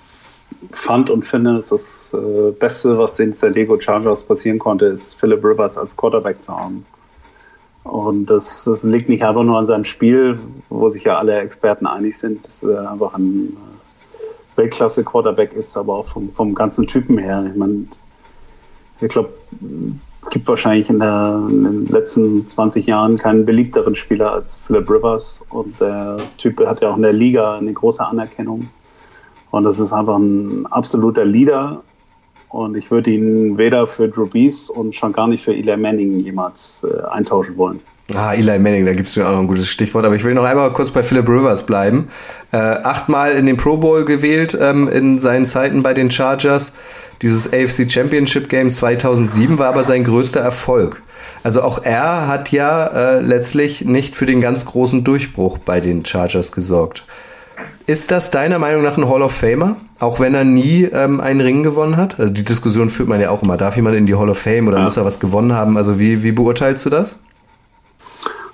fand 0.71 1.09
und 1.09 1.25
finde, 1.25 1.55
dass 1.55 1.69
das 1.69 2.13
äh, 2.13 2.51
Beste, 2.51 2.97
was 2.97 3.15
den 3.15 3.33
San 3.33 3.53
Diego 3.53 3.79
Chargers 3.79 4.23
passieren 4.23 4.59
konnte, 4.59 4.85
ist 4.85 5.15
Philip 5.15 5.43
Rivers 5.43 5.77
als 5.77 5.97
Quarterback 5.97 6.43
zu 6.43 6.55
haben. 6.55 6.85
Und 7.83 8.27
das, 8.27 8.65
das 8.65 8.83
liegt 8.83 9.09
nicht 9.09 9.23
einfach 9.23 9.43
nur 9.43 9.57
an 9.57 9.65
seinem 9.65 9.85
Spiel, 9.85 10.37
wo 10.69 10.87
sich 10.87 11.03
ja 11.03 11.17
alle 11.17 11.39
Experten 11.39 11.87
einig 11.87 12.17
sind, 12.17 12.45
dass 12.45 12.61
er 12.61 12.91
einfach 12.91 13.15
ein 13.15 13.57
äh, 13.57 14.57
Weltklasse-Quarterback 14.57 15.53
ist, 15.53 15.75
aber 15.75 15.95
auch 15.95 16.07
vom, 16.09 16.31
vom 16.31 16.53
ganzen 16.53 16.85
Typen 16.85 17.17
her. 17.17 17.43
Ich 17.49 17.57
meine, 17.57 17.85
ich 18.99 19.07
glaube, 19.07 19.33
gibt 20.29 20.47
wahrscheinlich 20.47 20.89
in, 20.89 20.99
der, 20.99 21.47
in, 21.49 21.63
den 21.63 21.85
letzten 21.87 22.47
20 22.47 22.85
Jahren 22.85 23.17
keinen 23.17 23.45
beliebteren 23.45 23.95
Spieler 23.95 24.31
als 24.33 24.59
Philip 24.59 24.89
Rivers. 24.89 25.43
Und 25.49 25.79
der 25.79 26.17
Typ 26.37 26.65
hat 26.65 26.81
ja 26.81 26.91
auch 26.91 26.95
in 26.95 27.01
der 27.01 27.13
Liga 27.13 27.57
eine 27.57 27.73
große 27.73 28.05
Anerkennung. 28.05 28.69
Und 29.49 29.63
das 29.63 29.79
ist 29.79 29.91
einfach 29.91 30.17
ein 30.17 30.65
absoluter 30.67 31.25
Leader. 31.25 31.81
Und 32.49 32.75
ich 32.75 32.91
würde 32.91 33.11
ihn 33.11 33.57
weder 33.57 33.87
für 33.87 34.07
Drew 34.09 34.27
Brees 34.27 34.69
und 34.69 34.93
schon 34.93 35.13
gar 35.13 35.27
nicht 35.27 35.43
für 35.43 35.53
Eli 35.53 35.75
Manning 35.77 36.19
jemals 36.19 36.81
äh, 36.83 37.01
eintauschen 37.07 37.57
wollen. 37.57 37.79
Ah, 38.15 38.33
Eli 38.33 38.59
Manning, 38.59 38.85
da 38.85 38.93
gibst 38.93 39.15
du 39.15 39.21
mir 39.21 39.27
auch 39.27 39.31
noch 39.31 39.39
ein 39.39 39.47
gutes 39.47 39.69
Stichwort. 39.69 40.05
Aber 40.05 40.15
ich 40.15 40.23
will 40.23 40.33
noch 40.33 40.43
einmal 40.43 40.71
kurz 40.73 40.91
bei 40.91 41.01
Philip 41.01 41.27
Rivers 41.27 41.65
bleiben. 41.65 42.09
Äh, 42.51 42.57
achtmal 42.57 43.31
in 43.33 43.45
den 43.45 43.57
Pro 43.57 43.77
Bowl 43.77 44.03
gewählt 44.03 44.57
ähm, 44.59 44.89
in 44.89 45.19
seinen 45.19 45.45
Zeiten 45.45 45.81
bei 45.81 45.93
den 45.93 46.11
Chargers. 46.11 46.73
Dieses 47.21 47.53
AFC 47.53 47.89
Championship 47.89 48.49
Game 48.49 48.71
2007 48.71 49.59
war 49.59 49.69
aber 49.69 49.83
sein 49.83 50.03
größter 50.03 50.39
Erfolg. 50.39 51.03
Also 51.43 51.61
auch 51.61 51.83
er 51.83 52.27
hat 52.27 52.51
ja 52.51 52.87
äh, 52.87 53.21
letztlich 53.21 53.85
nicht 53.85 54.15
für 54.15 54.25
den 54.25 54.41
ganz 54.41 54.65
großen 54.65 55.03
Durchbruch 55.03 55.57
bei 55.59 55.79
den 55.79 56.05
Chargers 56.05 56.51
gesorgt. 56.51 57.05
Ist 57.87 58.11
das 58.11 58.31
deiner 58.31 58.59
Meinung 58.59 58.83
nach 58.83 58.97
ein 58.97 59.09
Hall 59.09 59.21
of 59.21 59.33
Famer? 59.33 59.77
Auch 59.99 60.19
wenn 60.19 60.33
er 60.33 60.43
nie 60.43 60.83
ähm, 60.83 61.19
einen 61.19 61.41
Ring 61.41 61.63
gewonnen 61.63 61.97
hat? 61.97 62.19
Also 62.19 62.31
die 62.31 62.43
Diskussion 62.43 62.89
führt 62.89 63.09
man 63.09 63.19
ja 63.19 63.29
auch 63.29 63.43
immer. 63.43 63.57
Darf 63.57 63.75
jemand 63.75 63.95
in 63.95 64.05
die 64.05 64.15
Hall 64.15 64.29
of 64.29 64.39
Fame 64.39 64.67
oder 64.67 64.77
ja. 64.77 64.83
muss 64.83 64.97
er 64.97 65.05
was 65.05 65.19
gewonnen 65.19 65.53
haben? 65.53 65.77
Also 65.77 65.99
wie, 65.99 66.23
wie 66.23 66.31
beurteilst 66.31 66.85
du 66.85 66.89
das? 66.89 67.21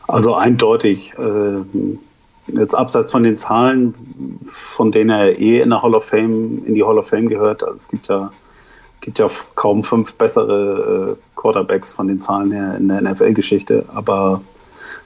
Also 0.07 0.35
eindeutig. 0.35 1.13
Äh, 1.17 2.57
jetzt 2.57 2.73
abseits 2.73 3.11
von 3.11 3.23
den 3.23 3.37
Zahlen, 3.37 3.93
von 4.47 4.91
denen 4.91 5.09
er 5.09 5.37
eh 5.39 5.61
in 5.61 5.69
der 5.69 5.81
Hall 5.81 5.95
of 5.95 6.05
Fame, 6.05 6.65
in 6.65 6.75
die 6.75 6.83
Hall 6.83 6.97
of 6.97 7.07
Fame 7.07 7.27
gehört. 7.27 7.63
Also 7.63 7.75
es 7.75 7.87
gibt 7.87 8.07
ja, 8.07 8.31
gibt 9.01 9.19
ja 9.19 9.27
kaum 9.55 9.83
fünf 9.83 10.13
bessere 10.15 11.17
äh, 11.17 11.39
Quarterbacks 11.39 11.93
von 11.93 12.07
den 12.07 12.21
Zahlen 12.21 12.51
her 12.51 12.75
in 12.77 12.87
der 12.87 13.01
NFL-Geschichte. 13.01 13.85
Aber 13.93 14.41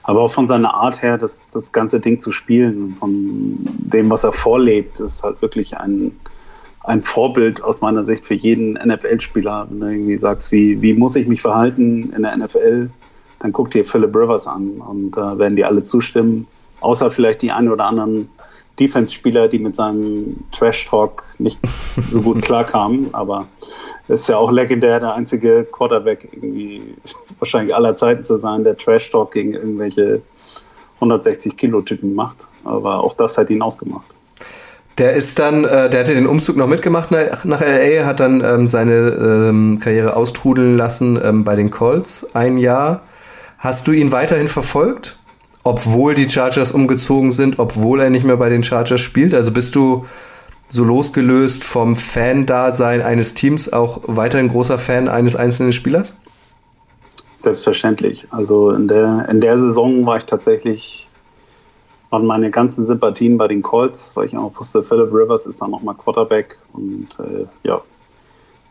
aber 0.04 0.20
auch 0.20 0.32
von 0.32 0.48
seiner 0.48 0.74
Art 0.74 1.00
her, 1.02 1.16
das, 1.16 1.42
das 1.52 1.72
ganze 1.72 2.00
Ding 2.00 2.18
zu 2.18 2.32
spielen, 2.32 2.96
von 2.98 3.56
dem, 3.60 4.10
was 4.10 4.24
er 4.24 4.32
vorlebt, 4.32 4.98
ist 5.00 5.22
halt 5.22 5.40
wirklich 5.42 5.76
ein, 5.76 6.12
ein 6.82 7.02
Vorbild 7.02 7.62
aus 7.62 7.80
meiner 7.80 8.02
Sicht 8.02 8.24
für 8.24 8.34
jeden 8.34 8.72
NFL-Spieler. 8.72 9.68
Wenn 9.70 9.80
du 9.80 9.86
irgendwie 9.86 10.18
sagst, 10.18 10.50
wie, 10.50 10.80
wie 10.82 10.94
muss 10.94 11.14
ich 11.14 11.28
mich 11.28 11.40
verhalten 11.40 12.12
in 12.16 12.22
der 12.22 12.36
NFL, 12.36 12.90
dann 13.38 13.52
guck 13.52 13.70
dir 13.70 13.84
Philip 13.84 14.14
Rivers 14.14 14.46
an 14.46 14.80
und 14.80 15.12
da 15.12 15.34
äh, 15.34 15.38
werden 15.38 15.56
die 15.56 15.64
alle 15.64 15.82
zustimmen. 15.82 16.46
Außer 16.80 17.10
vielleicht 17.12 17.42
die 17.42 17.52
einen 17.52 17.68
oder 17.68 17.84
anderen 17.84 18.28
Defense-Spieler, 18.78 19.48
die 19.48 19.58
mit 19.58 19.76
seinem 19.76 20.44
Trash-Talk 20.52 21.24
nicht 21.38 21.58
so 22.10 22.22
gut 22.22 22.42
klarkamen. 22.42 23.10
Aber 23.12 23.46
ist 24.08 24.28
ja 24.28 24.36
auch 24.36 24.50
legendär, 24.50 25.00
der 25.00 25.14
einzige 25.14 25.64
Quarterback 25.70 26.28
irgendwie 26.32 26.94
wahrscheinlich 27.38 27.74
aller 27.74 27.94
Zeiten 27.94 28.24
zu 28.24 28.38
sein, 28.38 28.64
der 28.64 28.76
Trash-Talk 28.76 29.32
gegen 29.32 29.52
irgendwelche 29.52 30.22
160 30.96 31.56
Kilo-Typen 31.56 32.14
macht. 32.14 32.46
Aber 32.64 33.02
auch 33.02 33.14
das 33.14 33.38
hat 33.38 33.50
ihn 33.50 33.62
ausgemacht. 33.62 34.06
Der 34.98 35.14
ist 35.14 35.38
dann, 35.38 35.64
äh, 35.64 35.88
der 35.88 36.00
hatte 36.00 36.14
den 36.14 36.26
Umzug 36.26 36.56
noch 36.56 36.66
mitgemacht 36.66 37.10
nach, 37.10 37.44
nach 37.44 37.60
LA, 37.60 38.04
hat 38.04 38.20
dann 38.20 38.44
ähm, 38.44 38.66
seine 38.66 39.48
ähm, 39.48 39.78
Karriere 39.78 40.16
austrudeln 40.16 40.76
lassen 40.76 41.18
ähm, 41.22 41.44
bei 41.44 41.56
den 41.56 41.70
Colts 41.70 42.26
ein 42.34 42.58
Jahr. 42.58 43.02
Hast 43.58 43.86
du 43.88 43.92
ihn 43.92 44.12
weiterhin 44.12 44.48
verfolgt? 44.48 45.16
Obwohl 45.64 46.14
die 46.14 46.28
Chargers 46.28 46.72
umgezogen 46.72 47.30
sind, 47.30 47.58
obwohl 47.58 48.00
er 48.00 48.10
nicht 48.10 48.24
mehr 48.24 48.36
bei 48.36 48.48
den 48.48 48.64
Chargers 48.64 49.00
spielt? 49.00 49.32
Also 49.34 49.52
bist 49.52 49.76
du 49.76 50.04
so 50.68 50.84
losgelöst 50.84 51.64
vom 51.64 51.96
Fan-Dasein 51.96 53.02
eines 53.02 53.34
Teams 53.34 53.72
auch 53.72 54.00
weiterhin 54.06 54.48
großer 54.48 54.78
Fan 54.78 55.08
eines 55.08 55.36
einzelnen 55.36 55.72
Spielers? 55.72 56.16
Selbstverständlich. 57.36 58.26
Also 58.30 58.70
in 58.70 58.88
der, 58.88 59.28
in 59.28 59.40
der 59.40 59.58
Saison 59.58 60.06
war 60.06 60.16
ich 60.16 60.24
tatsächlich, 60.24 61.08
waren 62.10 62.24
meine 62.24 62.50
ganzen 62.50 62.86
Sympathien 62.86 63.36
bei 63.36 63.48
den 63.48 63.62
Colts, 63.62 64.16
weil 64.16 64.26
ich 64.26 64.36
auch 64.36 64.56
wusste, 64.58 64.82
Philip 64.82 65.12
Rivers 65.12 65.46
ist 65.46 65.60
dann 65.60 65.72
nochmal 65.72 65.94
Quarterback 65.94 66.58
und 66.72 67.08
äh, 67.18 67.46
ja, 67.64 67.82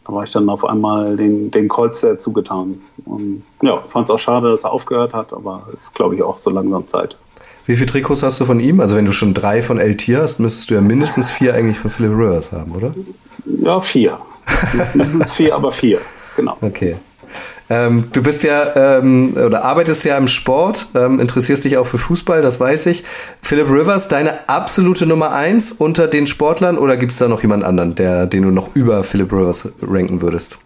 da 0.05 0.13
war 0.13 0.23
ich 0.23 0.31
dann 0.31 0.49
auf 0.49 0.65
einmal 0.65 1.15
den, 1.15 1.51
den 1.51 1.67
Colts 1.67 2.01
sehr 2.01 2.17
zugetan. 2.17 2.81
Und 3.05 3.43
ja, 3.61 3.81
fand 3.89 4.09
es 4.09 4.13
auch 4.13 4.19
schade, 4.19 4.49
dass 4.49 4.63
er 4.63 4.71
aufgehört 4.71 5.13
hat, 5.13 5.31
aber 5.33 5.67
ist, 5.75 5.93
glaube 5.93 6.15
ich, 6.15 6.23
auch 6.23 6.37
so 6.37 6.49
langsam 6.49 6.87
Zeit. 6.87 7.17
Wie 7.65 7.75
viele 7.75 7.87
Trikots 7.87 8.23
hast 8.23 8.39
du 8.39 8.45
von 8.45 8.59
ihm? 8.59 8.79
Also 8.79 8.95
wenn 8.95 9.05
du 9.05 9.11
schon 9.11 9.33
drei 9.33 9.61
von 9.61 9.77
El 9.77 9.95
Tier 9.95 10.21
hast, 10.21 10.39
müsstest 10.39 10.69
du 10.69 10.73
ja 10.73 10.81
mindestens 10.81 11.29
vier 11.29 11.53
eigentlich 11.53 11.77
von 11.77 11.91
Philip 11.91 12.11
Rivers 12.11 12.51
haben, 12.51 12.71
oder? 12.71 12.93
Ja, 13.45 13.79
vier. 13.79 14.17
mindestens 14.93 15.33
vier, 15.33 15.55
aber 15.55 15.71
vier. 15.71 15.99
Genau. 16.35 16.57
Okay. 16.61 16.95
Ähm, 17.69 18.09
du 18.11 18.21
bist 18.21 18.43
ja 18.43 18.97
ähm, 18.97 19.33
oder 19.33 19.63
arbeitest 19.63 20.03
ja 20.03 20.17
im 20.17 20.27
Sport, 20.27 20.87
ähm, 20.93 21.19
interessierst 21.19 21.63
dich 21.63 21.77
auch 21.77 21.85
für 21.85 21.97
Fußball, 21.97 22.41
das 22.41 22.59
weiß 22.59 22.87
ich. 22.87 23.03
Philip 23.41 23.69
Rivers, 23.69 24.09
deine 24.09 24.49
absolute 24.49 25.05
Nummer 25.05 25.31
eins 25.31 25.71
unter 25.71 26.07
den 26.07 26.27
Sportlern 26.27 26.77
oder 26.77 26.97
gibt 26.97 27.13
es 27.13 27.17
da 27.17 27.27
noch 27.27 27.41
jemand 27.41 27.63
anderen, 27.63 27.95
der, 27.95 28.25
den 28.25 28.43
du 28.43 28.51
noch 28.51 28.75
über 28.75 29.03
Philip 29.03 29.31
Rivers 29.31 29.71
ranken 29.81 30.21
würdest? 30.21 30.59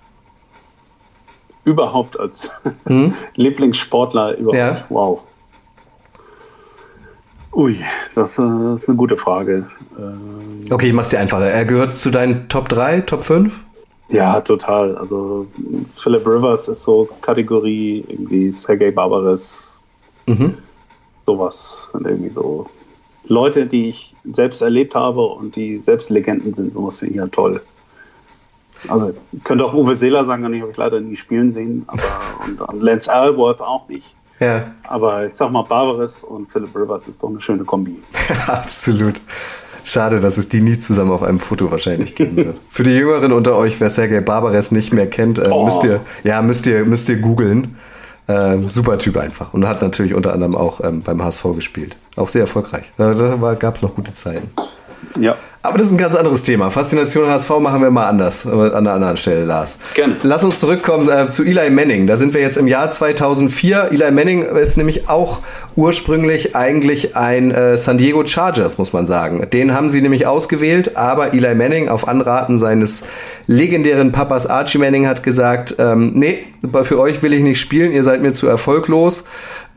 Überhaupt 1.64 2.20
als 2.20 2.50
hm? 2.88 3.14
Lieblingssportler 3.36 4.38
überhaupt. 4.38 4.58
Ja. 4.58 4.86
Wow. 4.90 5.22
Ui, 7.56 7.80
das, 8.16 8.38
äh, 8.38 8.74
ist 8.74 8.90
eine 8.90 8.98
gute 8.98 9.16
Frage. 9.16 9.66
Ähm, 9.98 10.60
okay, 10.72 10.88
ich 10.88 10.94
mach's 10.94 11.10
dir 11.10 11.20
einfacher. 11.20 11.46
Er 11.46 11.64
gehört 11.64 11.96
zu 11.96 12.10
deinen 12.10 12.50
Top 12.50 12.68
3, 12.68 13.02
Top 13.02 13.24
5? 13.24 13.64
Ja, 14.10 14.40
total. 14.42 14.98
Also 14.98 15.48
Philip 15.96 16.26
Rivers 16.28 16.68
ist 16.68 16.84
so 16.84 17.10
Kategorie 17.22 18.06
irgendwie 18.08 18.52
Sergei 18.52 18.92
Barbares. 18.92 19.80
Mhm. 20.28 20.58
Sowas. 21.26 21.90
Und 21.94 22.06
irgendwie 22.06 22.32
so 22.32 22.68
Leute, 23.28 23.66
die 23.66 23.90
ich 23.90 24.16
selbst 24.32 24.62
erlebt 24.62 24.94
habe 24.96 25.22
und 25.22 25.56
die 25.56 25.80
selbst 25.80 26.10
Legenden 26.10 26.54
sind. 26.54 26.74
Sowas 26.74 27.00
finde 27.00 27.14
ich 27.14 27.18
ja 27.18 27.28
toll. 27.28 27.62
Also 28.88 29.14
könnte 29.44 29.66
auch 29.66 29.74
Uwe 29.74 29.96
Seeler 29.96 30.26
sagen, 30.26 30.44
den 30.44 30.62
habe 30.62 30.72
ich 30.72 30.78
leider 30.78 31.00
nie 31.00 31.16
spielen 31.16 31.52
sehen, 31.52 31.86
aber 31.88 32.04
und, 32.46 32.62
und 32.62 32.82
Lance 32.82 33.12
Alworth 33.12 33.62
auch 33.62 33.88
nicht. 33.88 34.16
Ja. 34.40 34.72
Aber 34.84 35.26
ich 35.26 35.34
sag 35.34 35.52
mal, 35.52 35.64
Barbares 35.64 36.24
und 36.24 36.52
Philip 36.52 36.76
Rivers 36.76 37.08
ist 37.08 37.24
doch 37.24 37.30
eine 37.30 37.42
schöne 37.42 37.64
Kombi. 37.64 38.04
Absolut. 38.48 39.22
Schade, 39.86 40.20
dass 40.20 40.38
es 40.38 40.50
die 40.50 40.62
nie 40.62 40.80
zusammen 40.80 41.12
auf 41.12 41.22
einem 41.22 41.40
Foto 41.40 41.70
wahrscheinlich 41.70 42.16
geben 42.16 42.38
wird. 42.38 42.60
Für 42.72 42.82
die 42.82 42.96
Jüngeren 42.96 43.32
unter 43.32 43.56
euch, 43.56 43.80
wer 43.80 43.92
Sergei 43.92 44.20
Barbares 44.20 44.72
nicht 44.72 44.92
mehr 44.92 45.08
kennt, 45.08 45.38
äh, 45.38 45.48
oh. 45.52 45.64
müsst 45.66 45.84
ihr, 45.84 46.02
ja, 46.24 46.42
müsst 46.42 46.66
ihr, 46.66 46.86
müsst 46.86 47.08
ihr 47.08 47.18
googeln. 47.18 47.76
Ähm, 48.28 48.72
super 48.72 48.98
Typ 48.98 49.18
einfach. 49.18 49.54
Und 49.54 49.68
hat 49.68 49.84
natürlich 49.84 50.16
unter 50.16 50.34
anderem 50.34 50.56
auch 50.56 50.82
ähm, 50.84 51.04
beim 51.04 51.24
HSV 51.24 51.44
gespielt. 51.54 51.98
Auch 52.16 52.30
sehr 52.30 52.42
erfolgreich. 52.42 52.92
Da, 52.98 53.14
da 53.14 53.54
gab 53.54 53.76
es 53.76 53.84
noch 53.84 53.94
gute 53.94 54.12
Zeiten. 54.12 54.50
Ja. 55.20 55.36
Aber 55.68 55.78
das 55.78 55.88
ist 55.88 55.94
ein 55.94 55.98
ganz 55.98 56.16
anderes 56.16 56.44
Thema. 56.44 56.70
Faszination 56.70 57.28
HSV 57.28 57.50
machen 57.60 57.82
wir 57.82 57.92
mal 57.92 58.08
anders, 58.08 58.46
an 58.46 58.74
einer 58.74 58.94
anderen 58.94 59.18
Stelle, 59.18 59.46
Lars. 59.46 59.78
Gerne. 59.94 60.18
Lass 60.24 60.44
uns 60.44 60.60
zurückkommen 60.60 61.10
äh, 61.10 61.30
zu 61.30 61.44
Eli 61.44 61.70
Manning. 61.70 62.08
Da 62.08 62.18
sind 62.18 62.34
wir 62.34 62.42
jetzt 62.42 62.58
im 62.58 62.68
Jahr 62.68 62.90
2004. 62.90 63.90
Eli 63.92 64.12
Manning 64.12 64.44
ist 64.44 64.78
nämlich 64.78 65.10
auch 65.10 65.42
ursprünglich 65.76 66.56
eigentlich 66.56 67.16
ein 67.16 67.52
äh, 67.52 67.78
San 67.78 67.98
Diego 67.98 68.26
Chargers, 68.26 68.78
muss 68.78 68.94
man 68.94 69.06
sagen. 69.06 69.48
Den 69.52 69.74
haben 69.74 69.90
sie 69.90 70.02
nämlich 70.02 70.28
ausgewählt, 70.28 70.96
aber 70.98 71.34
Eli 71.34 71.56
Manning 71.56 71.90
auf 71.90 72.08
Anraten 72.08 72.58
seines 72.58 73.04
legendären 73.48 74.12
Papas 74.12 74.48
Archie 74.48 74.78
Manning 74.78 75.08
hat 75.08 75.24
gesagt, 75.24 75.76
ähm, 75.80 76.12
nee, 76.14 76.40
für 76.84 77.00
euch 77.00 77.22
will 77.22 77.34
ich 77.34 77.42
nicht 77.42 77.60
spielen, 77.60 77.92
ihr 77.92 78.04
seid 78.04 78.22
mir 78.22 78.34
zu 78.34 78.48
erfolglos 78.48 79.26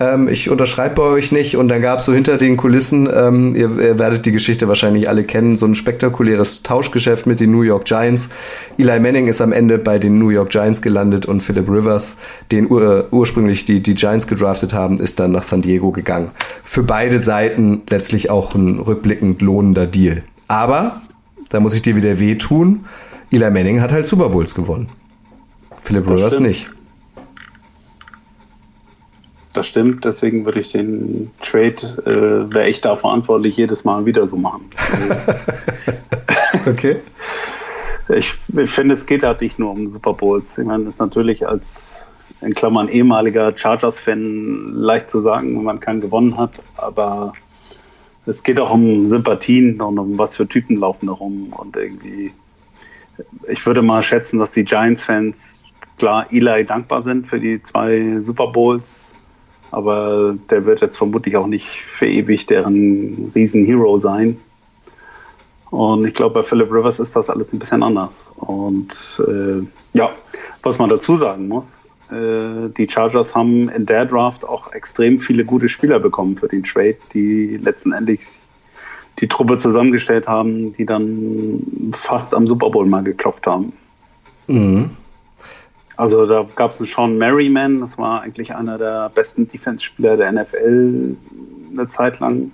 ähm, 0.00 0.28
ich 0.28 0.48
unterschreibe 0.48 0.94
bei 0.94 1.02
euch 1.02 1.32
nicht. 1.32 1.56
Und 1.56 1.68
dann 1.68 1.82
gab 1.82 2.00
es 2.00 2.04
so 2.04 2.14
hinter 2.14 2.38
den 2.38 2.56
Kulissen, 2.56 3.08
ähm, 3.12 3.56
ihr, 3.56 3.70
ihr, 3.78 3.98
werdet 3.98 4.26
die 4.26 4.32
Geschichte 4.32 4.68
wahrscheinlich 4.68 5.08
alle 5.08 5.24
kennen, 5.24 5.58
so 5.58 5.66
ein 5.66 5.74
spektakuläres 5.74 6.62
Tauschgeschäft 6.62 7.26
mit 7.26 7.40
den 7.40 7.50
New 7.50 7.62
York 7.62 7.84
Giants. 7.84 8.30
Eli 8.76 9.00
Manning 9.00 9.26
ist 9.26 9.40
am 9.40 9.52
Ende 9.52 9.78
bei 9.78 9.98
den 9.98 10.18
New 10.18 10.30
York 10.30 10.50
Giants 10.50 10.82
gelandet 10.82 11.26
und 11.26 11.42
Philip 11.42 11.68
Rivers, 11.68 12.16
den 12.52 12.70
ur 12.70 13.08
ursprünglich 13.10 13.64
die, 13.64 13.82
die 13.82 13.94
Giants 13.94 14.26
gedraftet 14.26 14.72
haben, 14.72 15.00
ist 15.00 15.18
dann 15.18 15.32
nach 15.32 15.42
San 15.42 15.62
Diego 15.62 15.90
gegangen. 15.90 16.28
Für 16.64 16.82
beide 16.82 17.18
Seiten 17.18 17.82
letztlich 17.88 18.30
auch 18.30 18.54
ein 18.54 18.78
rückblickend 18.78 19.42
lohnender 19.42 19.86
Deal. 19.86 20.22
Aber, 20.46 21.02
da 21.50 21.60
muss 21.60 21.74
ich 21.74 21.82
dir 21.82 21.96
wieder 21.96 22.20
wehtun, 22.20 22.84
Eli 23.30 23.50
Manning 23.50 23.80
hat 23.80 23.92
halt 23.92 24.06
Super 24.06 24.28
Bowls 24.28 24.54
gewonnen. 24.54 24.88
Philip 25.84 26.08
Rivers 26.08 26.40
nicht. 26.40 26.70
Das 29.52 29.66
stimmt, 29.66 30.04
deswegen 30.04 30.44
würde 30.44 30.60
ich 30.60 30.72
den 30.72 31.30
Trade, 31.40 31.76
äh, 32.04 32.54
wäre 32.54 32.68
ich 32.68 32.80
da 32.80 32.96
verantwortlich, 32.96 33.56
jedes 33.56 33.84
Mal 33.84 34.04
wieder 34.04 34.26
so 34.26 34.36
machen. 34.36 34.68
okay. 36.66 36.96
Ich, 38.14 38.34
ich 38.56 38.70
finde, 38.70 38.94
es 38.94 39.04
geht 39.04 39.22
halt 39.22 39.40
nicht 39.40 39.58
nur 39.58 39.70
um 39.70 39.88
Super 39.88 40.14
Bowls. 40.14 40.56
Ich 40.58 40.64
meine, 40.64 40.84
das 40.84 40.94
ist 40.94 41.00
natürlich 41.00 41.46
als 41.46 41.96
in 42.40 42.54
Klammern 42.54 42.88
ehemaliger 42.88 43.56
Chargers-Fan 43.56 44.72
leicht 44.74 45.10
zu 45.10 45.20
sagen, 45.20 45.56
wenn 45.56 45.64
man 45.64 45.80
keinen 45.80 46.00
gewonnen 46.00 46.36
hat, 46.36 46.62
aber 46.76 47.32
es 48.26 48.42
geht 48.42 48.60
auch 48.60 48.70
um 48.70 49.04
Sympathien 49.04 49.80
und 49.80 49.98
um 49.98 50.18
was 50.18 50.36
für 50.36 50.46
Typen 50.46 50.76
laufen 50.76 51.06
da 51.06 51.12
rum 51.12 51.52
und 51.56 51.76
irgendwie, 51.76 52.32
ich 53.48 53.64
würde 53.66 53.82
mal 53.82 54.02
schätzen, 54.02 54.38
dass 54.38 54.52
die 54.52 54.64
Giants-Fans 54.64 55.62
klar 55.98 56.26
Eli 56.30 56.64
dankbar 56.64 57.02
sind 57.02 57.26
für 57.26 57.40
die 57.40 57.60
zwei 57.62 58.20
Super 58.20 58.48
Bowls, 58.48 59.07
aber 59.70 60.36
der 60.50 60.64
wird 60.64 60.80
jetzt 60.80 60.96
vermutlich 60.96 61.36
auch 61.36 61.46
nicht 61.46 61.68
für 61.90 62.06
ewig 62.06 62.46
deren 62.46 63.32
Riesenhero 63.34 63.96
sein. 63.96 64.38
Und 65.70 66.06
ich 66.06 66.14
glaube, 66.14 66.40
bei 66.40 66.42
Philip 66.42 66.72
Rivers 66.72 66.98
ist 66.98 67.14
das 67.14 67.28
alles 67.28 67.52
ein 67.52 67.58
bisschen 67.58 67.82
anders. 67.82 68.30
Und 68.36 69.22
äh, 69.28 69.66
ja, 69.92 70.10
was 70.62 70.78
man 70.78 70.88
dazu 70.88 71.16
sagen 71.16 71.48
muss, 71.48 71.94
äh, 72.10 72.70
die 72.76 72.88
Chargers 72.88 73.34
haben 73.34 73.68
in 73.68 73.84
der 73.84 74.06
Draft 74.06 74.46
auch 74.46 74.72
extrem 74.72 75.20
viele 75.20 75.44
gute 75.44 75.68
Spieler 75.68 76.00
bekommen 76.00 76.38
für 76.38 76.48
den 76.48 76.64
Trade, 76.64 76.96
die 77.12 77.58
letztendlich 77.62 78.20
die 79.20 79.28
Truppe 79.28 79.58
zusammengestellt 79.58 80.26
haben, 80.26 80.72
die 80.74 80.86
dann 80.86 81.92
fast 81.92 82.34
am 82.34 82.46
Super 82.46 82.70
Bowl 82.70 82.86
mal 82.86 83.02
geklopft 83.02 83.46
haben. 83.46 83.72
Mhm. 84.46 84.90
Also 85.98 86.26
da 86.26 86.46
gab 86.54 86.70
es 86.70 86.78
einen 86.78 86.86
Sean 86.86 87.18
Merriman, 87.18 87.80
das 87.80 87.98
war 87.98 88.22
eigentlich 88.22 88.54
einer 88.54 88.78
der 88.78 89.10
besten 89.16 89.48
Defense-Spieler 89.48 90.16
der 90.16 90.30
NFL 90.30 91.16
eine 91.72 91.88
Zeit 91.88 92.20
lang. 92.20 92.52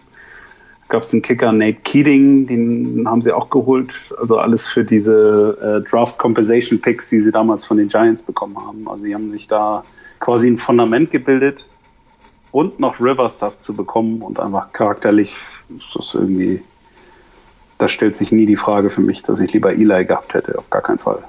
gab 0.88 1.02
es 1.02 1.10
den 1.10 1.20
Kicker 1.20 1.52
Nate 1.52 1.78
Keating, 1.84 2.46
den 2.46 3.06
haben 3.06 3.20
sie 3.20 3.30
auch 3.32 3.50
geholt. 3.50 3.92
Also 4.18 4.38
alles 4.38 4.66
für 4.66 4.82
diese 4.82 5.58
äh, 5.60 5.90
Draft 5.90 6.16
Compensation 6.16 6.80
Picks, 6.80 7.10
die 7.10 7.20
sie 7.20 7.30
damals 7.30 7.66
von 7.66 7.76
den 7.76 7.88
Giants 7.88 8.22
bekommen 8.22 8.56
haben. 8.56 8.88
Also 8.88 9.04
die 9.04 9.14
haben 9.14 9.28
sich 9.28 9.46
da 9.46 9.84
quasi 10.20 10.48
ein 10.48 10.56
Fundament 10.56 11.10
gebildet 11.10 11.66
und 12.50 12.80
noch 12.80 12.98
River 12.98 13.28
Stuff 13.28 13.58
zu 13.58 13.74
bekommen 13.74 14.22
und 14.22 14.40
einfach 14.40 14.72
charakterlich 14.72 15.36
ist 15.68 15.94
das 15.94 16.14
irgendwie, 16.14 16.62
da 17.76 17.88
stellt 17.88 18.16
sich 18.16 18.32
nie 18.32 18.46
die 18.46 18.56
Frage 18.56 18.88
für 18.88 19.02
mich, 19.02 19.22
dass 19.22 19.38
ich 19.38 19.52
lieber 19.52 19.70
Eli 19.70 20.06
gehabt 20.06 20.32
hätte, 20.32 20.56
auf 20.56 20.70
gar 20.70 20.80
keinen 20.80 20.98
Fall. 20.98 21.22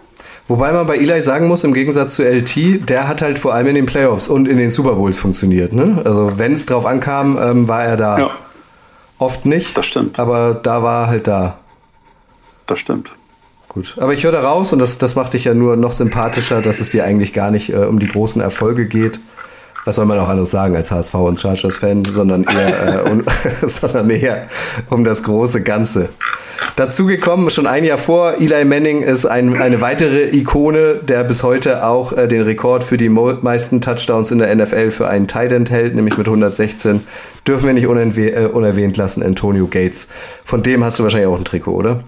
Wobei 0.48 0.72
man 0.72 0.86
bei 0.86 0.98
Eli 0.98 1.22
sagen 1.24 1.48
muss, 1.48 1.64
im 1.64 1.74
Gegensatz 1.74 2.16
zu 2.16 2.24
LT, 2.24 2.88
der 2.88 3.08
hat 3.08 3.24
halt 3.24 3.40
vor 3.40 3.54
allem 3.54 3.68
in 3.68 3.76
den 3.76 3.88
Playoffs 3.88 4.28
und 4.28 4.48
in 4.48 4.58
den 4.58 4.70
Super 4.70 4.94
Bowls 4.94 5.18
funktioniert. 5.18 5.74
Ne? 5.74 6.02
Also 6.06 6.38
wenn 6.38 6.54
es 6.54 6.68
drauf 6.68 6.86
ankam, 6.86 7.38
ähm, 7.42 7.68
war 7.68 7.84
er 7.84 7.98
da. 7.98 8.20
Ja. 8.20 8.32
Oft 9.18 9.46
nicht. 9.46 9.76
Das 9.76 9.88
stimmt. 9.88 10.20
Aber 10.20 10.54
da 10.54 10.84
war 10.84 11.06
er 11.06 11.08
halt 11.08 11.28
da. 11.28 11.58
Das 12.68 12.80
stimmt. 12.80 13.10
Gut. 13.70 13.96
Aber 14.00 14.14
ich 14.14 14.24
höre 14.24 14.32
da 14.32 14.42
raus 14.42 14.72
und 14.72 14.80
das, 14.80 14.98
das 14.98 15.16
macht 15.16 15.34
dich 15.34 15.46
ja 15.46 15.54
nur 15.54 15.76
noch 15.78 15.94
sympathischer, 15.94 16.62
dass 16.62 16.80
es 16.80 16.90
dir 16.90 17.06
eigentlich 17.06 17.34
gar 17.34 17.50
nicht 17.50 17.74
äh, 17.74 17.78
um 17.78 18.00
die 18.00 18.08
großen 18.08 18.42
Erfolge 18.42 18.86
geht. 18.88 19.20
Was 19.86 19.96
soll 19.96 20.06
man 20.06 20.18
auch 20.20 20.28
anderes 20.28 20.52
sagen 20.52 20.76
als 20.76 20.92
HSV 20.92 21.14
und 21.14 21.40
Chargers-Fan, 21.40 22.06
sondern 22.12 22.44
eher, 22.44 23.06
äh, 23.06 23.10
um, 23.10 23.24
sondern 23.62 24.10
eher 24.10 24.48
um 24.90 25.04
das 25.04 25.24
große 25.24 25.62
Ganze. 25.62 26.10
Dazu 26.76 27.06
gekommen, 27.06 27.50
schon 27.50 27.68
ein 27.68 27.86
Jahr 27.86 27.98
vor, 27.98 28.34
Eli 28.40 28.66
Manning 28.66 29.02
ist 29.02 29.26
ein, 29.26 29.62
eine 29.62 29.82
weitere 29.82 30.36
Ikone, 30.36 30.96
der 30.96 31.24
bis 31.24 31.44
heute 31.44 31.86
auch 31.86 32.12
äh, 32.14 32.28
den 32.28 32.42
Rekord 32.42 32.84
für 32.84 32.98
die 32.98 33.10
meisten 33.10 33.80
Touchdowns 33.80 34.32
in 34.32 34.40
der 34.40 34.54
NFL 34.54 34.92
für 34.92 35.08
einen 35.08 35.28
Tight 35.28 35.52
End 35.52 35.70
hält, 35.70 35.96
nämlich 35.96 36.18
mit 36.18 36.28
116. 36.28 37.02
Dürfen 37.48 37.68
wir 37.68 37.74
nicht 37.74 38.18
äh, 38.18 38.50
unerwähnt 38.52 38.98
lassen, 38.98 39.24
Antonio 39.24 39.68
Gates. 39.68 40.08
Von 40.44 40.64
dem 40.64 40.84
hast 40.84 41.00
du 41.00 41.04
wahrscheinlich 41.04 41.30
auch 41.30 41.38
ein 41.38 41.46
Trikot, 41.46 41.76
oder? 41.76 42.04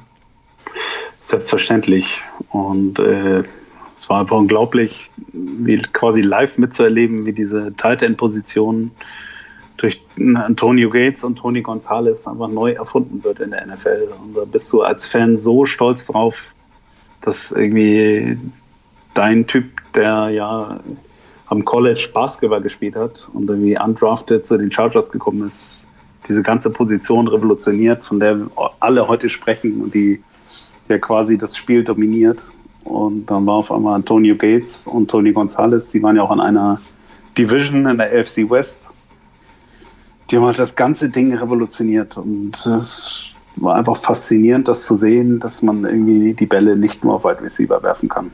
Selbstverständlich. 1.24 2.06
Und 2.50 3.00
äh, 3.00 3.44
es 4.08 4.10
war 4.10 4.22
einfach 4.22 4.38
unglaublich, 4.38 5.12
wie 5.34 5.82
quasi 5.92 6.22
live 6.22 6.58
mitzuerleben, 6.58 7.26
wie 7.26 7.34
diese 7.34 7.76
Tight 7.76 8.02
End 8.02 8.16
Position 8.16 8.90
durch 9.76 10.02
Antonio 10.18 10.90
Gates 10.90 11.26
und 11.26 11.38
Tony 11.38 11.62
Gonzalez 11.62 12.26
einfach 12.26 12.48
neu 12.48 12.72
erfunden 12.72 13.22
wird 13.26 13.42
in 13.42 13.52
der 13.52 13.68
NFL. 13.68 14.08
Und 14.24 14.38
da 14.38 14.46
bist 14.46 14.72
du 14.72 14.82
als 14.82 15.06
Fan 15.06 15.38
so 15.38 15.66
stolz 15.66 16.06
drauf, 16.06 16.38
dass 17.20 17.52
irgendwie 17.52 18.38
dein 19.14 19.46
Typ, 19.46 19.66
der 19.94 20.30
ja 20.30 20.80
am 21.48 21.66
College 21.66 22.08
Basketball 22.14 22.62
gespielt 22.62 22.96
hat 22.96 23.30
und 23.34 23.50
irgendwie 23.50 23.78
undrafted 23.78 24.46
zu 24.46 24.58
den 24.58 24.72
Chargers 24.72 25.12
gekommen 25.12 25.46
ist, 25.46 25.84
diese 26.30 26.44
ganze 26.44 26.70
Position 26.70 27.28
revolutioniert, 27.28 28.06
von 28.06 28.22
der 28.22 28.40
alle 28.80 29.06
heute 29.06 29.30
sprechen 29.30 29.82
und 29.82 29.94
die 29.94 30.24
ja 30.88 30.98
quasi 30.98 31.38
das 31.38 31.58
Spiel 31.58 31.84
dominiert. 31.84 32.46
Und 32.88 33.26
dann 33.28 33.46
war 33.46 33.56
auf 33.56 33.72
einmal 33.72 33.96
Antonio 33.96 34.36
Gates 34.36 34.88
und 34.88 35.10
Tony 35.10 35.32
Gonzalez, 35.32 35.92
die 35.92 36.02
waren 36.02 36.16
ja 36.16 36.24
auch 36.24 36.32
in 36.32 36.40
einer 36.40 36.80
Division 37.38 37.86
in 37.86 37.98
der 37.98 38.08
AFC 38.08 38.50
West 38.50 38.80
die 40.30 40.38
haben 40.38 40.46
halt 40.46 40.60
das 40.60 40.76
ganze 40.76 41.10
Ding 41.10 41.34
revolutioniert 41.34 42.18
und 42.18 42.54
es 42.66 43.34
war 43.56 43.76
einfach 43.76 43.98
faszinierend, 43.98 44.68
das 44.68 44.86
zu 44.86 44.96
sehen, 44.96 45.40
dass 45.40 45.62
man 45.62 45.86
irgendwie 45.86 46.34
die 46.34 46.46
Bälle 46.46 46.76
nicht 46.76 47.04
nur 47.04 47.16
auf 47.16 47.24
Wide 47.24 47.42
Receiver 47.42 47.82
werfen 47.82 48.10
kann. 48.10 48.32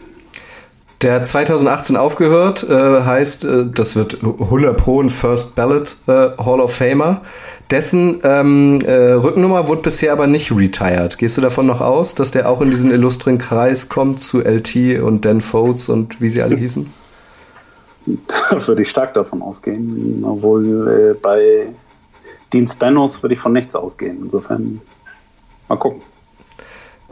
Der 1.04 1.22
2018 1.22 1.97
aufgehört, 1.97 2.64
äh, 2.64 3.04
heißt, 3.04 3.43
äh, 3.43 3.66
das 3.66 3.97
wird 3.97 4.24
100 4.24 4.78
Pro 4.78 5.01
ein 5.01 5.10
First 5.10 5.54
Ballot 5.54 5.97
äh, 6.08 6.12
Hall 6.12 6.62
of 6.62 6.74
Famer. 6.74 7.22
Dessen 7.70 8.22
ähm, 8.24 8.80
äh, 8.86 9.12
Rückennummer 9.12 9.68
wurde 9.68 9.82
bisher 9.82 10.14
aber 10.14 10.28
nicht 10.28 10.54
retired. 10.56 11.18
Gehst 11.18 11.36
du 11.36 11.41
davon 11.41 11.66
noch 11.66 11.82
aus, 11.82 12.16
dass 12.16 12.32
der 12.32 12.49
auch 12.49 12.62
in 12.62 12.72
diesen 12.72 12.89
illustren 12.89 13.38
Kreis 13.38 13.89
kommt 13.89 14.22
zu 14.22 14.39
LT 14.39 15.01
und 15.01 15.26
Dan 15.26 15.41
Fodes 15.41 15.89
und 15.89 16.22
wie 16.22 16.30
sie 16.30 16.41
alle 16.41 16.56
hießen? 16.56 16.89
Da 18.06 18.68
würde 18.68 18.82
ich 18.82 18.89
stark 18.89 19.14
davon 19.14 19.41
ausgehen, 19.41 20.24
obwohl 20.24 21.16
äh, 21.16 21.20
bei 21.22 21.68
Dean 22.54 22.66
Spanos 22.66 23.22
würde 23.22 23.34
ich 23.34 23.41
von 23.41 23.51
nichts 23.51 23.76
ausgehen. 23.76 24.20
Insofern 24.24 24.80
mal 25.68 25.76
gucken. 25.76 26.01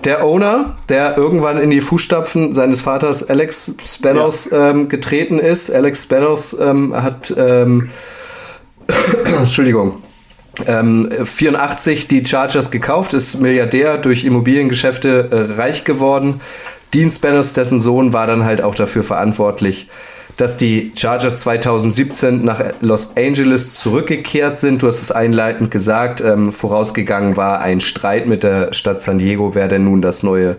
Der 0.03 0.25
Owner, 0.25 0.77
der 0.89 1.15
irgendwann 1.17 1.59
in 1.59 1.69
die 1.69 1.81
Fußstapfen 1.81 2.53
seines 2.53 2.81
Vaters 2.81 3.29
Alex 3.29 3.75
Spanos 3.83 4.49
ja. 4.49 4.71
ähm, 4.71 4.89
getreten 4.89 5.39
ist. 5.39 5.69
Alex 5.69 6.03
Spanos 6.03 6.57
ähm, 6.59 6.95
hat, 6.95 7.33
ähm, 7.37 7.89
Entschuldigung, 9.39 10.01
84 10.65 12.01
ähm, 12.01 12.07
die 12.09 12.25
Chargers 12.25 12.71
gekauft, 12.71 13.13
ist 13.13 13.39
Milliardär 13.39 13.97
durch 13.97 14.25
Immobiliengeschäfte 14.25 15.29
äh, 15.31 15.59
reich 15.59 15.85
geworden. 15.85 16.41
Dean 16.93 17.09
Spanos, 17.09 17.53
dessen 17.53 17.79
Sohn, 17.79 18.11
war 18.11 18.27
dann 18.27 18.43
halt 18.43 18.61
auch 18.61 18.75
dafür 18.75 19.03
verantwortlich, 19.03 19.87
dass 20.41 20.57
die 20.57 20.91
Chargers 20.95 21.41
2017 21.41 22.43
nach 22.43 22.63
Los 22.79 23.15
Angeles 23.15 23.75
zurückgekehrt 23.75 24.57
sind. 24.57 24.81
Du 24.81 24.87
hast 24.87 24.99
es 24.99 25.11
einleitend 25.11 25.69
gesagt. 25.69 26.19
Ähm, 26.19 26.51
vorausgegangen 26.51 27.37
war 27.37 27.61
ein 27.61 27.79
Streit 27.79 28.25
mit 28.25 28.41
der 28.41 28.73
Stadt 28.73 28.99
San 28.99 29.19
Diego, 29.19 29.53
wer 29.53 29.67
denn 29.67 29.83
nun 29.83 30.01
das 30.01 30.23
neue 30.23 30.55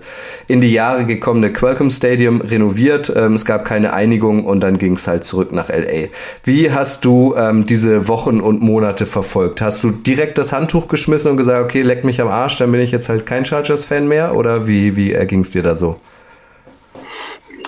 in 0.46 0.60
die 0.60 0.72
Jahre 0.72 1.04
gekommene 1.04 1.52
Qualcomm 1.52 1.90
Stadium 1.90 2.42
renoviert. 2.42 3.12
Ähm, 3.16 3.34
es 3.34 3.44
gab 3.44 3.64
keine 3.64 3.92
Einigung 3.92 4.44
und 4.44 4.60
dann 4.60 4.78
ging 4.78 4.92
es 4.92 5.08
halt 5.08 5.24
zurück 5.24 5.50
nach 5.50 5.68
LA. 5.68 6.10
Wie 6.44 6.70
hast 6.70 7.04
du 7.04 7.34
ähm, 7.36 7.66
diese 7.66 8.06
Wochen 8.06 8.40
und 8.40 8.62
Monate 8.62 9.04
verfolgt? 9.04 9.60
Hast 9.60 9.82
du 9.82 9.90
direkt 9.90 10.38
das 10.38 10.52
Handtuch 10.52 10.86
geschmissen 10.86 11.32
und 11.32 11.38
gesagt, 11.38 11.60
okay, 11.60 11.82
leck 11.82 12.04
mich 12.04 12.20
am 12.20 12.28
Arsch, 12.28 12.56
dann 12.56 12.70
bin 12.70 12.80
ich 12.80 12.92
jetzt 12.92 13.08
halt 13.08 13.26
kein 13.26 13.44
Chargers-Fan 13.44 14.06
mehr? 14.06 14.36
Oder 14.36 14.68
wie, 14.68 14.94
wie 14.94 15.10
erging 15.10 15.40
es 15.40 15.50
dir 15.50 15.64
da 15.64 15.74
so? 15.74 15.98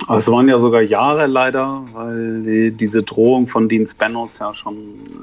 Es 0.09 0.31
waren 0.31 0.49
ja 0.49 0.59
sogar 0.59 0.83
Jahre 0.83 1.27
leider, 1.27 1.83
weil 1.93 2.43
die, 2.43 2.71
diese 2.71 3.03
Drohung 3.03 3.49
von 3.49 3.69
Dean 3.69 3.87
Spanos 3.87 4.39
ja 4.39 4.53
schon 4.55 4.77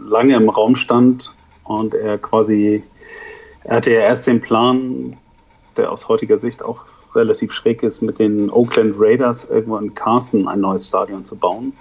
lange 0.07 0.35
im 0.35 0.49
Raum 0.49 0.75
stand 0.75 1.31
und 1.65 1.93
er 1.93 2.17
quasi, 2.17 2.83
er 3.63 3.77
hatte 3.77 3.91
ja 3.91 3.99
erst 3.99 4.25
den 4.25 4.41
Plan, 4.41 5.17
der 5.77 5.91
aus 5.91 6.07
heutiger 6.07 6.37
Sicht 6.37 6.63
auch 6.63 6.85
relativ 7.13 7.51
schräg 7.51 7.83
ist, 7.83 8.01
mit 8.01 8.17
den 8.17 8.49
Oakland 8.49 8.95
Raiders 8.97 9.45
irgendwo 9.49 9.77
in 9.77 9.93
Carson 9.93 10.47
ein 10.47 10.61
neues 10.61 10.87
Stadion 10.87 11.25
zu 11.25 11.37
bauen. 11.37 11.73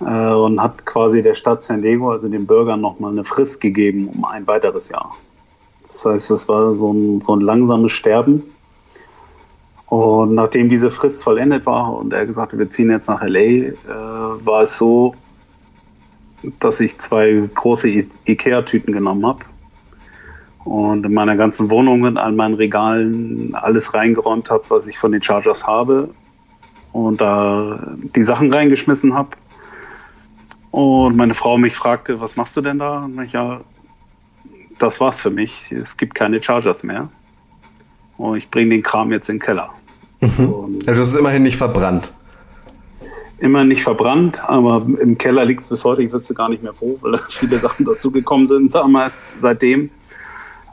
Äh, 0.00 0.32
und 0.32 0.60
hat 0.60 0.84
quasi 0.86 1.22
der 1.22 1.34
Stadt 1.34 1.62
San 1.62 1.82
Diego, 1.82 2.10
also 2.10 2.28
den 2.28 2.46
Bürgern, 2.46 2.80
nochmal 2.80 3.12
eine 3.12 3.24
Frist 3.24 3.60
gegeben 3.60 4.08
um 4.08 4.24
ein 4.24 4.46
weiteres 4.46 4.88
Jahr. 4.88 5.14
Das 5.82 6.04
heißt, 6.04 6.30
es 6.30 6.48
war 6.48 6.74
so 6.74 6.92
ein, 6.92 7.20
so 7.20 7.34
ein 7.34 7.40
langsames 7.40 7.92
Sterben. 7.92 8.42
Und 9.90 10.36
nachdem 10.36 10.68
diese 10.68 10.88
Frist 10.88 11.24
vollendet 11.24 11.66
war 11.66 11.96
und 11.96 12.12
er 12.12 12.24
gesagt 12.24 12.52
hat, 12.52 12.58
wir 12.60 12.70
ziehen 12.70 12.90
jetzt 12.90 13.08
nach 13.08 13.22
LA, 13.22 13.40
äh, 13.40 13.74
war 14.44 14.62
es 14.62 14.78
so, 14.78 15.16
dass 16.60 16.78
ich 16.78 16.96
zwei 16.98 17.48
große 17.52 18.06
Ikea-Tüten 18.24 18.92
genommen 18.92 19.26
habe 19.26 19.40
und 20.64 21.04
in 21.04 21.12
meiner 21.12 21.36
ganzen 21.36 21.68
Wohnung 21.70 22.02
und 22.02 22.18
an 22.18 22.36
meinen 22.36 22.54
Regalen 22.54 23.52
alles 23.56 23.92
reingeräumt 23.92 24.48
habe, 24.48 24.62
was 24.68 24.86
ich 24.86 24.96
von 24.96 25.10
den 25.10 25.24
Chargers 25.24 25.66
habe 25.66 26.10
und 26.92 27.20
da 27.20 27.80
die 28.14 28.22
Sachen 28.22 28.52
reingeschmissen 28.54 29.12
habe. 29.12 29.30
Und 30.70 31.16
meine 31.16 31.34
Frau 31.34 31.58
mich 31.58 31.74
fragte, 31.74 32.20
was 32.20 32.36
machst 32.36 32.56
du 32.56 32.60
denn 32.60 32.78
da? 32.78 33.06
Und 33.06 33.20
ich, 33.20 33.32
ja, 33.32 33.60
das 34.78 35.00
war's 35.00 35.20
für 35.20 35.30
mich. 35.30 35.52
Es 35.72 35.96
gibt 35.96 36.14
keine 36.14 36.40
Chargers 36.40 36.84
mehr. 36.84 37.08
Und 38.20 38.36
ich 38.36 38.50
bringe 38.50 38.70
den 38.70 38.82
Kram 38.82 39.10
jetzt 39.12 39.28
in 39.28 39.36
den 39.36 39.42
Keller. 39.42 39.70
Mhm. 40.20 40.78
Also 40.86 41.02
es 41.02 41.08
ist 41.08 41.16
immerhin 41.16 41.42
nicht 41.42 41.56
verbrannt. 41.56 42.12
Immer 43.38 43.64
nicht 43.64 43.82
verbrannt, 43.82 44.42
aber 44.44 44.86
im 45.00 45.16
Keller 45.16 45.46
liegt 45.46 45.60
es 45.60 45.68
bis 45.68 45.82
heute. 45.84 46.02
Ich 46.02 46.12
wüsste 46.12 46.34
gar 46.34 46.50
nicht 46.50 46.62
mehr 46.62 46.74
wo, 46.78 46.98
weil 47.00 47.18
viele 47.28 47.56
Sachen 47.58 47.86
dazugekommen 47.86 48.46
sind 48.46 48.74
damals, 48.74 49.14
seitdem. 49.40 49.90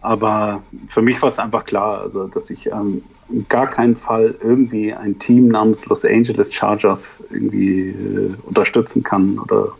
Aber 0.01 0.61
für 0.89 1.01
mich 1.01 1.21
war 1.21 1.29
es 1.29 1.39
einfach 1.39 1.63
klar, 1.63 2.01
also 2.01 2.27
dass 2.27 2.49
ich 2.49 2.67
ähm, 2.67 3.03
in 3.29 3.45
gar 3.47 3.67
keinen 3.67 3.95
Fall 3.95 4.35
irgendwie 4.43 4.93
ein 4.93 5.17
Team 5.17 5.47
namens 5.47 5.85
Los 5.85 6.03
Angeles 6.03 6.53
Chargers 6.53 7.23
irgendwie 7.31 7.89
äh, 7.89 8.33
unterstützen 8.43 9.03
kann 9.03 9.39
oder, 9.39 9.73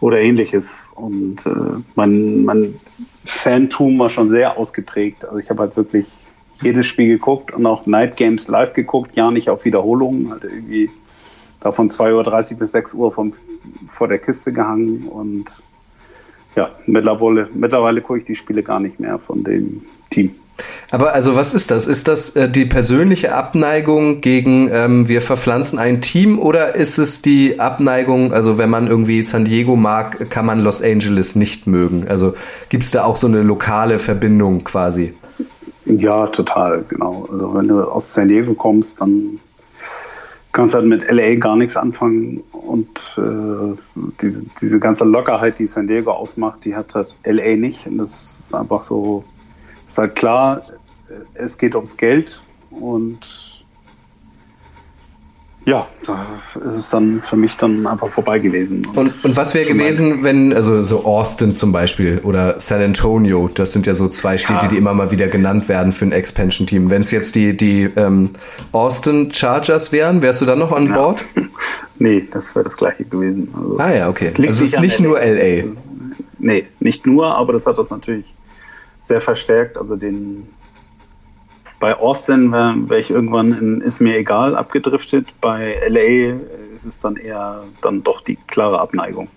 oder 0.00 0.20
ähnliches. 0.20 0.90
Und 0.94 1.44
äh, 1.44 1.80
mein, 1.94 2.44
mein 2.44 2.80
Fantum 3.24 3.98
war 3.98 4.10
schon 4.10 4.28
sehr 4.28 4.56
ausgeprägt. 4.56 5.24
Also 5.24 5.38
ich 5.38 5.50
habe 5.50 5.62
halt 5.62 5.76
wirklich 5.76 6.24
jedes 6.60 6.86
Spiel 6.86 7.08
geguckt 7.08 7.52
und 7.52 7.66
auch 7.66 7.86
Night 7.86 8.16
Games 8.16 8.48
live 8.48 8.72
geguckt, 8.72 9.16
ja 9.16 9.30
nicht 9.30 9.50
auf 9.50 9.64
Wiederholungen, 9.64 10.30
halt 10.30 10.44
irgendwie 10.44 10.90
da 11.60 11.72
von 11.72 11.90
2.30 11.90 12.52
Uhr 12.52 12.58
bis 12.58 12.72
6 12.72 12.94
Uhr 12.94 13.12
vom, 13.12 13.32
vor 13.88 14.08
der 14.08 14.18
Kiste 14.18 14.52
gehangen 14.52 15.08
und 15.08 15.62
ja, 16.54 16.70
mittlerweile, 16.86 17.48
mittlerweile 17.54 18.00
gucke 18.00 18.18
ich 18.18 18.24
die 18.24 18.34
Spiele 18.34 18.62
gar 18.62 18.80
nicht 18.80 19.00
mehr 19.00 19.18
von 19.18 19.42
dem 19.42 19.82
Team. 20.10 20.34
Aber 20.90 21.14
also 21.14 21.36
was 21.36 21.54
ist 21.54 21.70
das? 21.70 21.86
Ist 21.86 22.08
das 22.08 22.36
äh, 22.36 22.48
die 22.48 22.66
persönliche 22.66 23.34
Abneigung 23.34 24.20
gegen 24.20 24.70
ähm, 24.72 25.08
wir 25.08 25.22
verpflanzen 25.22 25.78
ein 25.78 26.00
Team 26.00 26.38
oder 26.38 26.74
ist 26.74 26.98
es 26.98 27.22
die 27.22 27.58
Abneigung, 27.58 28.32
also 28.32 28.58
wenn 28.58 28.70
man 28.70 28.86
irgendwie 28.86 29.22
San 29.22 29.44
Diego 29.44 29.76
mag, 29.76 30.28
kann 30.30 30.44
man 30.46 30.60
Los 30.60 30.82
Angeles 30.82 31.34
nicht 31.34 31.66
mögen? 31.66 32.06
Also 32.08 32.34
gibt 32.68 32.84
es 32.84 32.90
da 32.90 33.04
auch 33.04 33.16
so 33.16 33.26
eine 33.26 33.42
lokale 33.42 33.98
Verbindung 33.98 34.64
quasi? 34.64 35.14
Ja, 35.86 36.26
total, 36.28 36.84
genau. 36.88 37.26
Also 37.30 37.54
wenn 37.54 37.68
du 37.68 37.82
aus 37.82 38.12
San 38.12 38.28
Diego 38.28 38.54
kommst, 38.54 39.00
dann 39.00 39.40
kannst 40.52 40.74
du 40.74 40.78
halt 40.78 40.86
mit 40.86 41.10
LA 41.10 41.36
gar 41.36 41.56
nichts 41.56 41.76
anfangen 41.76 42.42
und 42.52 43.16
äh, 43.16 43.76
diese, 44.20 44.44
diese 44.60 44.78
ganze 44.78 45.04
Lockerheit, 45.04 45.58
die 45.58 45.66
San 45.66 45.86
Diego 45.86 46.12
ausmacht, 46.12 46.64
die 46.64 46.76
hat 46.76 46.94
halt 46.94 47.14
LA 47.24 47.56
nicht. 47.56 47.86
Und 47.86 47.98
das 47.98 48.40
ist 48.40 48.54
einfach 48.54 48.84
so, 48.84 49.24
ist 49.92 49.98
halt 49.98 50.14
klar, 50.14 50.62
es 51.34 51.58
geht 51.58 51.74
ums 51.74 51.96
Geld 51.96 52.40
und 52.70 53.20
ja, 55.64 55.86
da 56.04 56.26
ist 56.66 56.74
es 56.74 56.90
dann 56.90 57.22
für 57.22 57.36
mich 57.36 57.56
dann 57.56 57.86
einfach 57.86 58.10
vorbei 58.10 58.40
gewesen. 58.40 58.84
Und, 58.96 59.12
und 59.22 59.36
was 59.36 59.54
wäre 59.54 59.64
gewesen, 59.64 60.24
wenn, 60.24 60.52
also 60.52 60.82
so 60.82 61.04
Austin 61.04 61.54
zum 61.54 61.70
Beispiel 61.70 62.20
oder 62.24 62.58
San 62.58 62.82
Antonio, 62.82 63.48
das 63.54 63.72
sind 63.72 63.86
ja 63.86 63.94
so 63.94 64.08
zwei 64.08 64.38
Städte, 64.38 64.64
ja. 64.64 64.68
die 64.70 64.76
immer 64.76 64.92
mal 64.92 65.12
wieder 65.12 65.28
genannt 65.28 65.68
werden 65.68 65.92
für 65.92 66.06
ein 66.06 66.10
Expansion-Team. 66.10 66.90
Wenn 66.90 67.02
es 67.02 67.12
jetzt 67.12 67.36
die, 67.36 67.56
die 67.56 67.84
ähm, 67.94 68.30
Austin 68.72 69.30
Chargers 69.30 69.92
wären, 69.92 70.20
wärst 70.20 70.40
du 70.40 70.46
dann 70.46 70.58
noch 70.58 70.72
an 70.72 70.86
ja. 70.86 70.96
Bord? 70.96 71.24
nee, 71.98 72.26
das 72.32 72.52
wäre 72.56 72.64
das 72.64 72.76
gleiche 72.76 73.04
gewesen. 73.04 73.54
Also, 73.54 73.78
ah 73.78 73.94
ja, 73.94 74.08
okay. 74.08 74.32
Also 74.36 74.42
es 74.48 74.60
ist 74.62 74.80
nicht 74.80 74.98
nur 74.98 75.20
LA. 75.20 75.64
Nee, 76.40 76.66
nicht 76.80 77.06
nur, 77.06 77.36
aber 77.36 77.52
das 77.52 77.66
hat 77.66 77.78
das 77.78 77.90
natürlich 77.90 78.34
sehr 79.02 79.20
verstärkt. 79.20 79.76
Also 79.76 79.96
den, 79.96 80.48
bei 81.78 81.94
Austin 81.94 82.50
wäre 82.52 82.74
wär 82.88 82.98
ich 82.98 83.10
irgendwann 83.10 83.52
in 83.58 83.80
Ist 83.82 84.00
mir 84.00 84.16
egal 84.16 84.56
abgedriftet. 84.56 85.34
Bei 85.40 85.74
LA 85.86 86.36
ist 86.74 86.86
es 86.86 87.00
dann 87.00 87.16
eher 87.16 87.64
dann 87.82 88.02
doch 88.02 88.22
die 88.22 88.38
klare 88.46 88.80
Abneigung. 88.80 89.28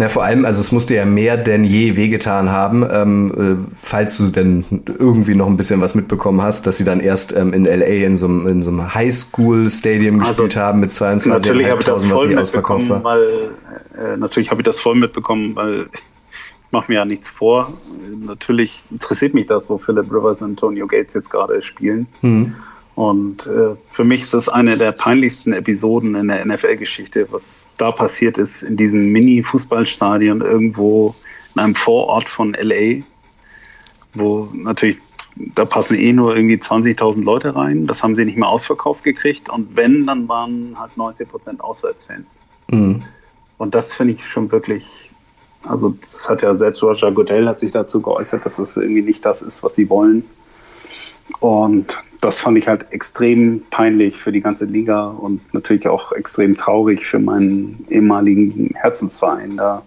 Na, 0.00 0.08
vor 0.08 0.24
allem, 0.24 0.46
also 0.46 0.60
es 0.60 0.72
musste 0.72 0.94
ja 0.94 1.04
mehr 1.04 1.36
denn 1.36 1.62
je 1.62 1.94
wehgetan 1.94 2.50
haben, 2.50 2.86
ähm, 2.90 3.66
äh, 3.68 3.74
falls 3.76 4.16
du 4.16 4.28
denn 4.28 4.64
irgendwie 4.86 5.34
noch 5.34 5.46
ein 5.46 5.58
bisschen 5.58 5.82
was 5.82 5.94
mitbekommen 5.94 6.40
hast, 6.40 6.66
dass 6.66 6.78
sie 6.78 6.84
dann 6.84 7.00
erst 7.00 7.36
ähm, 7.36 7.52
in 7.52 7.66
LA 7.66 8.06
in 8.06 8.16
so, 8.16 8.26
in 8.26 8.62
so 8.62 8.70
einem 8.70 8.94
Highschool-Stadium 8.94 10.20
also, 10.20 10.30
gespielt 10.30 10.56
haben 10.56 10.80
mit 10.80 10.88
22.500, 10.88 11.92
was 11.92 12.04
nie 12.06 12.36
ausverkauft 12.36 12.88
war. 12.88 13.04
Weil, 13.04 13.50
äh, 13.98 14.16
natürlich 14.16 14.50
habe 14.50 14.62
ich 14.62 14.64
das 14.64 14.80
voll 14.80 14.94
mitbekommen, 14.94 15.54
weil 15.54 15.90
mache 16.70 16.90
mir 16.92 16.98
ja 16.98 17.04
nichts 17.04 17.28
vor. 17.28 17.72
Natürlich 18.26 18.82
interessiert 18.90 19.34
mich 19.34 19.46
das, 19.46 19.68
wo 19.68 19.78
Philip 19.78 20.10
Rivers 20.10 20.42
und 20.42 20.50
Antonio 20.50 20.86
Gates 20.86 21.14
jetzt 21.14 21.30
gerade 21.30 21.62
spielen. 21.62 22.06
Mhm. 22.22 22.54
Und 22.94 23.46
äh, 23.46 23.76
für 23.90 24.04
mich 24.04 24.22
ist 24.22 24.34
das 24.34 24.48
eine 24.48 24.76
der 24.76 24.92
peinlichsten 24.92 25.52
Episoden 25.52 26.14
in 26.16 26.28
der 26.28 26.44
NFL-Geschichte, 26.44 27.26
was 27.30 27.66
da 27.78 27.92
passiert 27.92 28.36
ist 28.36 28.62
in 28.62 28.76
diesem 28.76 29.10
Mini-Fußballstadion 29.12 30.42
irgendwo 30.42 31.14
in 31.54 31.62
einem 31.62 31.74
Vorort 31.74 32.28
von 32.28 32.54
LA, 32.60 33.02
wo 34.14 34.50
natürlich, 34.52 34.98
da 35.34 35.64
passen 35.64 35.96
eh 35.96 36.12
nur 36.12 36.36
irgendwie 36.36 36.56
20.000 36.56 37.22
Leute 37.22 37.54
rein. 37.56 37.86
Das 37.86 38.02
haben 38.02 38.14
sie 38.14 38.24
nicht 38.24 38.36
mehr 38.36 38.48
ausverkauft 38.48 39.02
gekriegt. 39.02 39.48
Und 39.48 39.74
wenn, 39.76 40.06
dann 40.06 40.28
waren 40.28 40.76
halt 40.78 40.96
90 40.96 41.28
Prozent 41.28 41.60
Auswärtsfans. 41.62 42.38
Mhm. 42.70 43.02
Und 43.56 43.74
das 43.74 43.94
finde 43.94 44.14
ich 44.14 44.26
schon 44.26 44.50
wirklich 44.52 45.09
also 45.64 45.90
das 46.00 46.28
hat 46.28 46.42
ja 46.42 46.54
selbst 46.54 46.82
Roger 46.82 47.12
Goodell 47.12 47.46
hat 47.46 47.60
sich 47.60 47.72
dazu 47.72 48.00
geäußert, 48.00 48.44
dass 48.44 48.56
das 48.56 48.76
irgendwie 48.76 49.02
nicht 49.02 49.24
das 49.24 49.42
ist, 49.42 49.62
was 49.62 49.74
sie 49.74 49.88
wollen. 49.90 50.24
Und 51.38 51.96
das 52.20 52.40
fand 52.40 52.58
ich 52.58 52.66
halt 52.66 52.90
extrem 52.92 53.62
peinlich 53.70 54.16
für 54.16 54.32
die 54.32 54.40
ganze 54.40 54.64
Liga 54.64 55.06
und 55.06 55.40
natürlich 55.54 55.86
auch 55.86 56.12
extrem 56.12 56.56
traurig 56.56 57.06
für 57.06 57.18
meinen 57.18 57.86
ehemaligen 57.88 58.72
Herzensverein 58.74 59.56
da 59.56 59.82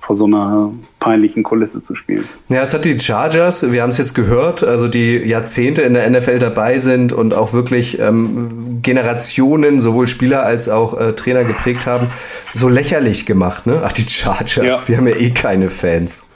vor 0.00 0.16
so 0.16 0.24
einer 0.24 0.72
peinlichen 1.00 1.42
Kulisse 1.42 1.82
zu 1.82 1.94
spielen. 1.94 2.24
Ja, 2.48 2.62
es 2.62 2.72
hat 2.72 2.84
die 2.84 2.98
Chargers, 2.98 3.70
wir 3.72 3.82
haben 3.82 3.90
es 3.90 3.98
jetzt 3.98 4.14
gehört, 4.14 4.62
also 4.62 4.88
die 4.88 5.16
Jahrzehnte 5.16 5.82
in 5.82 5.94
der 5.94 6.08
NFL 6.08 6.38
dabei 6.38 6.78
sind 6.78 7.12
und 7.12 7.34
auch 7.34 7.52
wirklich 7.52 7.98
ähm, 8.00 8.80
Generationen, 8.82 9.80
sowohl 9.80 10.06
Spieler 10.06 10.44
als 10.44 10.68
auch 10.68 10.98
äh, 10.98 11.12
Trainer 11.12 11.44
geprägt 11.44 11.86
haben, 11.86 12.08
so 12.52 12.68
lächerlich 12.68 13.26
gemacht. 13.26 13.66
Ne? 13.66 13.82
Ach, 13.84 13.92
die 13.92 14.02
Chargers, 14.02 14.56
ja. 14.56 14.76
die 14.86 14.96
haben 14.96 15.06
ja 15.06 15.16
eh 15.16 15.30
keine 15.30 15.68
Fans. 15.68 16.28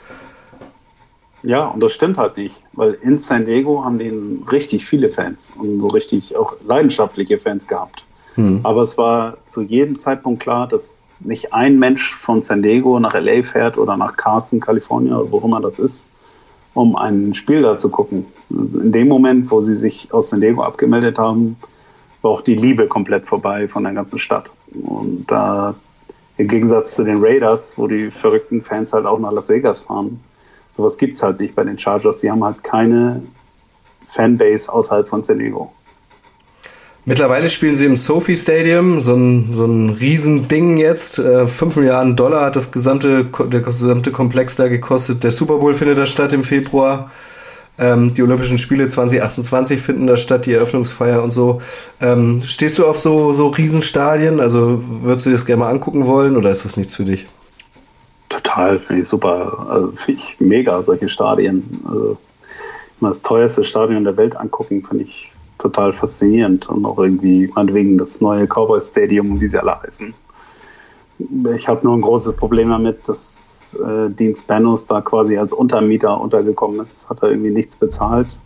Ja, 1.43 1.65
und 1.65 1.81
das 1.81 1.93
stimmt 1.93 2.17
halt 2.17 2.37
nicht, 2.37 2.61
weil 2.71 2.93
in 3.01 3.19
San 3.19 3.45
Diego 3.45 3.83
haben 3.83 3.99
die 3.99 4.13
richtig 4.49 4.85
viele 4.85 5.09
Fans 5.09 5.51
und 5.57 5.79
so 5.81 5.87
richtig 5.87 6.35
auch 6.37 6.53
leidenschaftliche 6.65 7.37
Fans 7.37 7.67
gehabt. 7.67 8.05
Hm. 8.35 8.61
Aber 8.63 8.81
es 8.81 8.97
war 8.97 9.37
zu 9.45 9.61
jedem 9.61 9.99
Zeitpunkt 9.99 10.41
klar, 10.41 10.67
dass 10.67 11.02
nicht 11.25 11.53
ein 11.53 11.79
Mensch 11.79 12.13
von 12.15 12.41
San 12.41 12.61
Diego 12.61 12.99
nach 12.99 13.13
LA 13.13 13.43
fährt 13.43 13.77
oder 13.77 13.97
nach 13.97 14.15
Carson, 14.15 14.59
Kalifornien 14.59 15.13
oder 15.13 15.31
wo 15.31 15.39
immer 15.39 15.61
das 15.61 15.79
ist, 15.79 16.07
um 16.73 16.95
ein 16.95 17.33
Spiel 17.33 17.61
da 17.61 17.77
zu 17.77 17.89
gucken. 17.89 18.25
In 18.49 18.91
dem 18.91 19.07
Moment, 19.07 19.49
wo 19.51 19.61
sie 19.61 19.75
sich 19.75 20.13
aus 20.13 20.29
San 20.29 20.41
Diego 20.41 20.63
abgemeldet 20.63 21.17
haben, 21.17 21.57
war 22.21 22.31
auch 22.31 22.41
die 22.41 22.55
Liebe 22.55 22.87
komplett 22.87 23.25
vorbei 23.25 23.67
von 23.67 23.83
der 23.83 23.93
ganzen 23.93 24.19
Stadt. 24.19 24.49
Und 24.73 25.25
da 25.27 25.75
im 26.37 26.47
Gegensatz 26.47 26.95
zu 26.95 27.03
den 27.03 27.23
Raiders, 27.23 27.77
wo 27.77 27.87
die 27.87 28.09
verrückten 28.09 28.63
Fans 28.63 28.93
halt 28.93 29.05
auch 29.05 29.19
nach 29.19 29.31
Las 29.31 29.49
Vegas 29.49 29.81
fahren, 29.81 30.19
sowas 30.71 30.97
gibt 30.97 31.17
es 31.17 31.23
halt 31.23 31.39
nicht 31.39 31.55
bei 31.55 31.63
den 31.63 31.77
Chargers. 31.77 32.19
Die 32.19 32.31
haben 32.31 32.43
halt 32.43 32.63
keine 32.63 33.21
Fanbase 34.09 34.71
außerhalb 34.71 35.07
von 35.07 35.23
San 35.23 35.39
Diego. 35.39 35.71
Mittlerweile 37.05 37.49
spielen 37.49 37.75
sie 37.75 37.85
im 37.85 37.97
Sophie 37.97 38.37
Stadium, 38.37 39.01
so 39.01 39.13
ein, 39.13 39.53
so 39.53 39.65
ein 39.65 39.89
Riesending 39.89 40.77
jetzt. 40.77 41.19
Äh, 41.19 41.47
5 41.47 41.75
Milliarden 41.75 42.15
Dollar 42.15 42.45
hat 42.45 42.55
das 42.55 42.71
gesamte, 42.71 43.25
der 43.25 43.59
gesamte 43.59 44.11
Komplex 44.11 44.55
da 44.55 44.69
gekostet. 44.69 45.21
Der 45.23 45.31
Super 45.31 45.57
Bowl 45.57 45.73
findet 45.73 45.97
da 45.97 46.05
statt 46.05 46.31
im 46.31 46.43
Februar. 46.43 47.11
Ähm, 47.77 48.13
die 48.13 48.23
Olympischen 48.23 48.57
Spiele 48.57 48.87
2028 48.87 49.81
finden 49.81 50.07
da 50.07 50.15
statt, 50.15 50.45
die 50.45 50.53
Eröffnungsfeier 50.53 51.21
und 51.21 51.31
so. 51.31 51.61
Ähm, 51.99 52.41
stehst 52.45 52.79
du 52.79 52.85
auf 52.85 52.97
so, 52.97 53.33
so 53.33 53.47
Riesenstadien? 53.47 54.39
Also 54.39 54.81
würdest 55.03 55.25
du 55.25 55.31
dir 55.31 55.35
das 55.35 55.45
gerne 55.45 55.59
mal 55.59 55.71
angucken 55.71 56.05
wollen 56.05 56.37
oder 56.37 56.51
ist 56.51 56.63
das 56.63 56.77
nichts 56.77 56.95
für 56.95 57.03
dich? 57.03 57.27
Total, 58.29 58.79
finde 58.79 59.01
ich 59.01 59.07
super. 59.09 59.65
Also 59.69 59.91
finde 59.97 60.21
ich 60.21 60.39
mega, 60.39 60.81
solche 60.81 61.09
Stadien. 61.09 61.81
Also, 61.85 62.17
das 63.01 63.21
teuerste 63.21 63.65
Stadion 63.65 64.05
der 64.05 64.15
Welt 64.15 64.33
angucken, 64.37 64.81
finde 64.81 65.03
ich 65.03 65.32
total 65.57 65.93
faszinierend 65.93 66.67
und 66.69 66.85
auch 66.85 66.97
irgendwie, 66.97 67.51
meinetwegen, 67.55 67.97
das 67.97 68.21
neue 68.21 68.47
Cowboy 68.47 68.79
Stadium, 68.79 69.39
wie 69.39 69.47
sie 69.47 69.57
alle 69.57 69.81
heißen. 69.81 70.13
Ich 71.55 71.67
habe 71.67 71.85
nur 71.85 71.95
ein 71.95 72.01
großes 72.01 72.35
Problem 72.35 72.69
damit, 72.69 73.07
dass 73.07 73.77
äh, 73.79 74.09
Dean 74.09 74.35
Spanos 74.35 74.87
da 74.87 75.01
quasi 75.01 75.37
als 75.37 75.53
Untermieter 75.53 76.19
untergekommen 76.19 76.79
ist, 76.81 77.09
hat 77.09 77.21
er 77.21 77.29
irgendwie 77.29 77.51
nichts 77.51 77.75
bezahlt. 77.75 78.39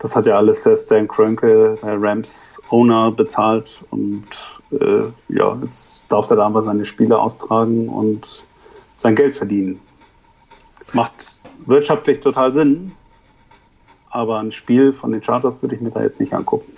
Das 0.00 0.14
hat 0.14 0.26
ja 0.26 0.36
alles 0.36 0.62
der 0.62 0.76
Stan 0.76 1.08
Krönke, 1.08 1.76
der 1.82 2.00
Rams 2.00 2.60
Owner, 2.70 3.10
bezahlt 3.10 3.84
und 3.90 4.26
äh, 4.70 5.04
ja, 5.28 5.58
jetzt 5.62 6.04
darf 6.08 6.30
er 6.30 6.36
da 6.36 6.46
einfach 6.46 6.62
seine 6.62 6.84
Spiele 6.84 7.18
austragen 7.18 7.88
und 7.88 8.44
sein 8.94 9.16
Geld 9.16 9.34
verdienen. 9.34 9.80
Macht 10.92 11.26
wirtschaftlich 11.66 12.20
total 12.20 12.52
Sinn, 12.52 12.92
aber 14.10 14.38
ein 14.38 14.52
Spiel 14.52 14.92
von 14.92 15.12
den 15.12 15.22
Chargers 15.22 15.62
würde 15.62 15.74
ich 15.74 15.80
mir 15.80 15.90
da 15.90 16.02
jetzt 16.02 16.20
nicht 16.20 16.32
angucken. 16.32 16.72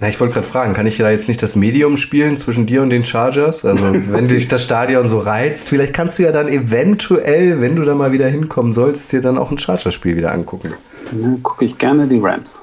Na, 0.00 0.08
ich 0.08 0.20
wollte 0.20 0.34
gerade 0.34 0.46
fragen, 0.46 0.74
kann 0.74 0.86
ich 0.86 0.98
da 0.98 1.10
jetzt 1.10 1.26
nicht 1.26 1.42
das 1.42 1.56
Medium 1.56 1.96
spielen 1.96 2.36
zwischen 2.36 2.66
dir 2.66 2.82
und 2.82 2.90
den 2.90 3.04
Chargers? 3.04 3.64
Also, 3.64 3.84
wenn 4.12 4.28
dich 4.28 4.46
das 4.46 4.62
Stadion 4.62 5.08
so 5.08 5.18
reizt, 5.18 5.68
vielleicht 5.68 5.92
kannst 5.92 6.18
du 6.18 6.22
ja 6.22 6.30
dann 6.30 6.48
eventuell, 6.48 7.60
wenn 7.60 7.74
du 7.74 7.84
da 7.84 7.96
mal 7.96 8.12
wieder 8.12 8.28
hinkommen 8.28 8.72
solltest, 8.72 9.10
dir 9.12 9.20
dann 9.20 9.38
auch 9.38 9.50
ein 9.50 9.58
Chargers-Spiel 9.58 10.16
wieder 10.16 10.32
angucken. 10.32 10.74
Dann 11.10 11.42
gucke 11.42 11.64
ich 11.64 11.76
gerne 11.78 12.06
die 12.06 12.20
Rams. 12.20 12.62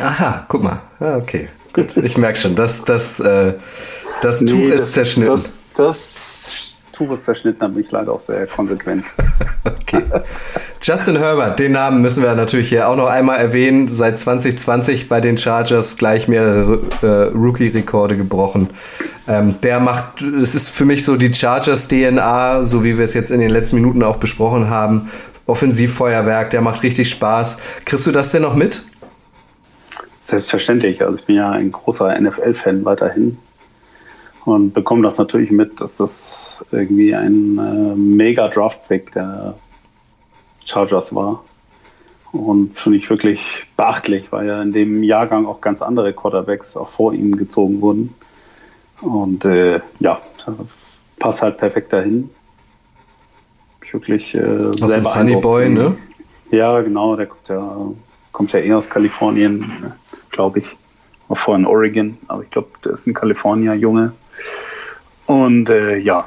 Aha, 0.00 0.46
guck 0.48 0.64
mal. 0.64 0.80
Ah, 0.98 1.16
okay. 1.16 1.48
Gut. 1.72 1.96
Ich 2.02 2.18
merke 2.18 2.38
schon, 2.38 2.56
das, 2.56 2.84
das, 2.84 3.20
äh, 3.20 3.54
das 4.22 4.40
nee, 4.40 4.50
Tuch 4.50 4.68
ist 4.68 4.80
das, 4.80 4.92
zerschnitten. 4.92 5.32
Das, 5.32 5.58
das 5.74 6.13
Tuches 6.94 7.24
zerschnitten, 7.24 7.74
bin 7.74 7.84
ich 7.84 7.90
leider 7.90 8.12
auch 8.12 8.20
sehr 8.20 8.46
konsequent. 8.46 9.04
okay. 9.64 10.02
Justin 10.80 11.16
Herbert, 11.16 11.58
den 11.58 11.72
Namen 11.72 12.00
müssen 12.00 12.22
wir 12.22 12.34
natürlich 12.34 12.68
hier 12.68 12.88
auch 12.88 12.96
noch 12.96 13.08
einmal 13.08 13.38
erwähnen. 13.38 13.88
Seit 13.92 14.18
2020 14.18 15.08
bei 15.08 15.20
den 15.20 15.36
Chargers 15.38 15.96
gleich 15.96 16.28
mehrere 16.28 16.80
äh, 17.02 17.06
Rookie-Rekorde 17.36 18.16
gebrochen. 18.16 18.70
Ähm, 19.26 19.56
der 19.62 19.80
macht, 19.80 20.22
es 20.22 20.54
ist 20.54 20.70
für 20.70 20.84
mich 20.84 21.04
so 21.04 21.16
die 21.16 21.32
Chargers-DNA, 21.32 22.64
so 22.64 22.84
wie 22.84 22.98
wir 22.98 23.04
es 23.04 23.14
jetzt 23.14 23.30
in 23.30 23.40
den 23.40 23.50
letzten 23.50 23.76
Minuten 23.76 24.02
auch 24.02 24.16
besprochen 24.16 24.70
haben. 24.70 25.10
Offensivfeuerwerk, 25.46 26.50
der 26.50 26.60
macht 26.60 26.82
richtig 26.82 27.10
Spaß. 27.10 27.58
Kriegst 27.84 28.06
du 28.06 28.12
das 28.12 28.32
denn 28.32 28.42
noch 28.42 28.54
mit? 28.54 28.82
Selbstverständlich. 30.20 31.02
Also 31.02 31.18
ich 31.18 31.26
bin 31.26 31.36
ja 31.36 31.50
ein 31.50 31.70
großer 31.70 32.18
NFL-Fan 32.18 32.84
weiterhin 32.84 33.38
und 34.44 34.74
bekomme 34.74 35.02
das 35.02 35.18
natürlich 35.18 35.50
mit, 35.50 35.80
dass 35.80 35.96
das 35.96 36.64
irgendwie 36.70 37.14
ein 37.14 37.58
äh, 37.58 37.94
mega 37.96 38.48
Draft-Pick 38.48 39.12
der 39.12 39.54
Chargers 40.64 41.14
war. 41.14 41.44
Und 42.32 42.78
finde 42.78 42.98
ich 42.98 43.08
wirklich 43.08 43.64
beachtlich, 43.76 44.32
weil 44.32 44.48
ja 44.48 44.60
in 44.60 44.72
dem 44.72 45.02
Jahrgang 45.02 45.46
auch 45.46 45.60
ganz 45.60 45.80
andere 45.80 46.12
Quarterbacks 46.12 46.76
auch 46.76 46.88
vor 46.88 47.14
ihm 47.14 47.36
gezogen 47.36 47.80
wurden. 47.80 48.14
Und 49.00 49.44
äh, 49.44 49.80
ja, 50.00 50.20
passt 51.18 51.42
halt 51.42 51.58
perfekt 51.58 51.92
dahin. 51.92 52.30
Ich 53.84 53.94
wirklich 53.94 54.34
äh, 54.34 54.72
sehr 54.80 54.98
dem 54.98 55.04
Sunny. 55.04 55.36
Boy, 55.36 55.68
ne? 55.68 55.96
Ja, 56.50 56.80
genau, 56.80 57.16
der 57.16 57.26
kommt 57.26 57.48
ja, 57.48 57.76
kommt 58.32 58.52
ja 58.52 58.60
eher 58.60 58.78
aus 58.78 58.90
Kalifornien, 58.90 59.92
glaube 60.30 60.58
ich. 60.58 60.76
War 61.28 61.36
vorher 61.36 61.60
in 61.60 61.66
Oregon, 61.66 62.18
aber 62.26 62.42
ich 62.42 62.50
glaube, 62.50 62.68
der 62.84 62.92
ist 62.92 63.06
ein 63.06 63.14
Kalifornier 63.14 63.74
Junge. 63.74 64.12
Und 65.26 65.70
äh, 65.70 65.96
ja, 65.96 66.26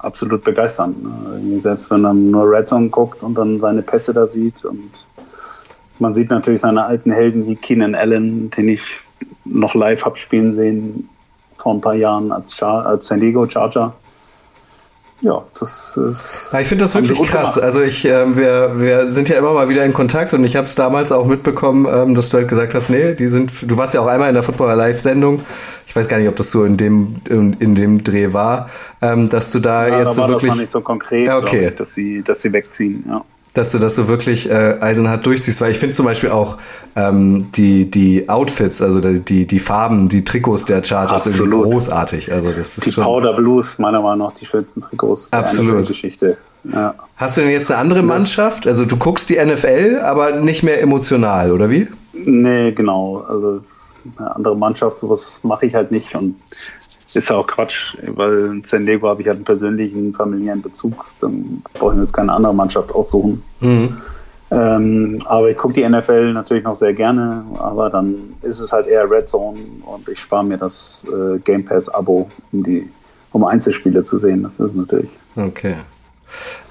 absolut 0.00 0.44
begeisternd. 0.44 1.02
Ne? 1.02 1.60
Selbst 1.60 1.90
wenn 1.90 2.02
man 2.02 2.30
nur 2.30 2.50
Red 2.50 2.68
Zone 2.68 2.88
guckt 2.88 3.22
und 3.22 3.34
dann 3.34 3.60
seine 3.60 3.82
Pässe 3.82 4.12
da 4.12 4.26
sieht. 4.26 4.64
Und 4.64 5.06
man 5.98 6.14
sieht 6.14 6.30
natürlich 6.30 6.60
seine 6.60 6.84
alten 6.84 7.10
Helden 7.10 7.46
wie 7.46 7.56
Keenan 7.56 7.94
Allen, 7.94 8.50
den 8.50 8.68
ich 8.68 8.82
noch 9.44 9.74
live 9.74 10.04
habe 10.04 10.18
spielen 10.18 10.52
sehen 10.52 11.08
vor 11.58 11.74
ein 11.74 11.80
paar 11.80 11.94
Jahren 11.94 12.32
als, 12.32 12.56
Char 12.56 12.86
als 12.86 13.06
San 13.06 13.20
Diego 13.20 13.48
Charger. 13.48 13.94
Ja, 15.22 15.44
das 15.58 15.96
ist. 15.96 16.48
Ja, 16.52 16.60
ich 16.60 16.66
finde 16.66 16.84
das 16.84 16.94
wirklich 16.96 17.16
krass. 17.22 17.54
gemacht. 17.54 17.60
Also 17.60 17.80
ich, 17.80 18.04
ähm, 18.04 18.36
wir, 18.36 18.72
wir 18.74 19.08
sind 19.08 19.28
ja 19.28 19.38
immer 19.38 19.54
mal 19.54 19.68
wieder 19.68 19.84
in 19.84 19.92
Kontakt 19.92 20.34
und 20.34 20.42
ich 20.42 20.56
habe 20.56 20.66
es 20.66 20.74
damals 20.74 21.12
auch 21.12 21.26
mitbekommen, 21.26 21.86
ähm, 21.90 22.16
dass 22.16 22.30
du 22.30 22.38
halt 22.38 22.48
gesagt 22.48 22.74
hast, 22.74 22.90
nee, 22.90 23.14
die 23.14 23.28
sind. 23.28 23.70
Du 23.70 23.76
warst 23.76 23.94
ja 23.94 24.00
auch 24.00 24.08
einmal 24.08 24.28
in 24.28 24.34
der 24.34 24.42
Footballer 24.42 24.74
Live-Sendung. 24.74 25.42
Ich 25.86 25.94
weiß 25.94 26.08
gar 26.08 26.18
nicht, 26.18 26.28
ob 26.28 26.34
das 26.34 26.50
so 26.50 26.64
in 26.64 26.76
dem 26.76 27.14
in, 27.28 27.52
in 27.54 27.76
dem 27.76 28.02
Dreh 28.02 28.32
war, 28.32 28.68
ähm, 29.00 29.28
dass 29.28 29.52
du 29.52 29.60
da 29.60 29.86
Ja, 29.86 29.98
jetzt 30.00 30.06
da 30.06 30.10
so 30.10 30.20
war 30.22 30.26
das 30.28 30.34
wirklich, 30.34 30.50
noch 30.50 30.58
nicht 30.58 30.70
so 30.70 30.80
konkret, 30.80 31.30
okay. 31.30 31.68
ich, 31.68 31.76
dass 31.76 31.94
sie, 31.94 32.22
dass 32.22 32.42
sie 32.42 32.52
wegziehen. 32.52 33.04
Ja. 33.06 33.24
Dass 33.54 33.72
du 33.72 33.78
das 33.78 33.94
so 33.94 34.08
wirklich 34.08 34.50
äh, 34.50 34.78
eisenhart 34.80 35.26
durchziehst, 35.26 35.60
weil 35.60 35.72
ich 35.72 35.78
finde 35.78 35.94
zum 35.94 36.06
Beispiel 36.06 36.30
auch 36.30 36.58
ähm, 36.96 37.48
die 37.54 37.90
die 37.90 38.28
Outfits, 38.28 38.80
also 38.80 39.00
die 39.00 39.46
die 39.46 39.58
Farben, 39.58 40.08
die 40.08 40.24
Trikots 40.24 40.64
der 40.64 40.82
Chargers 40.82 41.26
irgendwie 41.26 41.50
großartig. 41.50 42.32
Also 42.32 42.50
das 42.50 42.78
ist 42.78 42.86
Die 42.86 42.92
schon. 42.92 43.04
Powder 43.04 43.34
Blues, 43.34 43.78
meiner 43.78 44.00
Meinung 44.00 44.28
nach, 44.28 44.34
die 44.34 44.46
schönsten 44.46 44.80
Trikots 44.80 45.32
Absolut. 45.32 45.80
der 45.80 45.86
Geschichte. 45.86 46.36
Ja. 46.64 46.94
Hast 47.16 47.36
du 47.36 47.40
denn 47.42 47.50
jetzt 47.50 47.70
eine 47.70 47.80
andere 47.80 48.02
Mannschaft? 48.02 48.66
Also 48.66 48.84
du 48.84 48.96
guckst 48.96 49.28
die 49.30 49.36
NFL, 49.36 50.00
aber 50.02 50.32
nicht 50.40 50.62
mehr 50.62 50.80
emotional, 50.80 51.50
oder 51.50 51.70
wie? 51.70 51.88
Nee, 52.12 52.72
genau. 52.72 53.24
Also 53.28 53.60
eine 54.16 54.34
andere 54.36 54.56
Mannschaft, 54.56 54.98
sowas 54.98 55.40
mache 55.42 55.66
ich 55.66 55.74
halt 55.74 55.90
nicht 55.90 56.14
und 56.14 56.36
ist 57.14 57.28
ja 57.28 57.36
auch 57.36 57.46
Quatsch, 57.46 57.96
weil 58.06 58.44
in 58.44 58.62
San 58.62 58.86
Diego 58.86 59.08
habe 59.08 59.20
ich 59.20 59.28
halt 59.28 59.36
einen 59.36 59.44
persönlichen, 59.44 60.14
familiären 60.14 60.62
Bezug. 60.62 61.04
Dann 61.20 61.62
brauche 61.74 61.90
ich 61.90 61.96
mir 61.96 62.02
jetzt 62.02 62.12
keine 62.12 62.32
andere 62.32 62.54
Mannschaft 62.54 62.92
aussuchen. 62.94 63.42
Ähm, 64.50 65.18
aber 65.24 65.50
ich 65.50 65.56
gucke 65.56 65.74
die 65.74 65.88
NFL 65.88 66.32
natürlich 66.32 66.64
noch 66.64 66.74
sehr 66.74 66.92
gerne, 66.92 67.44
aber 67.58 67.88
dann 67.88 68.34
ist 68.42 68.60
es 68.60 68.72
halt 68.72 68.86
eher 68.86 69.10
Red 69.10 69.28
Zone 69.28 69.58
und 69.86 70.08
ich 70.08 70.18
spare 70.18 70.44
mir 70.44 70.58
das 70.58 71.06
äh, 71.08 71.38
Game 71.38 71.64
Pass 71.64 71.88
Abo, 71.88 72.30
um 72.52 72.62
die 72.62 72.88
um 73.32 73.44
Einzelspiele 73.44 74.02
zu 74.02 74.18
sehen. 74.18 74.42
Das 74.42 74.60
ist 74.60 74.76
natürlich. 74.76 75.10
Okay. 75.36 75.76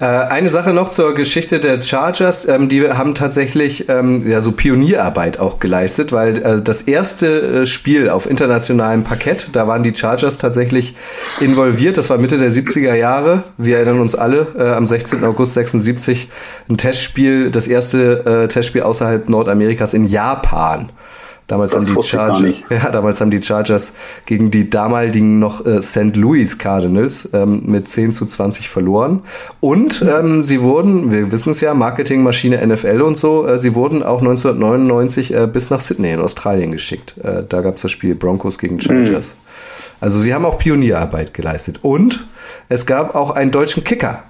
Äh, 0.00 0.04
eine 0.04 0.50
Sache 0.50 0.72
noch 0.72 0.90
zur 0.90 1.14
Geschichte 1.14 1.60
der 1.60 1.80
Chargers. 1.82 2.48
Ähm, 2.48 2.68
die 2.68 2.88
haben 2.90 3.14
tatsächlich 3.14 3.88
ähm, 3.88 4.28
ja, 4.28 4.40
so 4.40 4.52
Pionierarbeit 4.52 5.38
auch 5.38 5.60
geleistet, 5.60 6.12
weil 6.12 6.38
äh, 6.38 6.60
das 6.60 6.82
erste 6.82 7.62
äh, 7.62 7.66
Spiel 7.66 8.10
auf 8.10 8.28
internationalem 8.28 9.04
Parkett, 9.04 9.50
da 9.52 9.68
waren 9.68 9.82
die 9.82 9.94
Chargers 9.94 10.38
tatsächlich 10.38 10.96
involviert. 11.40 11.98
Das 11.98 12.10
war 12.10 12.18
Mitte 12.18 12.38
der 12.38 12.50
70er 12.50 12.94
Jahre. 12.94 13.44
Wir 13.58 13.76
erinnern 13.76 14.00
uns 14.00 14.14
alle, 14.14 14.46
am 14.76 14.86
16. 14.86 15.24
August 15.24 15.54
76 15.54 16.28
ein 16.68 16.76
Testspiel, 16.76 17.50
das 17.50 17.68
erste 17.68 18.48
Testspiel 18.48 18.82
außerhalb 18.82 19.28
Nordamerikas 19.28 19.94
in 19.94 20.06
Japan. 20.06 20.90
Damals 21.52 21.72
Das 21.72 21.86
haben 21.86 21.96
die 21.96 22.02
Chargers, 22.02 22.56
ja, 22.70 22.90
damals 22.90 23.20
haben 23.20 23.30
die 23.30 23.42
Chargers 23.42 23.92
gegen 24.24 24.50
die 24.50 24.70
damaligen 24.70 25.38
noch 25.38 25.66
äh, 25.66 25.82
St. 25.82 26.16
Louis 26.16 26.56
Cardinals 26.56 27.28
ähm, 27.34 27.64
mit 27.66 27.90
10 27.90 28.14
zu 28.14 28.24
20 28.24 28.70
verloren. 28.70 29.20
Und 29.60 30.00
ähm, 30.00 30.40
sie 30.40 30.62
wurden, 30.62 31.10
wir 31.10 31.30
wissen 31.30 31.50
es 31.50 31.60
ja, 31.60 31.74
Marketingmaschine 31.74 32.66
NFL 32.66 33.02
und 33.02 33.18
so, 33.18 33.46
äh, 33.46 33.58
sie 33.58 33.74
wurden 33.74 34.02
auch 34.02 34.20
1999 34.20 35.34
äh, 35.34 35.46
bis 35.46 35.68
nach 35.68 35.82
Sydney 35.82 36.12
in 36.12 36.20
Australien 36.20 36.72
geschickt. 36.72 37.18
Äh, 37.22 37.44
da 37.46 37.60
gab 37.60 37.76
es 37.76 37.82
das 37.82 37.90
Spiel 37.90 38.14
Broncos 38.14 38.58
gegen 38.58 38.80
Chargers. 38.80 39.36
Also 40.00 40.20
sie 40.20 40.32
haben 40.32 40.46
auch 40.46 40.56
Pionierarbeit 40.56 41.34
geleistet. 41.34 41.80
Und 41.82 42.26
es 42.70 42.86
gab 42.86 43.14
auch 43.14 43.32
einen 43.32 43.50
deutschen 43.50 43.84
Kicker 43.84 44.22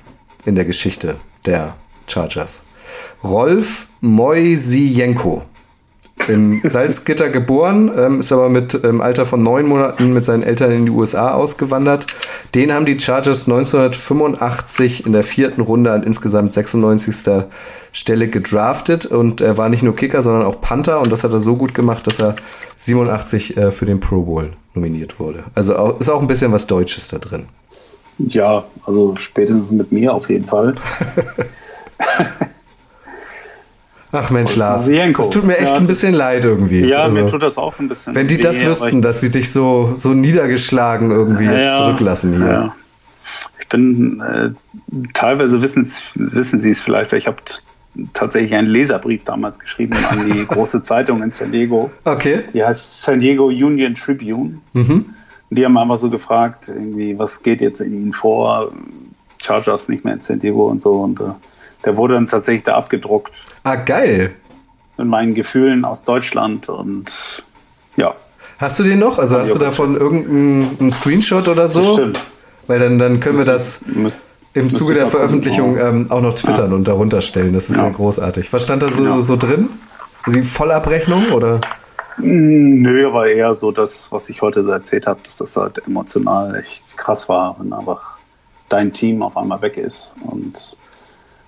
in 0.44 0.56
der 0.56 0.64
Geschichte 0.64 1.14
der 1.46 1.76
Chargers. 2.08 2.64
Rolf 3.22 3.86
Moisienko 4.00 5.44
in 6.28 6.60
Salzgitter 6.64 7.28
geboren, 7.28 7.90
ähm, 7.96 8.20
ist 8.20 8.32
aber 8.32 8.48
mit 8.48 8.74
im 8.74 9.00
Alter 9.00 9.26
von 9.26 9.42
neun 9.42 9.66
Monaten 9.66 10.10
mit 10.10 10.24
seinen 10.24 10.42
Eltern 10.42 10.72
in 10.72 10.86
die 10.86 10.90
USA 10.90 11.32
ausgewandert. 11.32 12.06
Den 12.54 12.72
haben 12.72 12.86
die 12.86 12.98
Chargers 12.98 13.48
1985 13.48 15.06
in 15.06 15.12
der 15.12 15.24
vierten 15.24 15.60
Runde 15.60 15.92
an 15.92 16.02
insgesamt 16.02 16.52
96. 16.52 17.44
Stelle 17.94 18.28
gedraftet 18.28 19.04
und 19.04 19.42
er 19.42 19.58
war 19.58 19.68
nicht 19.68 19.82
nur 19.82 19.94
Kicker, 19.94 20.22
sondern 20.22 20.44
auch 20.44 20.62
Panther 20.62 21.00
und 21.00 21.12
das 21.12 21.24
hat 21.24 21.32
er 21.32 21.40
so 21.40 21.56
gut 21.56 21.74
gemacht, 21.74 22.06
dass 22.06 22.18
er 22.18 22.36
87 22.76 23.56
äh, 23.58 23.70
für 23.70 23.84
den 23.84 24.00
Pro 24.00 24.22
Bowl 24.22 24.52
nominiert 24.72 25.20
wurde. 25.20 25.44
Also 25.54 25.76
auch, 25.76 26.00
ist 26.00 26.08
auch 26.08 26.22
ein 26.22 26.26
bisschen 26.26 26.52
was 26.52 26.66
Deutsches 26.66 27.08
da 27.08 27.18
drin. 27.18 27.46
Ja, 28.18 28.64
also 28.86 29.14
spätestens 29.18 29.72
mit 29.72 29.92
mir 29.92 30.14
auf 30.14 30.30
jeden 30.30 30.46
Fall. 30.46 30.74
Ach 34.12 34.30
Mensch, 34.30 34.56
Lars, 34.56 34.88
es 34.88 35.30
tut 35.30 35.44
mir 35.44 35.56
echt 35.56 35.72
Ja, 35.72 35.78
ein 35.78 35.86
bisschen 35.86 36.12
leid 36.14 36.44
irgendwie. 36.44 36.86
Ja, 36.86 37.04
Also, 37.04 37.14
mir 37.16 37.30
tut 37.30 37.42
das 37.42 37.56
auch 37.56 37.78
ein 37.78 37.88
bisschen. 37.88 38.14
wenn 38.14 38.28
die 38.28 38.36
weh, 38.36 38.42
das 38.42 38.64
wüssten, 38.64 39.00
dass 39.00 39.20
sie 39.22 39.30
dich 39.30 39.50
so, 39.50 39.94
so 39.96 40.10
niedergeschlagen 40.10 41.10
irgendwie 41.10 41.44
jetzt 41.44 41.64
Ja, 41.64 41.76
zurücklassen 41.78 42.36
hier. 42.36 42.46
Ja. 42.46 42.76
Ich 43.60 43.68
bin, 43.68 44.20
äh, 44.20 44.50
teilweise 45.14 45.62
wissen 45.62 45.84
sie 46.60 46.70
es 46.70 46.80
vielleicht, 46.80 47.10
weil 47.10 47.18
ich 47.20 47.26
habe 47.26 47.38
tatsächlich 48.12 48.54
einen 48.54 48.68
Leserbrief 48.68 49.24
damals 49.24 49.58
geschrieben 49.58 49.96
an 50.10 50.18
die 50.30 50.44
große 50.48 50.82
Zeitung 50.82 51.22
in 51.22 51.30
San 51.30 51.50
Diego. 51.52 51.90
Okay. 52.04 52.40
Die 52.52 52.62
heißt 52.62 53.02
San 53.02 53.20
Diego 53.20 53.46
Union 53.46 53.94
Tribune. 53.94 54.58
Mhm. 54.74 55.06
Die 55.50 55.64
haben 55.64 55.76
einfach 55.78 55.96
so 55.96 56.08
gefragt, 56.10 56.68
irgendwie, 56.68 57.18
was 57.18 57.42
geht 57.42 57.60
jetzt 57.60 57.80
in 57.80 57.92
ihnen 57.94 58.12
vor? 58.12 58.70
Chargers 59.42 59.88
nicht 59.88 60.04
mehr 60.04 60.14
in 60.14 60.20
San 60.20 60.38
Diego 60.40 60.68
und 60.68 60.80
so. 60.80 60.92
Und 61.00 61.20
äh, 61.20 61.24
der 61.84 61.96
wurde 61.96 62.14
dann 62.14 62.26
tatsächlich 62.26 62.64
da 62.64 62.74
abgedruckt 62.76 63.32
Ah, 63.64 63.76
geil. 63.76 64.34
mit 64.98 65.06
meinen 65.06 65.34
Gefühlen 65.34 65.84
aus 65.84 66.04
Deutschland. 66.04 66.68
Und 66.68 67.10
ja, 67.96 68.14
Hast 68.58 68.78
du 68.78 68.84
den 68.84 69.00
noch? 69.00 69.18
Also 69.18 69.38
hast 69.38 69.50
du 69.54 69.58
Ja, 69.58 69.64
davon 69.64 69.96
irgendeinen 69.96 70.76
einen 70.78 70.90
Screenshot 70.92 71.48
oder 71.48 71.68
so? 71.68 71.94
stimmt. 71.94 72.20
Weil 72.68 72.78
dann, 72.78 72.96
dann 72.98 73.18
können 73.18 73.38
wir 73.38 73.44
das 73.44 73.80
im 74.54 74.70
Zuge 74.70 74.94
der. 74.94 75.08
Veröffentlichung 75.08 75.76
ähm, 75.78 76.06
auch 76.10 76.20
noch 76.20 76.34
twittern 76.34 76.72
und 76.72 76.86
darunter 76.86 77.22
stellen. 77.22 77.54
Das 77.54 77.68
ist 77.68 77.76
ja, 77.76 77.84
Ja. 77.86 77.88
großartig. 77.90 78.52
Was 78.52 78.62
stand 78.64 78.82
da 78.84 78.90
so, 78.90 79.02
Genau. 79.02 79.20
so 79.20 79.36
drin? 79.36 79.68
Die 80.28 80.42
Vollabrechnung 80.44 81.30
oder? 81.32 81.60
Nö, 82.18 83.08
aber 83.08 83.26
eher 83.28 83.54
so 83.54 83.72
das, 83.72 84.06
was 84.12 84.28
ich 84.28 84.42
heute 84.42 84.62
so 84.62 84.70
erzählt 84.70 85.06
habe, 85.06 85.20
dass 85.24 85.38
das 85.38 85.56
halt 85.56 85.82
emotional 85.86 86.54
echt 86.56 86.96
krass 86.96 87.28
war, 87.28 87.56
wenn 87.58 87.72
einfach 87.72 88.00
dein 88.68 88.92
Team 88.92 89.22
auf 89.22 89.36
einmal 89.36 89.60
weg 89.62 89.76
ist. 89.76 90.14
Und 90.22 90.76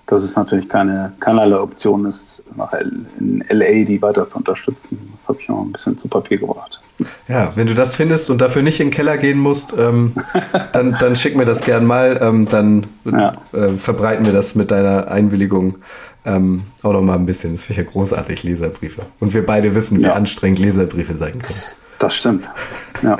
dass 0.07 0.23
es 0.23 0.35
natürlich 0.35 0.69
keine, 0.69 1.13
keinerlei 1.19 1.57
Option 1.57 2.05
ist, 2.05 2.43
nach 2.55 2.73
in 2.73 3.43
LA 3.49 3.85
die 3.85 4.01
weiter 4.01 4.27
zu 4.27 4.37
unterstützen. 4.37 5.09
Das 5.13 5.27
habe 5.27 5.39
ich 5.41 5.49
noch 5.49 5.61
ein 5.63 5.71
bisschen 5.71 5.97
zu 5.97 6.07
Papier 6.07 6.37
gebracht. 6.37 6.79
Ja, 7.27 7.51
wenn 7.55 7.67
du 7.67 7.73
das 7.73 7.95
findest 7.95 8.29
und 8.29 8.39
dafür 8.39 8.61
nicht 8.61 8.79
in 8.79 8.87
den 8.87 8.93
Keller 8.93 9.17
gehen 9.17 9.39
musst, 9.39 9.73
ähm, 9.77 10.13
dann, 10.73 10.95
dann 10.99 11.15
schick 11.15 11.35
mir 11.35 11.45
das 11.45 11.61
gern 11.61 11.85
mal. 11.85 12.19
Ähm, 12.21 12.45
dann 12.45 12.85
Ja. 13.03 13.33
äh, 13.53 13.69
verbreiten 13.77 14.25
wir 14.25 14.33
das 14.33 14.55
mit 14.55 14.71
deiner 14.71 15.09
Einwilligung 15.09 15.79
ähm, 16.25 16.63
auch 16.83 16.93
noch 16.93 17.01
mal 17.01 17.15
ein 17.15 17.25
bisschen. 17.25 17.51
Das 17.53 17.63
finde 17.65 17.81
ich 17.81 17.85
ja 17.87 17.91
großartig, 17.91 18.43
Leserbriefe. 18.43 19.05
Und 19.19 19.33
wir 19.33 19.45
beide 19.45 19.75
wissen, 19.75 19.99
wie 19.99 20.03
Ja. 20.03 20.13
anstrengend 20.13 20.59
Leserbriefe 20.59 21.13
sein 21.15 21.39
können. 21.39 21.59
Das 21.99 22.15
stimmt. 22.15 22.49
Ja. 23.01 23.17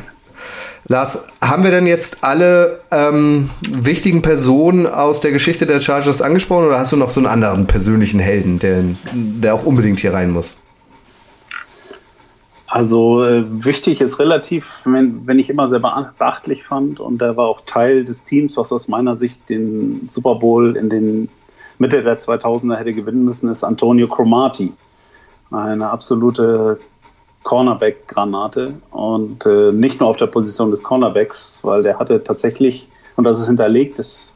Lars, 0.88 1.26
haben 1.42 1.64
wir 1.64 1.72
denn 1.72 1.88
jetzt 1.88 2.24
alle 2.24 2.80
ähm, 2.92 3.50
wichtigen 3.68 4.22
Personen 4.22 4.86
aus 4.86 5.20
der 5.20 5.32
Geschichte 5.32 5.66
der 5.66 5.80
Chargers 5.80 6.22
angesprochen 6.22 6.68
oder 6.68 6.78
hast 6.78 6.92
du 6.92 6.98
noch 6.98 7.10
so 7.10 7.20
einen 7.20 7.28
anderen 7.28 7.66
persönlichen 7.66 8.20
Helden, 8.20 8.60
der, 8.60 8.84
der 9.14 9.56
auch 9.56 9.66
unbedingt 9.66 10.00
hier 10.00 10.14
rein 10.14 10.30
muss? 10.30 10.62
Also 12.68 13.24
äh, 13.24 13.44
wichtig 13.48 14.02
ist 14.02 14.20
relativ, 14.20 14.82
wenn, 14.86 15.26
wenn 15.26 15.40
ich 15.40 15.50
immer 15.50 15.66
sehr 15.68 15.80
bea- 15.80 16.14
beachtlich 16.20 16.64
fand 16.64 17.00
und 17.00 17.22
er 17.22 17.36
war 17.36 17.48
auch 17.48 17.62
Teil 17.66 18.06
des 18.06 18.22
Teams, 18.22 18.56
was 18.58 18.72
aus 18.72 18.88
meiner 18.88 19.16
Sicht 19.16 19.50
den 19.50 20.08
Super 20.08 20.36
Bowl 20.36 20.76
in 20.76 20.90
den 20.90 21.30
Mitte 21.80 22.04
der 22.04 22.20
2000er 22.20 22.76
hätte 22.76 22.94
gewinnen 22.94 23.26
müssen, 23.26 23.50
ist 23.50 23.64
Antonio 23.64 24.08
Cromartie. 24.08 24.74
Eine 25.52 25.90
absolute 25.90 26.80
Cornerback-Granate 27.46 28.74
und 28.92 29.46
äh, 29.46 29.72
nicht 29.72 30.00
nur 30.00 30.10
auf 30.10 30.18
der 30.18 30.28
Position 30.28 30.72
des 30.72 30.84
Cornerbacks, 30.84 31.60
weil 31.62 31.84
der 31.84 31.98
hatte 31.98 32.22
tatsächlich, 32.22 32.90
und 33.16 33.24
das 33.24 33.40
ist 33.40 33.46
hinterlegt, 33.48 34.00
ist, 34.00 34.36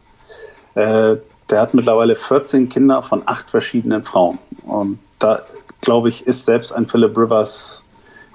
äh, 0.76 1.18
der 1.50 1.60
hat 1.60 1.74
mittlerweile 1.74 2.16
14 2.16 2.70
Kinder 2.70 3.02
von 3.02 3.24
acht 3.26 3.50
verschiedenen 3.50 4.04
Frauen. 4.04 4.38
Und 4.66 5.00
da, 5.18 5.42
glaube 5.82 6.10
ich, 6.10 6.28
ist 6.28 6.46
selbst 6.46 6.72
ein 6.72 6.88
Philip 6.88 7.18
Rivers 7.18 7.84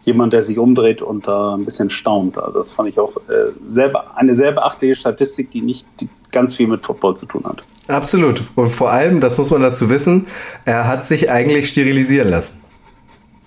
jemand, 0.03 0.33
der 0.33 0.43
sich 0.43 0.59
umdreht 0.59 1.01
und 1.01 1.27
da 1.29 1.55
ein 1.55 1.64
bisschen 1.64 1.89
staunt. 1.89 2.37
Also 2.37 2.59
das 2.59 2.72
fand 2.72 2.89
ich 2.89 2.99
auch 2.99 3.16
äh, 3.29 3.53
sehr, 3.64 3.93
eine 4.16 4.35
sehr 4.35 4.51
beachtliche 4.51 4.97
Statistik, 4.97 5.53
die 5.53 5.62
nicht 5.62 5.87
die 6.01 6.09
ganz 6.33 6.57
viel 6.57 6.66
mit 6.66 6.85
Football 6.85 7.16
zu 7.16 7.27
tun 7.27 7.45
hat. 7.45 7.62
Absolut. 7.87 8.43
Und 8.57 8.70
vor 8.70 8.91
allem, 8.91 9.20
das 9.20 9.39
muss 9.39 9.51
man 9.51 9.62
dazu 9.62 9.89
wissen, 9.89 10.27
er 10.64 10.89
hat 10.89 11.05
sich 11.05 11.31
eigentlich 11.31 11.68
sterilisieren 11.68 12.29
lassen. 12.29 12.64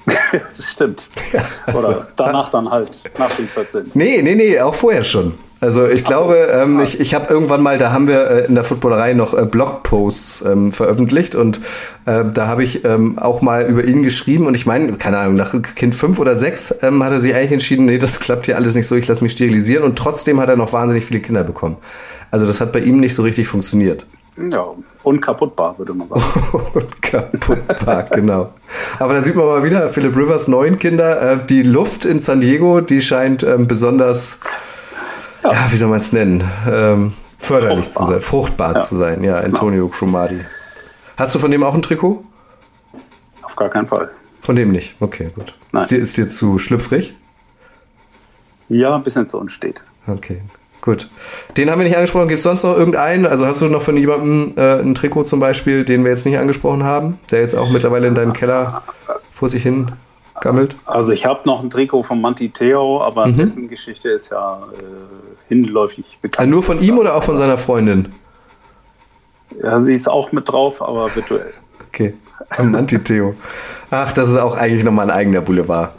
das 0.32 0.64
stimmt. 0.64 1.10
Ja, 1.34 1.42
also, 1.66 1.88
Oder 1.88 2.08
danach 2.16 2.50
dann 2.50 2.70
halt, 2.70 2.92
nach 3.18 3.32
den 3.36 3.48
14. 3.48 3.92
Nee, 3.94 4.22
nee, 4.22 4.36
nee, 4.36 4.60
auch 4.60 4.76
vorher 4.76 5.04
schon. 5.04 5.34
Also 5.60 5.88
ich 5.88 6.04
glaube, 6.04 6.36
ähm, 6.54 6.80
ich, 6.82 7.00
ich 7.00 7.16
habe 7.16 7.34
irgendwann 7.34 7.64
mal, 7.64 7.80
da 7.80 7.92
haben 7.92 8.08
wir 8.08 8.30
äh, 8.30 8.46
in 8.46 8.54
der 8.54 8.64
Footballerei 8.64 9.14
noch 9.14 9.34
äh, 9.34 9.44
Blogposts 9.44 10.44
ähm, 10.44 10.72
veröffentlicht 10.72 11.36
und 11.36 11.60
äh, 12.06 12.26
da 12.32 12.46
habe 12.46 12.64
ich 12.64 12.86
ähm, 12.86 13.18
auch 13.18 13.42
mal 13.42 13.66
über 13.66 13.84
ihn 13.84 14.04
geschrieben 14.04 14.46
und 14.46 14.54
ich 14.54 14.68
meine, 14.68 14.94
keine 14.94 15.18
Ahnung, 15.18 15.36
nach 15.36 15.56
Kind 15.76 15.96
fünf 15.96 16.20
oder 16.20 16.36
sechs 16.36 16.76
ähm, 16.84 17.04
hat 17.04 17.12
er 17.12 17.20
sich 17.20 17.34
eigentlich 17.34 17.54
entschieden, 17.54 17.88
nee, 17.88 17.98
das 17.98 18.20
klappt 18.20 18.46
hier 18.46 18.56
alles 18.56 18.76
nicht 18.76 18.86
so, 18.86 18.96
ich 18.96 19.08
lasse 19.08 19.24
mich 19.24 19.32
sterilisieren 19.32 19.84
und 19.84 19.98
trotzdem 19.98 20.40
hat 20.40 20.48
er 20.48 20.58
noch 20.58 20.74
wahnsinnig 20.74 21.06
viele 21.06 21.22
Kinder 21.22 21.44
bekommen. 21.44 21.78
Also 22.30 22.46
das 22.46 22.62
hat 22.62 22.72
bei 22.72 22.80
ihm 22.80 23.00
nicht 23.00 23.16
so 23.16 23.24
richtig 23.24 23.48
funktioniert. 23.48 24.06
Ja, 24.38 24.68
unkaputtbar, 25.04 25.78
würde 25.78 25.94
man 25.94 26.08
sagen. 26.08 26.24
unkaputtbar, 26.74 28.04
genau. 28.12 28.54
Aber 29.00 29.14
da 29.14 29.22
sieht 29.22 29.36
man 29.36 29.46
mal 29.46 29.64
wieder, 29.64 29.90
Philip 29.90 30.16
Rivers 30.16 30.48
neun 30.48 30.78
Kinder, 30.78 31.34
äh, 31.34 31.46
die 31.46 31.64
Luft 31.64 32.06
in 32.06 32.20
San 32.20 32.42
Diego, 32.42 32.82
die 32.82 33.02
scheint 33.02 33.44
ähm, 33.44 33.68
besonders 33.68 34.40
ja, 35.44 35.52
ja 35.52 35.72
wie 35.72 35.78
soll 35.78 35.90
man 35.90 35.98
es 35.98 36.12
nennen? 36.14 36.44
Ähm, 36.70 37.14
förderlich 37.38 37.86
fruchtbar. 37.86 38.06
zu 38.06 38.12
sein, 38.12 38.22
fruchtbar 38.22 38.74
ja. 38.74 38.80
zu 38.80 38.96
sein. 38.96 39.24
Ja, 39.24 39.38
Antonio 39.40 39.86
ja. 39.86 39.92
Cromartie. 39.92 40.46
Hast 41.16 41.36
du 41.36 41.40
von 41.40 41.52
dem 41.52 41.64
auch 41.64 41.74
ein 41.74 41.82
Trikot? 41.82 42.24
Auf 43.42 43.56
gar 43.56 43.70
keinen 43.70 43.88
Fall. 43.88 44.10
Von 44.42 44.56
dem 44.56 44.72
nicht? 44.72 44.96
Okay, 45.00 45.32
gut. 45.34 45.56
Ist 45.78 45.92
dir, 45.92 45.98
ist 45.98 46.18
dir 46.18 46.28
zu 46.28 46.60
schlüpfrig? 46.60 47.16
Ja, 48.70 48.96
ein 48.96 49.04
bisschen 49.04 49.26
zu 49.26 49.40
unstet. 49.40 49.82
Okay, 50.06 50.42
gut. 50.88 51.10
Den 51.58 51.70
haben 51.70 51.80
wir 51.80 51.84
nicht 51.84 51.98
angesprochen. 51.98 52.30
Gibt 52.30 52.38
es 52.38 52.44
sonst 52.44 52.64
noch 52.64 52.76
irgendeinen? 52.76 53.28
Also 53.28 53.46
hast 53.46 53.62
du 53.62 53.68
noch 53.68 53.82
von 53.82 53.98
jemandem 53.98 54.54
äh, 54.56 54.80
ein 54.80 54.96
Trikot 54.96 55.24
zum 55.24 55.40
Beispiel, 55.40 55.84
den 55.84 56.04
wir 56.04 56.12
jetzt 56.12 56.26
nicht 56.26 56.40
angesprochen 56.40 56.84
haben, 56.84 57.20
der 57.30 57.42
jetzt 57.42 57.56
auch 57.56 57.70
mittlerweile 57.70 58.08
in 58.08 58.16
deinem 58.16 58.34
Keller 58.34 58.82
vor 59.30 59.50
sich 59.50 59.62
hin 59.62 59.92
gammelt? 60.40 60.78
Also 60.86 61.12
ich 61.12 61.26
habe 61.26 61.42
noch 61.46 61.62
ein 61.62 61.70
Trikot 61.70 62.04
von 62.04 62.22
Manti 62.22 62.50
Theo, 62.50 63.02
aber 63.04 63.28
mhm. 63.28 63.38
dessen 63.38 63.68
Geschichte 63.68 64.10
ist 64.10 64.32
ja 64.32 64.60
äh, 64.74 65.54
hinläufig 65.54 66.18
bekannt. 66.22 66.40
Also 66.40 66.52
nur 66.52 66.64
von 66.64 66.80
ihm 66.80 66.98
oder 66.98 67.16
auch 67.16 67.24
von 67.24 67.36
seiner 67.36 67.58
Freundin? 67.58 68.14
Ja, 69.62 69.82
sie 69.82 69.94
ist 69.94 70.08
auch 70.08 70.32
mit 70.32 70.48
drauf, 70.48 70.82
aber 70.82 71.14
virtuell. 71.14 71.52
okay, 71.88 72.14
Manti 72.64 73.00
Theo. 73.00 73.36
Ach, 73.92 74.14
das 74.14 74.30
ist 74.30 74.38
auch 74.38 74.56
eigentlich 74.56 74.86
nochmal 74.86 75.10
ein 75.10 75.16
eigener 75.16 75.42
Boulevard. 75.42 75.92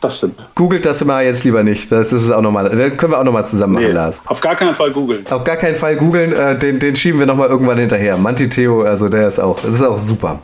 Das 0.00 0.18
stimmt. 0.18 0.38
Googelt 0.54 0.86
das 0.86 1.04
mal 1.04 1.24
jetzt 1.24 1.44
lieber 1.44 1.62
nicht. 1.62 1.90
Das 1.90 2.12
ist 2.12 2.30
auch 2.30 2.40
nochmal. 2.40 2.68
Dann 2.68 2.96
können 2.96 3.12
wir 3.12 3.18
auch 3.18 3.24
nochmal 3.24 3.46
zusammen 3.46 3.74
machen, 3.74 3.86
nee, 3.86 3.92
Lars. 3.92 4.22
Auf 4.26 4.40
gar 4.40 4.54
keinen 4.54 4.74
Fall 4.74 4.92
googeln. 4.92 5.26
Auf 5.28 5.42
gar 5.42 5.56
keinen 5.56 5.74
Fall 5.74 5.96
googeln. 5.96 6.32
Äh, 6.32 6.56
den, 6.56 6.78
den 6.78 6.94
schieben 6.94 7.18
wir 7.18 7.26
nochmal 7.26 7.48
irgendwann 7.48 7.78
hinterher. 7.78 8.16
Manti 8.16 8.48
Theo, 8.48 8.82
also 8.82 9.08
der 9.08 9.26
ist 9.26 9.40
auch, 9.40 9.60
das 9.60 9.72
ist 9.72 9.82
auch 9.82 9.98
super. 9.98 10.38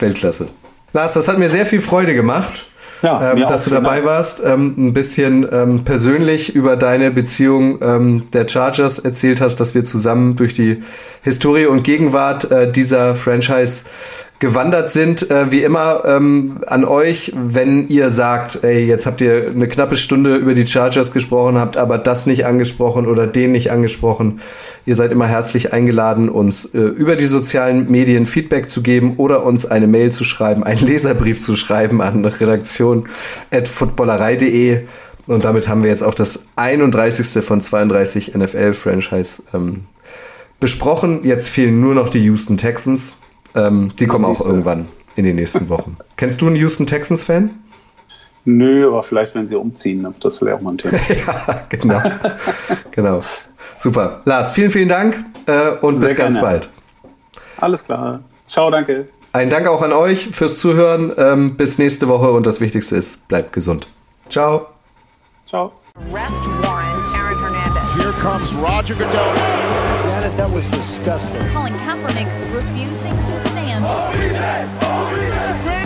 Weltklasse. 0.00 0.48
Lars, 0.92 1.14
das 1.14 1.28
hat 1.28 1.38
mir 1.38 1.48
sehr 1.48 1.66
viel 1.66 1.80
Freude 1.80 2.14
gemacht. 2.14 2.66
Ja, 3.00 3.32
ähm, 3.32 3.42
dass 3.42 3.64
du 3.64 3.70
dabei 3.70 4.04
warst, 4.04 4.42
ähm, 4.44 4.74
ein 4.76 4.92
bisschen 4.92 5.46
ähm, 5.52 5.84
persönlich 5.84 6.56
über 6.56 6.76
deine 6.76 7.12
Beziehung 7.12 7.78
ähm, 7.80 8.24
der 8.32 8.48
Chargers 8.48 8.98
erzählt 8.98 9.40
hast, 9.40 9.60
dass 9.60 9.76
wir 9.76 9.84
zusammen 9.84 10.34
durch 10.34 10.52
die 10.52 10.82
Historie 11.22 11.66
und 11.66 11.84
Gegenwart 11.84 12.50
äh, 12.50 12.72
dieser 12.72 13.14
Franchise 13.14 13.84
gewandert 14.38 14.90
sind. 14.90 15.30
Äh, 15.30 15.50
wie 15.50 15.62
immer 15.62 16.02
ähm, 16.04 16.58
an 16.66 16.84
euch, 16.84 17.32
wenn 17.34 17.88
ihr 17.88 18.10
sagt, 18.10 18.62
ey, 18.62 18.86
jetzt 18.86 19.06
habt 19.06 19.20
ihr 19.20 19.48
eine 19.48 19.68
knappe 19.68 19.96
Stunde 19.96 20.36
über 20.36 20.54
die 20.54 20.66
Chargers 20.66 21.12
gesprochen, 21.12 21.58
habt 21.58 21.76
aber 21.76 21.98
das 21.98 22.26
nicht 22.26 22.46
angesprochen 22.46 23.06
oder 23.06 23.26
den 23.26 23.52
nicht 23.52 23.70
angesprochen. 23.70 24.40
Ihr 24.86 24.94
seid 24.94 25.10
immer 25.12 25.26
herzlich 25.26 25.72
eingeladen, 25.72 26.28
uns 26.28 26.66
äh, 26.74 26.78
über 26.78 27.16
die 27.16 27.24
sozialen 27.24 27.90
Medien 27.90 28.26
Feedback 28.26 28.68
zu 28.68 28.82
geben 28.82 29.14
oder 29.16 29.42
uns 29.42 29.66
eine 29.66 29.86
Mail 29.86 30.12
zu 30.12 30.24
schreiben, 30.24 30.62
einen 30.62 30.86
Leserbrief 30.86 31.40
zu 31.40 31.56
schreiben 31.56 32.00
an 32.00 32.24
redaktion 32.24 33.08
at 33.50 33.66
footballerei.de. 33.66 34.82
Und 35.26 35.44
damit 35.44 35.68
haben 35.68 35.82
wir 35.82 35.90
jetzt 35.90 36.02
auch 36.02 36.14
das 36.14 36.44
31. 36.56 37.44
von 37.44 37.60
32 37.60 38.34
NFL-Franchise 38.34 39.42
ähm, 39.52 39.84
besprochen. 40.58 41.20
Jetzt 41.24 41.48
fehlen 41.48 41.80
nur 41.80 41.94
noch 41.94 42.08
die 42.08 42.20
Houston 42.20 42.56
Texans. 42.56 43.16
Ähm, 43.54 43.90
die 43.98 44.06
kommen 44.06 44.24
auch 44.24 44.44
irgendwann 44.44 44.88
in 45.16 45.24
den 45.24 45.36
nächsten 45.36 45.68
Wochen. 45.68 45.96
Kennst 46.16 46.40
du 46.40 46.46
einen 46.46 46.56
Houston 46.56 46.86
Texans-Fan? 46.86 47.50
Nö, 48.44 48.86
aber 48.86 49.02
vielleicht, 49.02 49.34
wenn 49.34 49.46
sie 49.46 49.56
umziehen, 49.56 50.06
das 50.20 50.40
wäre 50.40 50.56
auch 50.56 50.60
mal 50.60 50.72
ein 50.72 50.78
Thema. 50.78 50.98
ja, 51.08 51.64
genau. 51.68 52.02
genau. 52.90 53.22
Super. 53.76 54.22
Lars, 54.24 54.52
vielen, 54.52 54.70
vielen 54.70 54.88
Dank 54.88 55.22
äh, 55.46 55.70
und 55.80 56.00
Sehr 56.00 56.08
bis 56.08 56.18
ganz 56.18 56.40
bald. 56.40 56.68
Alles 57.58 57.84
klar. 57.84 58.20
Ciao, 58.48 58.70
danke. 58.70 59.08
Ein 59.32 59.50
Dank 59.50 59.66
auch 59.66 59.82
an 59.82 59.92
euch 59.92 60.28
fürs 60.32 60.58
Zuhören. 60.58 61.12
Ähm, 61.16 61.56
bis 61.56 61.78
nächste 61.78 62.08
Woche 62.08 62.32
und 62.32 62.46
das 62.46 62.60
Wichtigste 62.60 62.96
ist, 62.96 63.28
bleibt 63.28 63.52
gesund. 63.52 63.88
Ciao. 64.28 64.66
Ciao. 65.46 65.72
Arrest 65.94 66.44
warrant, 66.62 67.14
Aaron 67.14 67.38
Hernandez. 67.38 68.02
Here 68.02 68.12
comes 68.12 68.52
Roger 68.54 68.94
Goodell. 68.94 69.87
Janet, 70.38 70.50
that 70.50 70.50
was 70.54 70.68
disgusting. 70.68 71.40
Colin 71.48 71.72
Kaepernick 71.74 72.54
refusing 72.54 73.10
to 73.10 73.40
stand. 73.40 73.84
Greatest 74.14 74.80
comeback. 74.80 75.77